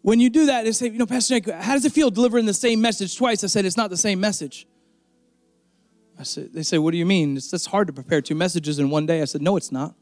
When 0.00 0.20
you 0.20 0.30
do 0.30 0.46
that 0.46 0.64
they 0.64 0.72
say 0.72 0.86
you 0.86 0.98
know 0.98 1.06
pastor 1.06 1.34
Nick, 1.34 1.50
how 1.50 1.74
does 1.74 1.84
it 1.84 1.92
feel 1.92 2.10
delivering 2.10 2.46
the 2.46 2.54
same 2.54 2.80
message 2.80 3.16
twice? 3.16 3.44
I 3.44 3.48
said 3.48 3.66
it's 3.66 3.76
not 3.76 3.90
the 3.90 3.96
same 3.96 4.20
message. 4.20 4.66
I 6.18 6.22
said 6.22 6.54
they 6.54 6.62
say 6.62 6.78
what 6.78 6.92
do 6.92 6.96
you 6.96 7.04
mean? 7.04 7.36
It's 7.36 7.66
hard 7.66 7.88
to 7.88 7.92
prepare 7.92 8.22
two 8.22 8.34
messages 8.34 8.78
in 8.78 8.88
one 8.88 9.04
day. 9.04 9.20
I 9.20 9.26
said 9.26 9.42
no 9.42 9.56
it's 9.56 9.70
not. 9.70 9.94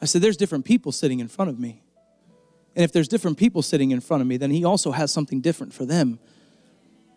I 0.00 0.06
said 0.06 0.22
there's 0.22 0.38
different 0.38 0.64
people 0.64 0.92
sitting 0.92 1.20
in 1.20 1.28
front 1.28 1.50
of 1.50 1.58
me. 1.58 1.82
And 2.74 2.84
if 2.84 2.92
there's 2.92 3.08
different 3.08 3.36
people 3.36 3.60
sitting 3.60 3.90
in 3.90 4.00
front 4.00 4.22
of 4.22 4.26
me 4.26 4.38
then 4.38 4.50
he 4.50 4.64
also 4.64 4.92
has 4.92 5.10
something 5.10 5.42
different 5.42 5.74
for 5.74 5.84
them 5.84 6.18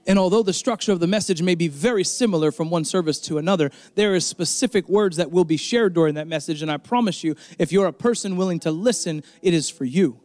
and 0.05 0.19
although 0.19 0.43
the 0.43 0.53
structure 0.53 0.91
of 0.91 0.99
the 0.99 1.07
message 1.07 1.41
may 1.41 1.55
be 1.55 1.67
very 1.67 2.03
similar 2.03 2.51
from 2.51 2.69
one 2.69 2.83
service 2.83 3.19
to 3.21 3.37
another, 3.37 3.71
there 3.95 4.15
is 4.15 4.25
specific 4.25 4.89
words 4.89 5.17
that 5.17 5.31
will 5.31 5.45
be 5.45 5.57
shared 5.57 5.93
during 5.93 6.15
that 6.15 6.27
message. 6.27 6.61
And 6.61 6.69
I 6.69 6.77
promise 6.77 7.23
you, 7.23 7.35
if 7.57 7.71
you're 7.71 7.87
a 7.87 7.93
person 7.93 8.35
willing 8.35 8.59
to 8.61 8.71
listen, 8.71 9.23
it 9.41 9.53
is 9.53 9.69
for 9.69 9.85
you. 9.85 10.19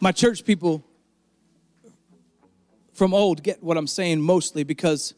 My 0.00 0.12
church 0.12 0.44
people 0.44 0.84
from 2.94 3.12
old 3.12 3.42
get 3.42 3.62
what 3.62 3.76
I'm 3.76 3.86
saying 3.86 4.22
mostly 4.22 4.64
because 4.64 5.14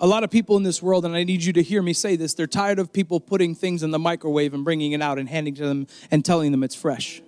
a 0.00 0.06
lot 0.06 0.22
of 0.22 0.30
people 0.30 0.56
in 0.56 0.62
this 0.62 0.82
world, 0.82 1.04
and 1.04 1.16
I 1.16 1.24
need 1.24 1.42
you 1.42 1.52
to 1.54 1.62
hear 1.62 1.82
me 1.82 1.92
say 1.92 2.14
this, 2.14 2.34
they're 2.34 2.46
tired 2.46 2.78
of 2.78 2.92
people 2.92 3.18
putting 3.18 3.54
things 3.54 3.82
in 3.82 3.90
the 3.90 3.98
microwave 3.98 4.54
and 4.54 4.64
bringing 4.64 4.92
it 4.92 5.02
out 5.02 5.18
and 5.18 5.28
handing 5.28 5.54
to 5.54 5.66
them 5.66 5.86
and 6.10 6.24
telling 6.24 6.52
them 6.52 6.62
it's 6.62 6.74
fresh. 6.74 7.22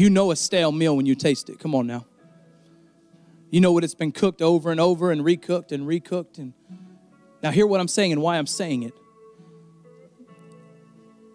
You 0.00 0.08
know 0.08 0.30
a 0.30 0.36
stale 0.36 0.72
meal 0.72 0.96
when 0.96 1.04
you 1.04 1.14
taste 1.14 1.50
it. 1.50 1.58
Come 1.58 1.74
on 1.74 1.86
now. 1.86 2.06
You 3.50 3.60
know 3.60 3.70
what 3.70 3.84
it's 3.84 3.94
been 3.94 4.12
cooked 4.12 4.40
over 4.40 4.70
and 4.70 4.80
over 4.80 5.10
and 5.10 5.20
recooked 5.20 5.72
and 5.72 5.86
recooked. 5.86 6.38
And 6.38 6.54
now, 7.42 7.50
hear 7.50 7.66
what 7.66 7.80
I'm 7.80 7.88
saying 7.88 8.10
and 8.10 8.22
why 8.22 8.38
I'm 8.38 8.46
saying 8.46 8.84
it. 8.84 8.94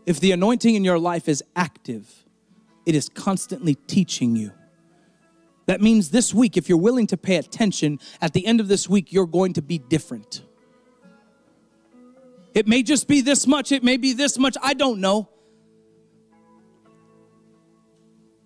If 0.08 0.20
the 0.20 0.32
anointing 0.32 0.74
in 0.74 0.84
your 0.84 0.98
life 0.98 1.30
is 1.30 1.44
active, 1.56 2.26
it 2.88 2.96
is 2.96 3.08
constantly 3.08 3.76
teaching 3.76 4.36
you. 4.36 4.52
That 5.68 5.80
means 5.80 6.10
this 6.10 6.34
week, 6.34 6.58
if 6.58 6.68
you're 6.68 6.80
willing 6.80 7.06
to 7.06 7.18
pay 7.18 7.36
attention, 7.36 8.00
at 8.20 8.34
the 8.34 8.48
end 8.48 8.60
of 8.60 8.68
this 8.68 8.90
week, 8.90 9.14
you're 9.14 9.28
going 9.28 9.54
to 9.54 9.62
be 9.62 9.78
different. 9.78 10.42
It 12.56 12.68
may 12.68 12.82
just 12.82 13.08
be 13.08 13.22
this 13.22 13.46
much, 13.46 13.72
it 13.72 13.84
may 13.84 13.98
be 13.98 14.14
this 14.14 14.40
much, 14.40 14.58
I 14.60 14.74
don't 14.74 15.02
know. 15.02 15.30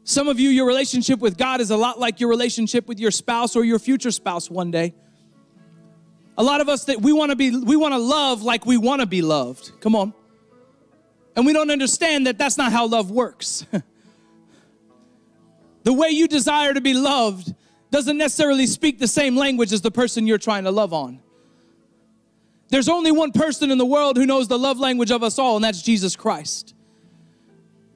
Some 0.10 0.28
of 0.28 0.40
you, 0.40 0.50
your 0.50 0.66
relationship 0.66 1.20
with 1.20 1.38
God 1.38 1.62
is 1.62 1.70
a 1.70 1.78
lot 1.78 2.00
like 2.00 2.20
your 2.20 2.32
relationship 2.32 2.88
with 2.88 3.00
your 3.00 3.12
spouse 3.12 3.56
or 3.56 3.64
your 3.64 3.78
future 3.78 4.10
spouse 4.10 4.50
one 4.50 4.72
day. 4.72 4.96
A 6.36 6.42
lot 6.42 6.62
of 6.62 6.68
us 6.68 6.86
that 6.86 7.00
we 7.00 7.14
want 7.14 7.30
to 7.30 7.36
be, 7.36 7.56
we 7.56 7.76
want 7.76 7.94
to 7.94 8.00
love 8.00 8.42
like 8.42 8.66
we 8.66 8.76
want 8.76 9.02
to 9.02 9.06
be 9.06 9.22
loved. 9.22 9.72
Come 9.82 9.96
on. 9.96 10.16
And 11.36 11.46
we 11.46 11.54
don't 11.54 11.70
understand 11.70 12.26
that 12.26 12.40
that's 12.40 12.58
not 12.58 12.72
how 12.72 12.88
love 12.88 13.12
works. 13.12 13.68
the 15.84 15.94
way 15.94 16.10
you 16.10 16.28
desire 16.28 16.74
to 16.74 16.82
be 16.82 16.96
loved 16.96 17.54
doesn't 17.92 18.18
necessarily 18.18 18.66
speak 18.66 18.98
the 18.98 19.08
same 19.08 19.36
language 19.36 19.72
as 19.72 19.82
the 19.82 19.92
person 19.92 20.26
you're 20.26 20.40
trying 20.40 20.64
to 20.64 20.72
love 20.72 20.92
on. 20.92 21.20
There's 22.70 22.90
only 22.90 23.12
one 23.12 23.32
person 23.32 23.70
in 23.70 23.78
the 23.78 23.86
world 23.86 24.18
who 24.18 24.26
knows 24.26 24.48
the 24.48 24.58
love 24.58 24.80
language 24.80 25.12
of 25.12 25.22
us 25.22 25.38
all, 25.38 25.58
and 25.58 25.64
that's 25.64 25.84
Jesus 25.84 26.16
Christ. 26.16 26.74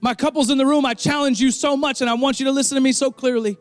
My 0.03 0.13
couples 0.13 0.49
in 0.49 0.57
the 0.57 0.65
room, 0.65 0.85
I 0.85 0.95
challenge 0.95 1.39
you 1.39 1.49
so 1.49 1.77
much, 1.77 2.01
and 2.01 2.09
I 2.09 2.13
want 2.15 2.37
you 2.37 2.45
to 2.47 2.51
listen 2.51 2.75
to 2.75 2.81
me 2.81 2.91
so 2.91 3.09
clearly. 3.09 3.57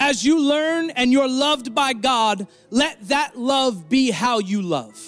As 0.00 0.24
you 0.24 0.40
learn 0.40 0.88
and 0.88 1.12
you're 1.12 1.28
loved 1.28 1.74
by 1.74 1.92
God, 1.92 2.46
let 2.70 3.08
that 3.08 3.38
love 3.38 3.86
be 3.86 4.10
how 4.10 4.38
you 4.38 4.62
love. 4.62 4.98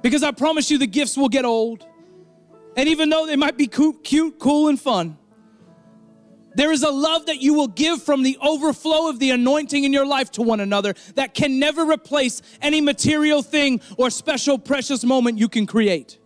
Because 0.00 0.22
I 0.22 0.30
promise 0.30 0.70
you, 0.70 0.78
the 0.78 0.86
gifts 0.86 1.16
will 1.16 1.28
get 1.28 1.44
old. 1.44 1.84
And 2.76 2.88
even 2.88 3.10
though 3.10 3.26
they 3.26 3.34
might 3.34 3.56
be 3.56 3.66
cute, 3.66 4.38
cool, 4.38 4.68
and 4.68 4.80
fun, 4.80 5.18
there 6.54 6.70
is 6.70 6.84
a 6.84 6.90
love 6.90 7.26
that 7.26 7.42
you 7.42 7.54
will 7.54 7.66
give 7.66 8.00
from 8.00 8.22
the 8.22 8.38
overflow 8.40 9.08
of 9.08 9.18
the 9.18 9.30
anointing 9.30 9.82
in 9.82 9.92
your 9.92 10.06
life 10.06 10.30
to 10.32 10.42
one 10.42 10.60
another 10.60 10.94
that 11.16 11.34
can 11.34 11.58
never 11.58 11.84
replace 11.84 12.42
any 12.60 12.80
material 12.80 13.42
thing 13.42 13.80
or 13.98 14.08
special, 14.08 14.56
precious 14.56 15.02
moment 15.02 15.40
you 15.40 15.48
can 15.48 15.66
create. 15.66 16.20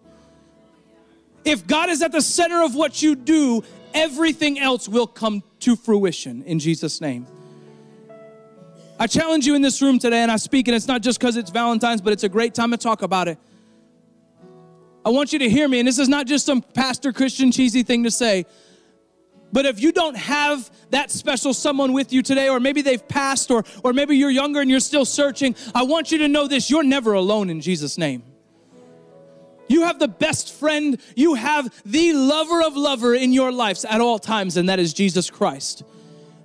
If 1.47 1.65
God 1.65 1.89
is 1.91 2.03
at 2.03 2.11
the 2.11 2.21
center 2.21 2.65
of 2.65 2.75
what 2.75 3.01
you 3.01 3.15
do, 3.15 3.63
everything 3.95 4.59
else 4.59 4.89
will 4.89 5.07
come 5.07 5.45
to 5.61 5.77
fruition 5.77 6.43
in 6.43 6.59
Jesus' 6.59 7.01
name. 7.01 7.25
I 8.99 9.07
challenge 9.07 9.47
you 9.47 9.55
in 9.55 9.63
this 9.63 9.81
room 9.81 10.01
today, 10.01 10.23
and 10.23 10.33
I 10.33 10.37
speak, 10.37 10.67
and 10.67 10.75
it's 10.75 10.89
not 10.89 11.03
just 11.03 11.21
because 11.21 11.37
it's 11.37 11.51
Valentine's, 11.51 12.01
but 12.01 12.13
it's 12.13 12.25
a 12.25 12.29
great 12.29 12.53
time 12.53 12.73
to 12.73 12.77
talk 12.77 13.03
about 13.03 13.29
it. 13.29 13.39
I 15.05 15.11
want 15.11 15.33
you 15.33 15.39
to 15.39 15.49
hear 15.49 15.69
me, 15.69 15.79
and 15.79 15.87
this 15.87 16.01
is 16.01 16.09
not 16.09 16.27
just 16.27 16.45
some 16.45 16.63
pastor 16.63 17.13
Christian 17.13 17.53
cheesy 17.53 17.85
thing 17.85 18.03
to 18.03 18.11
say, 18.11 18.45
but 19.53 19.67
if 19.67 19.81
you 19.81 19.93
don't 19.93 20.17
have 20.17 20.69
that 20.91 21.13
special 21.13 21.55
someone 21.55 21.93
with 21.93 22.13
you 22.13 22.23
today, 22.23 22.49
or 22.49 22.59
maybe 22.59 22.83
they've 22.83 23.07
passed, 23.07 23.53
or, 23.53 23.63
or 23.85 23.93
maybe 23.93 24.17
you're 24.17 24.31
younger 24.31 24.61
and 24.61 24.69
you're 24.69 24.81
still 24.81 25.05
searching, 25.05 25.55
I 25.77 25.85
want 25.85 26.11
you 26.11 26.19
to 26.19 26.29
know 26.29 26.49
this 26.49 26.71
you're 26.71 26.83
never 26.83 27.13
alone 27.13 27.51
in 27.51 27.61
Jesus' 27.61 27.97
name. 27.97 28.25
You 29.69 29.83
have 29.83 29.99
the 29.99 30.09
best 30.09 30.53
friend. 30.55 30.99
You 31.15 31.35
have 31.35 31.73
the 31.85 32.13
lover 32.13 32.63
of 32.63 32.77
lover 32.77 33.15
in 33.15 33.33
your 33.33 33.53
lives 33.53 33.85
at 33.85 34.01
all 34.01 34.19
times, 34.19 34.57
and 34.57 34.69
that 34.69 34.79
is 34.79 34.93
Jesus 34.93 35.31
Christ. 35.31 35.83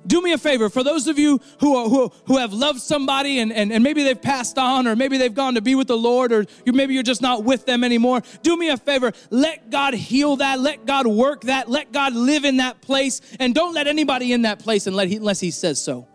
Do 0.08 0.20
me 0.22 0.34
a 0.34 0.38
favor, 0.38 0.70
for 0.70 0.84
those 0.84 1.08
of 1.08 1.20
you 1.20 1.40
who, 1.60 1.76
are, 1.76 1.88
who, 1.88 2.12
who 2.26 2.38
have 2.38 2.54
loved 2.54 2.80
somebody 2.80 3.38
and, 3.38 3.54
and, 3.54 3.72
and 3.72 3.84
maybe 3.84 4.04
they've 4.04 4.20
passed 4.20 4.58
on, 4.58 4.88
or 4.88 4.96
maybe 4.96 5.18
they've 5.18 5.34
gone 5.34 5.56
to 5.56 5.62
be 5.62 5.76
with 5.76 5.88
the 5.88 5.98
Lord, 5.98 6.32
or 6.32 6.46
you, 6.66 6.74
maybe 6.74 6.96
you're 6.96 7.04
just 7.04 7.22
not 7.22 7.44
with 7.44 7.68
them 7.68 7.84
anymore, 7.84 8.24
do 8.42 8.58
me 8.58 8.70
a 8.70 8.78
favor. 8.78 9.12
Let 9.30 9.70
God 9.70 9.94
heal 9.94 10.38
that. 10.38 10.60
Let 10.60 10.88
God 10.88 11.06
work 11.06 11.42
that. 11.42 11.70
Let 11.70 11.92
God 11.92 12.14
live 12.14 12.46
in 12.46 12.58
that 12.58 12.82
place. 12.82 13.22
And 13.40 13.54
don't 13.54 13.76
let 13.76 13.86
anybody 13.86 14.34
in 14.34 14.42
that 14.42 14.60
place 14.60 14.88
unless 14.88 15.40
He 15.40 15.52
says 15.52 15.80
so. 15.80 16.08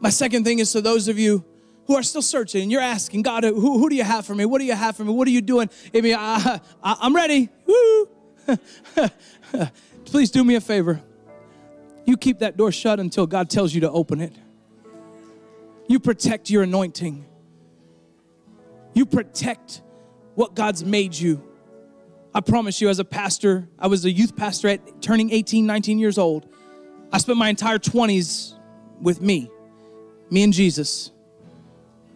My 0.00 0.10
second 0.10 0.44
thing 0.44 0.58
is 0.58 0.70
to 0.72 0.82
those 0.82 1.08
of 1.08 1.18
you 1.18 1.44
who 1.88 1.96
are 1.96 2.02
still 2.02 2.22
searching 2.22 2.62
and 2.62 2.70
you're 2.70 2.82
asking, 2.82 3.22
God, 3.22 3.44
who, 3.44 3.78
who 3.78 3.88
do 3.88 3.96
you 3.96 4.04
have 4.04 4.26
for 4.26 4.34
me? 4.34 4.44
What 4.44 4.58
do 4.58 4.66
you 4.66 4.74
have 4.74 4.94
for 4.94 5.04
me? 5.04 5.12
What 5.12 5.26
are 5.26 5.32
you 5.32 5.40
doing? 5.40 5.70
I 5.92 6.00
mean, 6.02 6.14
I, 6.16 6.60
I, 6.84 6.96
I'm 7.00 7.16
ready. 7.16 7.48
Woo! 7.66 8.08
Please 10.04 10.30
do 10.30 10.44
me 10.44 10.54
a 10.54 10.60
favor. 10.60 11.00
You 12.04 12.18
keep 12.18 12.40
that 12.40 12.58
door 12.58 12.70
shut 12.72 13.00
until 13.00 13.26
God 13.26 13.48
tells 13.48 13.74
you 13.74 13.80
to 13.80 13.90
open 13.90 14.20
it. 14.20 14.34
You 15.88 15.98
protect 15.98 16.50
your 16.50 16.62
anointing. 16.62 17.24
You 18.92 19.06
protect 19.06 19.80
what 20.34 20.54
God's 20.54 20.84
made 20.84 21.14
you. 21.14 21.42
I 22.34 22.40
promise 22.40 22.82
you, 22.82 22.90
as 22.90 22.98
a 22.98 23.04
pastor, 23.04 23.66
I 23.78 23.86
was 23.86 24.04
a 24.04 24.10
youth 24.10 24.36
pastor 24.36 24.68
at 24.68 25.00
turning 25.00 25.32
18, 25.32 25.66
19 25.66 25.98
years 25.98 26.18
old. 26.18 26.46
I 27.10 27.16
spent 27.16 27.38
my 27.38 27.48
entire 27.48 27.78
20s 27.78 28.54
with 29.00 29.22
me, 29.22 29.50
me 30.30 30.42
and 30.42 30.52
Jesus. 30.52 31.12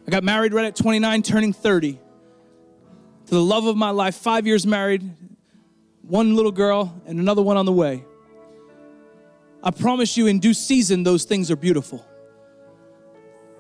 I 0.06 0.10
got 0.10 0.24
married 0.24 0.52
right 0.52 0.64
at 0.64 0.76
29, 0.76 1.22
turning 1.22 1.52
30. 1.52 1.92
To 1.92 2.00
the 3.34 3.42
love 3.42 3.66
of 3.66 3.76
my 3.76 3.90
life, 3.90 4.16
five 4.16 4.46
years 4.46 4.66
married, 4.66 5.08
one 6.02 6.34
little 6.34 6.52
girl, 6.52 7.00
and 7.06 7.18
another 7.20 7.42
one 7.42 7.56
on 7.56 7.66
the 7.66 7.72
way. 7.72 8.04
I 9.62 9.70
promise 9.70 10.16
you, 10.16 10.26
in 10.26 10.40
due 10.40 10.54
season, 10.54 11.04
those 11.04 11.24
things 11.24 11.50
are 11.50 11.56
beautiful. 11.56 12.04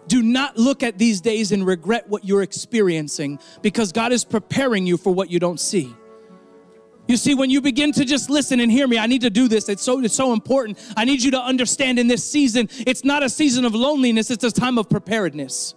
Do 0.08 0.20
not 0.20 0.56
look 0.56 0.82
at 0.82 0.98
these 0.98 1.20
days 1.20 1.52
and 1.52 1.64
regret 1.64 2.08
what 2.08 2.24
you're 2.24 2.42
experiencing 2.42 3.38
because 3.62 3.92
God 3.92 4.12
is 4.12 4.24
preparing 4.24 4.84
you 4.84 4.96
for 4.96 5.14
what 5.14 5.30
you 5.30 5.38
don't 5.38 5.60
see. 5.60 5.94
You 7.06 7.16
see, 7.16 7.34
when 7.34 7.50
you 7.50 7.60
begin 7.60 7.92
to 7.92 8.04
just 8.04 8.30
listen 8.30 8.60
and 8.60 8.70
hear 8.70 8.88
me, 8.88 8.98
I 8.98 9.06
need 9.06 9.22
to 9.22 9.30
do 9.30 9.48
this. 9.48 9.68
It's 9.68 9.82
so, 9.82 10.02
it's 10.02 10.14
so 10.14 10.32
important. 10.32 10.78
I 10.96 11.04
need 11.04 11.22
you 11.22 11.30
to 11.32 11.40
understand 11.40 11.98
in 11.98 12.08
this 12.08 12.24
season, 12.24 12.68
it's 12.86 13.04
not 13.04 13.22
a 13.22 13.28
season 13.28 13.64
of 13.64 13.74
loneliness, 13.74 14.30
it's 14.30 14.44
a 14.44 14.50
time 14.50 14.78
of 14.78 14.88
preparedness. 14.88 15.74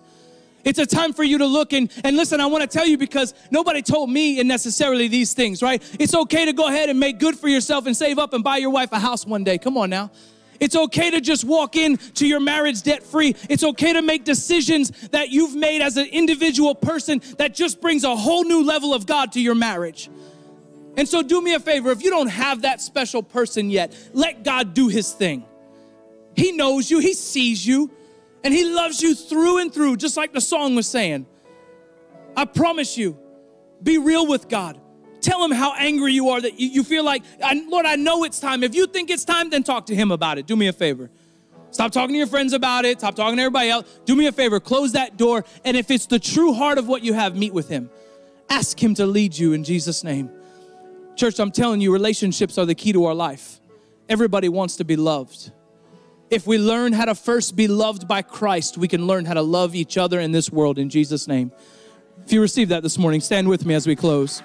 It's 0.65 0.79
a 0.79 0.85
time 0.85 1.13
for 1.13 1.23
you 1.23 1.37
to 1.37 1.45
look 1.45 1.73
and, 1.73 1.91
and 2.03 2.17
listen. 2.17 2.41
I 2.41 2.47
want 2.47 2.63
to 2.63 2.67
tell 2.67 2.87
you 2.87 2.97
because 2.97 3.35
nobody 3.51 3.83
told 3.83 4.09
me 4.09 4.41
necessarily 4.43 5.07
these 5.07 5.33
things, 5.33 5.61
right? 5.61 5.81
It's 5.99 6.15
okay 6.15 6.45
to 6.45 6.53
go 6.53 6.67
ahead 6.67 6.89
and 6.89 6.99
make 6.99 7.19
good 7.19 7.37
for 7.37 7.47
yourself 7.47 7.85
and 7.85 7.95
save 7.95 8.17
up 8.17 8.33
and 8.33 8.43
buy 8.43 8.57
your 8.57 8.71
wife 8.71 8.91
a 8.91 8.99
house 8.99 9.25
one 9.25 9.43
day. 9.43 9.59
Come 9.59 9.77
on 9.77 9.91
now. 9.91 10.11
It's 10.59 10.75
okay 10.75 11.11
to 11.11 11.21
just 11.21 11.43
walk 11.43 11.75
in 11.75 11.97
to 11.97 12.27
your 12.27 12.39
marriage 12.39 12.81
debt 12.81 13.03
free. 13.03 13.35
It's 13.49 13.63
okay 13.63 13.93
to 13.93 14.01
make 14.01 14.23
decisions 14.23 14.89
that 15.09 15.29
you've 15.29 15.55
made 15.55 15.81
as 15.81 15.97
an 15.97 16.07
individual 16.07 16.73
person 16.73 17.21
that 17.37 17.53
just 17.53 17.81
brings 17.81 18.03
a 18.03 18.15
whole 18.15 18.43
new 18.43 18.63
level 18.63 18.93
of 18.93 19.05
God 19.05 19.33
to 19.33 19.41
your 19.41 19.55
marriage. 19.55 20.09
And 20.97 21.07
so, 21.07 21.21
do 21.21 21.41
me 21.41 21.53
a 21.53 21.59
favor 21.59 21.91
if 21.91 22.01
you 22.03 22.09
don't 22.09 22.29
have 22.29 22.61
that 22.61 22.79
special 22.81 23.21
person 23.21 23.69
yet, 23.69 23.93
let 24.13 24.43
God 24.43 24.73
do 24.73 24.87
his 24.87 25.11
thing. 25.11 25.43
He 26.35 26.53
knows 26.53 26.89
you, 26.89 26.99
he 26.99 27.13
sees 27.13 27.65
you, 27.67 27.91
and 28.45 28.53
he 28.53 28.63
loves 28.63 29.01
you 29.01 29.15
through 29.15 29.57
and 29.57 29.73
through, 29.73 29.97
just 29.97 30.15
like 30.15 30.31
the 30.31 30.39
song 30.39 30.75
was 30.75 30.87
saying. 30.87 31.25
I 32.37 32.45
promise 32.45 32.95
you, 32.95 33.17
be 33.81 33.97
real 33.97 34.27
with 34.27 34.47
God. 34.47 34.79
Tell 35.19 35.43
him 35.43 35.49
how 35.49 35.73
angry 35.73 36.13
you 36.13 36.29
are 36.29 36.39
that 36.39 36.59
you, 36.59 36.83
feel 36.83 37.03
like, 37.03 37.23
Lord, 37.67 37.87
I 37.87 37.95
know 37.95 38.23
it's 38.23 38.39
time. 38.39 38.61
If 38.61 38.75
you 38.75 38.85
think 38.85 39.09
it's 39.09 39.25
time, 39.25 39.49
then 39.49 39.63
talk 39.63 39.87
to 39.87 39.95
him 39.95 40.11
about 40.11 40.37
it. 40.37 40.45
Do 40.45 40.55
me 40.55 40.67
a 40.67 40.73
favor. 40.73 41.09
Stop 41.71 41.91
talking 41.91 42.13
to 42.13 42.17
your 42.19 42.27
friends 42.27 42.53
about 42.53 42.85
it. 42.85 42.99
Stop 42.99 43.15
talking 43.15 43.35
to 43.37 43.41
everybody 43.41 43.71
else. 43.71 43.87
Do 44.05 44.15
me 44.15 44.27
a 44.27 44.31
favor. 44.31 44.59
Close 44.59 44.91
that 44.91 45.17
door. 45.17 45.43
And 45.63 45.75
if 45.75 45.89
it's 45.89 46.05
the 46.05 46.19
true 46.19 46.53
heart 46.53 46.77
of 46.77 46.87
what 46.87 47.01
you 47.01 47.13
have, 47.13 47.35
meet 47.35 47.51
with 47.51 47.67
him. 47.67 47.89
Ask 48.47 48.81
him 48.81 48.93
to 48.93 49.07
lead 49.07 49.35
you 49.35 49.53
in 49.53 49.63
Jesus' 49.63 50.03
name. 50.03 50.29
Church, 51.15 51.39
I'm 51.39 51.51
telling 51.51 51.81
you, 51.81 51.91
relationships 51.91 52.59
are 52.59 52.65
the 52.67 52.75
key 52.75 52.93
to 52.93 53.05
our 53.05 53.15
life. 53.15 53.59
Everybody 54.07 54.49
wants 54.49 54.75
to 54.75 54.83
be 54.83 54.95
loved. 54.95 55.51
If 56.31 56.47
we 56.47 56.57
learn 56.57 56.93
how 56.93 57.05
to 57.05 57.13
first 57.13 57.55
be 57.55 57.67
loved 57.67 58.07
by 58.07 58.23
Christ, 58.23 58.77
we 58.77 58.87
can 58.87 59.05
learn 59.05 59.25
how 59.25 59.35
to 59.35 59.43
love 59.43 59.75
each 59.75 59.95
other 59.97 60.19
in 60.19 60.31
this 60.31 60.51
world 60.51 60.79
in 60.79 60.89
Jesus' 60.89 61.27
name. 61.27 61.51
If 62.25 62.33
you 62.33 62.41
received 62.41 62.71
that 62.71 62.81
this 62.81 62.97
morning, 62.97 63.21
stand 63.21 63.47
with 63.47 63.63
me 63.65 63.75
as 63.75 63.85
we 63.85 63.95
close. 63.95 64.41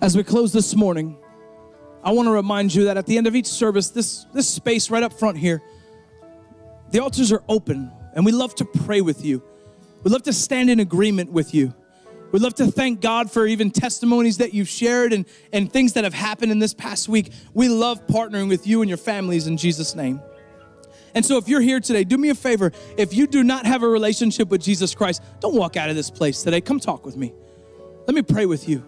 As 0.00 0.16
we 0.16 0.24
close 0.24 0.54
this 0.54 0.74
morning, 0.74 1.18
I 2.02 2.12
want 2.12 2.26
to 2.26 2.32
remind 2.32 2.74
you 2.74 2.84
that 2.84 2.96
at 2.96 3.04
the 3.04 3.18
end 3.18 3.26
of 3.26 3.36
each 3.36 3.46
service, 3.46 3.90
this, 3.90 4.24
this 4.32 4.48
space 4.48 4.88
right 4.88 5.02
up 5.02 5.12
front 5.12 5.36
here, 5.36 5.62
the 6.90 7.00
altars 7.00 7.30
are 7.30 7.44
open 7.46 7.92
and 8.14 8.24
we 8.24 8.32
love 8.32 8.54
to 8.56 8.64
pray 8.64 9.00
with 9.00 9.24
you. 9.24 9.42
We 10.02 10.10
love 10.10 10.22
to 10.24 10.32
stand 10.32 10.70
in 10.70 10.80
agreement 10.80 11.30
with 11.30 11.54
you. 11.54 11.74
We 12.32 12.38
love 12.38 12.54
to 12.56 12.70
thank 12.70 13.00
God 13.00 13.30
for 13.30 13.46
even 13.46 13.70
testimonies 13.70 14.38
that 14.38 14.54
you've 14.54 14.68
shared 14.68 15.12
and, 15.12 15.26
and 15.52 15.70
things 15.70 15.94
that 15.94 16.04
have 16.04 16.14
happened 16.14 16.52
in 16.52 16.60
this 16.60 16.72
past 16.72 17.08
week. 17.08 17.32
We 17.54 17.68
love 17.68 18.06
partnering 18.06 18.48
with 18.48 18.66
you 18.66 18.82
and 18.82 18.88
your 18.88 18.98
families 18.98 19.46
in 19.46 19.56
Jesus' 19.56 19.94
name. 19.94 20.20
And 21.12 21.26
so, 21.26 21.38
if 21.38 21.48
you're 21.48 21.60
here 21.60 21.80
today, 21.80 22.04
do 22.04 22.16
me 22.16 22.28
a 22.28 22.36
favor. 22.36 22.70
If 22.96 23.14
you 23.14 23.26
do 23.26 23.42
not 23.42 23.66
have 23.66 23.82
a 23.82 23.88
relationship 23.88 24.48
with 24.48 24.62
Jesus 24.62 24.94
Christ, 24.94 25.22
don't 25.40 25.56
walk 25.56 25.76
out 25.76 25.90
of 25.90 25.96
this 25.96 26.08
place 26.08 26.42
today. 26.44 26.60
Come 26.60 26.78
talk 26.78 27.04
with 27.04 27.16
me. 27.16 27.32
Let 28.06 28.14
me 28.14 28.22
pray 28.22 28.46
with 28.46 28.68
you. 28.68 28.84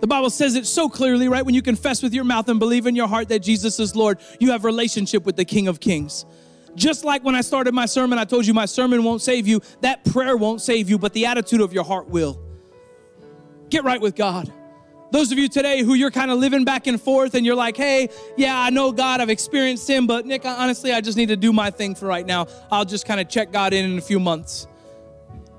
The 0.00 0.06
Bible 0.06 0.30
says 0.30 0.54
it 0.54 0.66
so 0.66 0.88
clearly, 0.88 1.28
right? 1.28 1.44
When 1.44 1.54
you 1.54 1.62
confess 1.62 2.02
with 2.02 2.12
your 2.12 2.24
mouth 2.24 2.48
and 2.48 2.58
believe 2.58 2.86
in 2.86 2.96
your 2.96 3.08
heart 3.08 3.28
that 3.28 3.40
Jesus 3.40 3.80
is 3.80 3.96
Lord, 3.96 4.18
you 4.38 4.52
have 4.52 4.64
relationship 4.64 5.24
with 5.24 5.36
the 5.36 5.44
King 5.44 5.68
of 5.68 5.80
Kings. 5.80 6.24
Just 6.74 7.04
like 7.04 7.24
when 7.24 7.34
I 7.34 7.40
started 7.40 7.74
my 7.74 7.86
sermon, 7.86 8.18
I 8.18 8.24
told 8.24 8.46
you 8.46 8.54
my 8.54 8.66
sermon 8.66 9.02
won't 9.04 9.22
save 9.22 9.46
you, 9.46 9.60
that 9.80 10.04
prayer 10.04 10.36
won't 10.36 10.60
save 10.60 10.88
you, 10.88 10.98
but 10.98 11.12
the 11.12 11.26
attitude 11.26 11.60
of 11.60 11.72
your 11.72 11.84
heart 11.84 12.08
will. 12.08 12.40
Get 13.70 13.84
right 13.84 14.00
with 14.00 14.14
God. 14.14 14.52
Those 15.10 15.32
of 15.32 15.38
you 15.38 15.48
today 15.48 15.82
who 15.82 15.94
you're 15.94 16.10
kind 16.10 16.30
of 16.30 16.38
living 16.38 16.64
back 16.64 16.86
and 16.86 17.00
forth 17.00 17.34
and 17.34 17.44
you're 17.46 17.54
like, 17.54 17.76
hey, 17.76 18.10
yeah, 18.36 18.58
I 18.58 18.70
know 18.70 18.92
God, 18.92 19.20
I've 19.20 19.30
experienced 19.30 19.88
Him, 19.88 20.06
but 20.06 20.26
Nick, 20.26 20.44
honestly, 20.44 20.92
I 20.92 21.00
just 21.00 21.16
need 21.16 21.28
to 21.28 21.36
do 21.36 21.52
my 21.52 21.70
thing 21.70 21.94
for 21.94 22.06
right 22.06 22.26
now. 22.26 22.46
I'll 22.70 22.84
just 22.84 23.06
kind 23.06 23.18
of 23.20 23.28
check 23.28 23.50
God 23.50 23.72
in 23.72 23.90
in 23.90 23.96
a 23.96 24.02
few 24.02 24.20
months. 24.20 24.66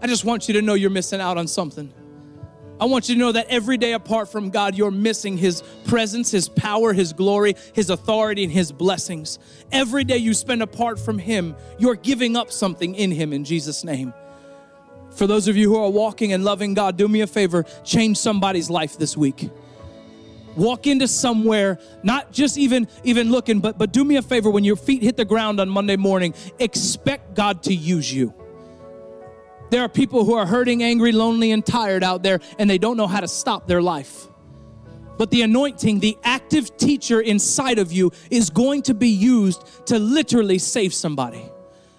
I 0.02 0.08
just 0.08 0.24
want 0.24 0.48
you 0.48 0.54
to 0.56 0.62
know 0.62 0.76
you're 0.76 0.90
missing 0.90 1.20
out 1.20 1.38
on 1.38 1.48
something. 1.48 1.92
I 2.80 2.86
want 2.86 3.10
you 3.10 3.16
to 3.16 3.20
know 3.20 3.34
that 3.34 3.48
every 3.50 3.78
day 3.78 3.92
apart 3.92 4.30
from 4.30 4.52
God, 4.52 4.74
you're 4.76 4.92
missing 4.92 5.38
His 5.38 5.64
presence, 5.86 6.32
His 6.32 6.48
power, 6.48 6.94
His 6.94 7.12
glory, 7.12 7.56
His 7.74 7.90
authority, 7.90 8.44
and 8.46 8.52
His 8.52 8.72
blessings. 8.72 9.38
Every 9.72 10.06
day 10.06 10.18
you 10.18 10.34
spend 10.34 10.64
apart 10.64 10.98
from 10.98 11.20
Him, 11.20 11.56
you're 11.78 11.96
giving 11.96 12.38
up 12.38 12.52
something 12.52 12.96
in 12.96 13.12
Him 13.12 13.34
in 13.34 13.44
Jesus' 13.44 13.84
name. 13.84 14.14
For 15.12 15.28
those 15.28 15.50
of 15.50 15.58
you 15.58 15.68
who 15.68 15.78
are 15.78 15.90
walking 15.90 16.32
and 16.32 16.46
loving 16.46 16.74
God, 16.74 16.96
do 16.96 17.08
me 17.08 17.20
a 17.22 17.28
favor, 17.28 17.66
change 17.84 18.18
somebody's 18.18 18.70
life 18.70 18.98
this 18.98 19.18
week. 19.18 19.50
Walk 20.56 20.88
into 20.88 21.08
somewhere, 21.08 21.80
not 22.04 22.32
just 22.32 22.58
even 22.58 22.88
even 23.04 23.30
looking, 23.32 23.60
but 23.60 23.78
but 23.78 23.92
do 23.92 24.04
me 24.04 24.16
a 24.16 24.22
favor 24.22 24.50
when 24.50 24.64
your 24.64 24.76
feet 24.76 25.04
hit 25.04 25.18
the 25.18 25.26
ground 25.26 25.60
on 25.60 25.70
Monday 25.70 25.96
morning, 25.96 26.34
expect 26.60 27.36
God 27.36 27.64
to 27.64 27.74
use 27.74 28.14
you. 28.14 28.34
There 29.70 29.82
are 29.82 29.90
people 29.90 30.26
who 30.26 30.34
are 30.34 30.46
hurting, 30.46 30.84
angry, 30.84 31.12
lonely, 31.12 31.52
and 31.52 31.66
tired 31.66 32.04
out 32.04 32.24
there, 32.24 32.40
and 32.58 32.70
they 32.70 32.78
don't 32.78 32.98
know 32.98 33.08
how 33.08 33.20
to 33.20 33.28
stop 33.28 33.68
their 33.68 33.82
life. 33.82 34.28
But 35.18 35.32
the 35.32 35.42
anointing, 35.42 36.00
the 36.00 36.18
active 36.24 36.78
teacher 36.78 37.20
inside 37.20 37.78
of 37.78 37.92
you, 37.92 38.12
is 38.32 38.50
going 38.50 38.84
to 38.84 38.94
be 38.94 39.10
used 39.10 39.64
to 39.88 40.00
literally 40.00 40.58
save 40.60 40.94
somebody 40.94 41.46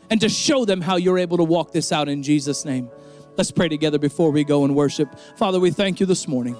and 0.09 0.21
to 0.23 0.29
show 0.29 0.65
them 0.65 0.81
how 0.81 0.97
you're 0.97 1.19
able 1.19 1.37
to 1.37 1.45
walk 1.45 1.71
this 1.71 1.93
out 1.93 2.09
in 2.09 2.23
Jesus' 2.23 2.65
name. 2.65 2.91
Let's 3.37 3.51
pray 3.51 3.69
together 3.69 3.99
before 3.99 4.31
we 4.31 4.43
go 4.43 4.65
and 4.65 4.75
worship. 4.75 5.09
Father, 5.37 5.61
we 5.61 5.71
thank 5.71 6.01
you 6.01 6.07
this 6.07 6.27
morning. 6.27 6.57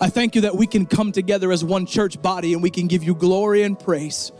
I 0.00 0.10
thank 0.10 0.34
you 0.34 0.40
that 0.42 0.56
we 0.56 0.66
can 0.66 0.86
come 0.86 1.12
together 1.12 1.52
as 1.52 1.64
one 1.64 1.86
church 1.86 2.20
body 2.20 2.52
and 2.52 2.62
we 2.62 2.70
can 2.70 2.88
give 2.88 3.04
you 3.04 3.14
glory 3.14 3.62
and 3.62 3.78
praise. 3.78 4.32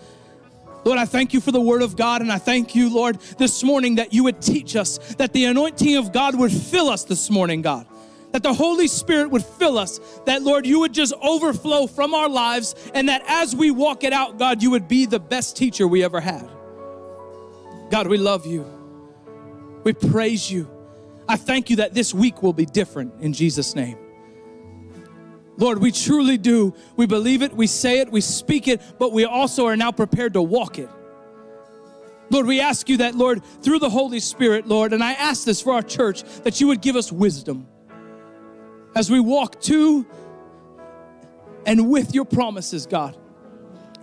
Lord, 0.84 0.98
I 0.98 1.06
thank 1.06 1.32
you 1.32 1.40
for 1.40 1.50
the 1.50 1.60
word 1.60 1.82
of 1.82 1.96
God, 1.96 2.20
and 2.20 2.30
I 2.30 2.38
thank 2.38 2.74
you, 2.74 2.92
Lord, 2.92 3.18
this 3.38 3.64
morning 3.64 3.94
that 3.94 4.12
you 4.12 4.24
would 4.24 4.42
teach 4.42 4.76
us, 4.76 4.98
that 5.14 5.32
the 5.32 5.46
anointing 5.46 5.96
of 5.96 6.12
God 6.12 6.38
would 6.38 6.52
fill 6.52 6.90
us 6.90 7.04
this 7.04 7.30
morning, 7.30 7.62
God. 7.62 7.86
That 8.32 8.42
the 8.42 8.52
Holy 8.52 8.88
Spirit 8.88 9.30
would 9.30 9.44
fill 9.44 9.78
us, 9.78 10.00
that 10.26 10.42
Lord, 10.42 10.66
you 10.66 10.80
would 10.80 10.92
just 10.92 11.14
overflow 11.22 11.86
from 11.86 12.12
our 12.14 12.28
lives, 12.28 12.74
and 12.92 13.08
that 13.08 13.22
as 13.26 13.56
we 13.56 13.70
walk 13.70 14.04
it 14.04 14.12
out, 14.12 14.38
God, 14.38 14.62
you 14.62 14.70
would 14.72 14.88
be 14.88 15.06
the 15.06 15.20
best 15.20 15.56
teacher 15.56 15.88
we 15.88 16.04
ever 16.04 16.20
had. 16.20 16.48
God, 17.90 18.06
we 18.06 18.18
love 18.18 18.44
you. 18.44 18.66
We 19.84 19.92
praise 19.92 20.50
you. 20.50 20.68
I 21.28 21.36
thank 21.36 21.70
you 21.70 21.76
that 21.76 21.94
this 21.94 22.12
week 22.12 22.42
will 22.42 22.52
be 22.52 22.66
different 22.66 23.14
in 23.20 23.32
Jesus' 23.32 23.74
name. 23.74 23.96
Lord, 25.56 25.78
we 25.78 25.92
truly 25.92 26.36
do. 26.36 26.74
We 26.96 27.06
believe 27.06 27.42
it, 27.42 27.52
we 27.52 27.66
say 27.66 28.00
it, 28.00 28.10
we 28.10 28.20
speak 28.20 28.66
it, 28.68 28.80
but 28.98 29.12
we 29.12 29.24
also 29.24 29.66
are 29.66 29.76
now 29.76 29.92
prepared 29.92 30.34
to 30.34 30.42
walk 30.42 30.78
it. 30.78 30.88
Lord, 32.30 32.46
we 32.46 32.60
ask 32.60 32.88
you 32.88 32.98
that, 32.98 33.14
Lord, 33.14 33.44
through 33.62 33.78
the 33.78 33.90
Holy 33.90 34.18
Spirit, 34.18 34.66
Lord, 34.66 34.92
and 34.92 35.04
I 35.04 35.12
ask 35.12 35.44
this 35.44 35.60
for 35.60 35.72
our 35.72 35.82
church, 35.82 36.24
that 36.42 36.60
you 36.60 36.66
would 36.68 36.80
give 36.80 36.96
us 36.96 37.12
wisdom 37.12 37.68
as 38.96 39.10
we 39.10 39.20
walk 39.20 39.60
to 39.62 40.06
and 41.66 41.88
with 41.90 42.14
your 42.14 42.24
promises, 42.24 42.86
God. 42.86 43.16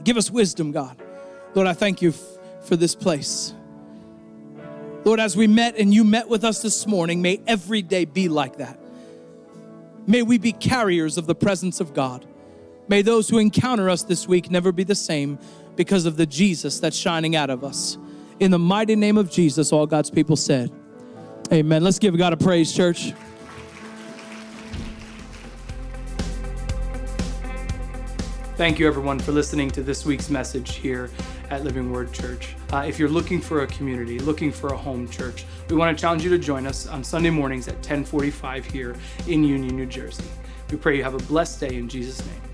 Give 0.03 0.17
us 0.17 0.31
wisdom, 0.31 0.71
God. 0.71 0.97
Lord, 1.53 1.67
I 1.67 1.73
thank 1.73 2.01
you 2.01 2.09
f- 2.09 2.67
for 2.67 2.75
this 2.75 2.95
place. 2.95 3.53
Lord, 5.03 5.19
as 5.19 5.35
we 5.35 5.47
met 5.47 5.77
and 5.77 5.93
you 5.93 6.03
met 6.03 6.27
with 6.27 6.43
us 6.43 6.61
this 6.61 6.87
morning, 6.87 7.21
may 7.21 7.41
every 7.47 7.81
day 7.81 8.05
be 8.05 8.29
like 8.29 8.57
that. 8.57 8.80
May 10.07 10.23
we 10.23 10.37
be 10.37 10.51
carriers 10.51 11.17
of 11.17 11.27
the 11.27 11.35
presence 11.35 11.79
of 11.79 11.93
God. 11.93 12.25
May 12.87 13.01
those 13.01 13.29
who 13.29 13.37
encounter 13.37 13.89
us 13.89 14.03
this 14.03 14.27
week 14.27 14.49
never 14.49 14.71
be 14.71 14.83
the 14.83 14.95
same 14.95 15.37
because 15.75 16.05
of 16.05 16.17
the 16.17 16.25
Jesus 16.25 16.79
that's 16.79 16.97
shining 16.97 17.35
out 17.35 17.49
of 17.49 17.63
us. 17.63 17.97
In 18.39 18.51
the 18.51 18.59
mighty 18.59 18.95
name 18.95 19.17
of 19.17 19.29
Jesus, 19.29 19.71
all 19.71 19.85
God's 19.85 20.09
people 20.09 20.35
said, 20.35 20.71
Amen. 21.53 21.83
Let's 21.83 21.99
give 21.99 22.17
God 22.17 22.33
a 22.33 22.37
praise, 22.37 22.73
church. 22.73 23.13
Thank 28.55 28.79
you, 28.79 28.87
everyone, 28.87 29.19
for 29.19 29.31
listening 29.31 29.69
to 29.71 29.83
this 29.83 30.05
week's 30.05 30.29
message 30.29 30.75
here 30.75 31.09
at 31.51 31.63
Living 31.65 31.91
Word 31.91 32.11
Church. 32.13 32.55
Uh, 32.71 32.85
if 32.87 32.97
you're 32.97 33.09
looking 33.09 33.41
for 33.41 33.63
a 33.63 33.67
community, 33.67 34.17
looking 34.19 34.51
for 34.51 34.73
a 34.73 34.77
home 34.77 35.07
church, 35.09 35.45
we 35.69 35.75
want 35.75 35.95
to 35.95 36.01
challenge 36.01 36.23
you 36.23 36.29
to 36.29 36.37
join 36.37 36.65
us 36.65 36.87
on 36.87 37.03
Sunday 37.03 37.29
mornings 37.29 37.67
at 37.67 37.75
1045 37.75 38.65
here 38.65 38.95
in 39.27 39.43
Union, 39.43 39.75
New 39.75 39.85
Jersey. 39.85 40.23
We 40.71 40.77
pray 40.77 40.97
you 40.97 41.03
have 41.03 41.13
a 41.13 41.23
blessed 41.25 41.59
day 41.59 41.75
in 41.75 41.89
Jesus' 41.89 42.25
name. 42.25 42.50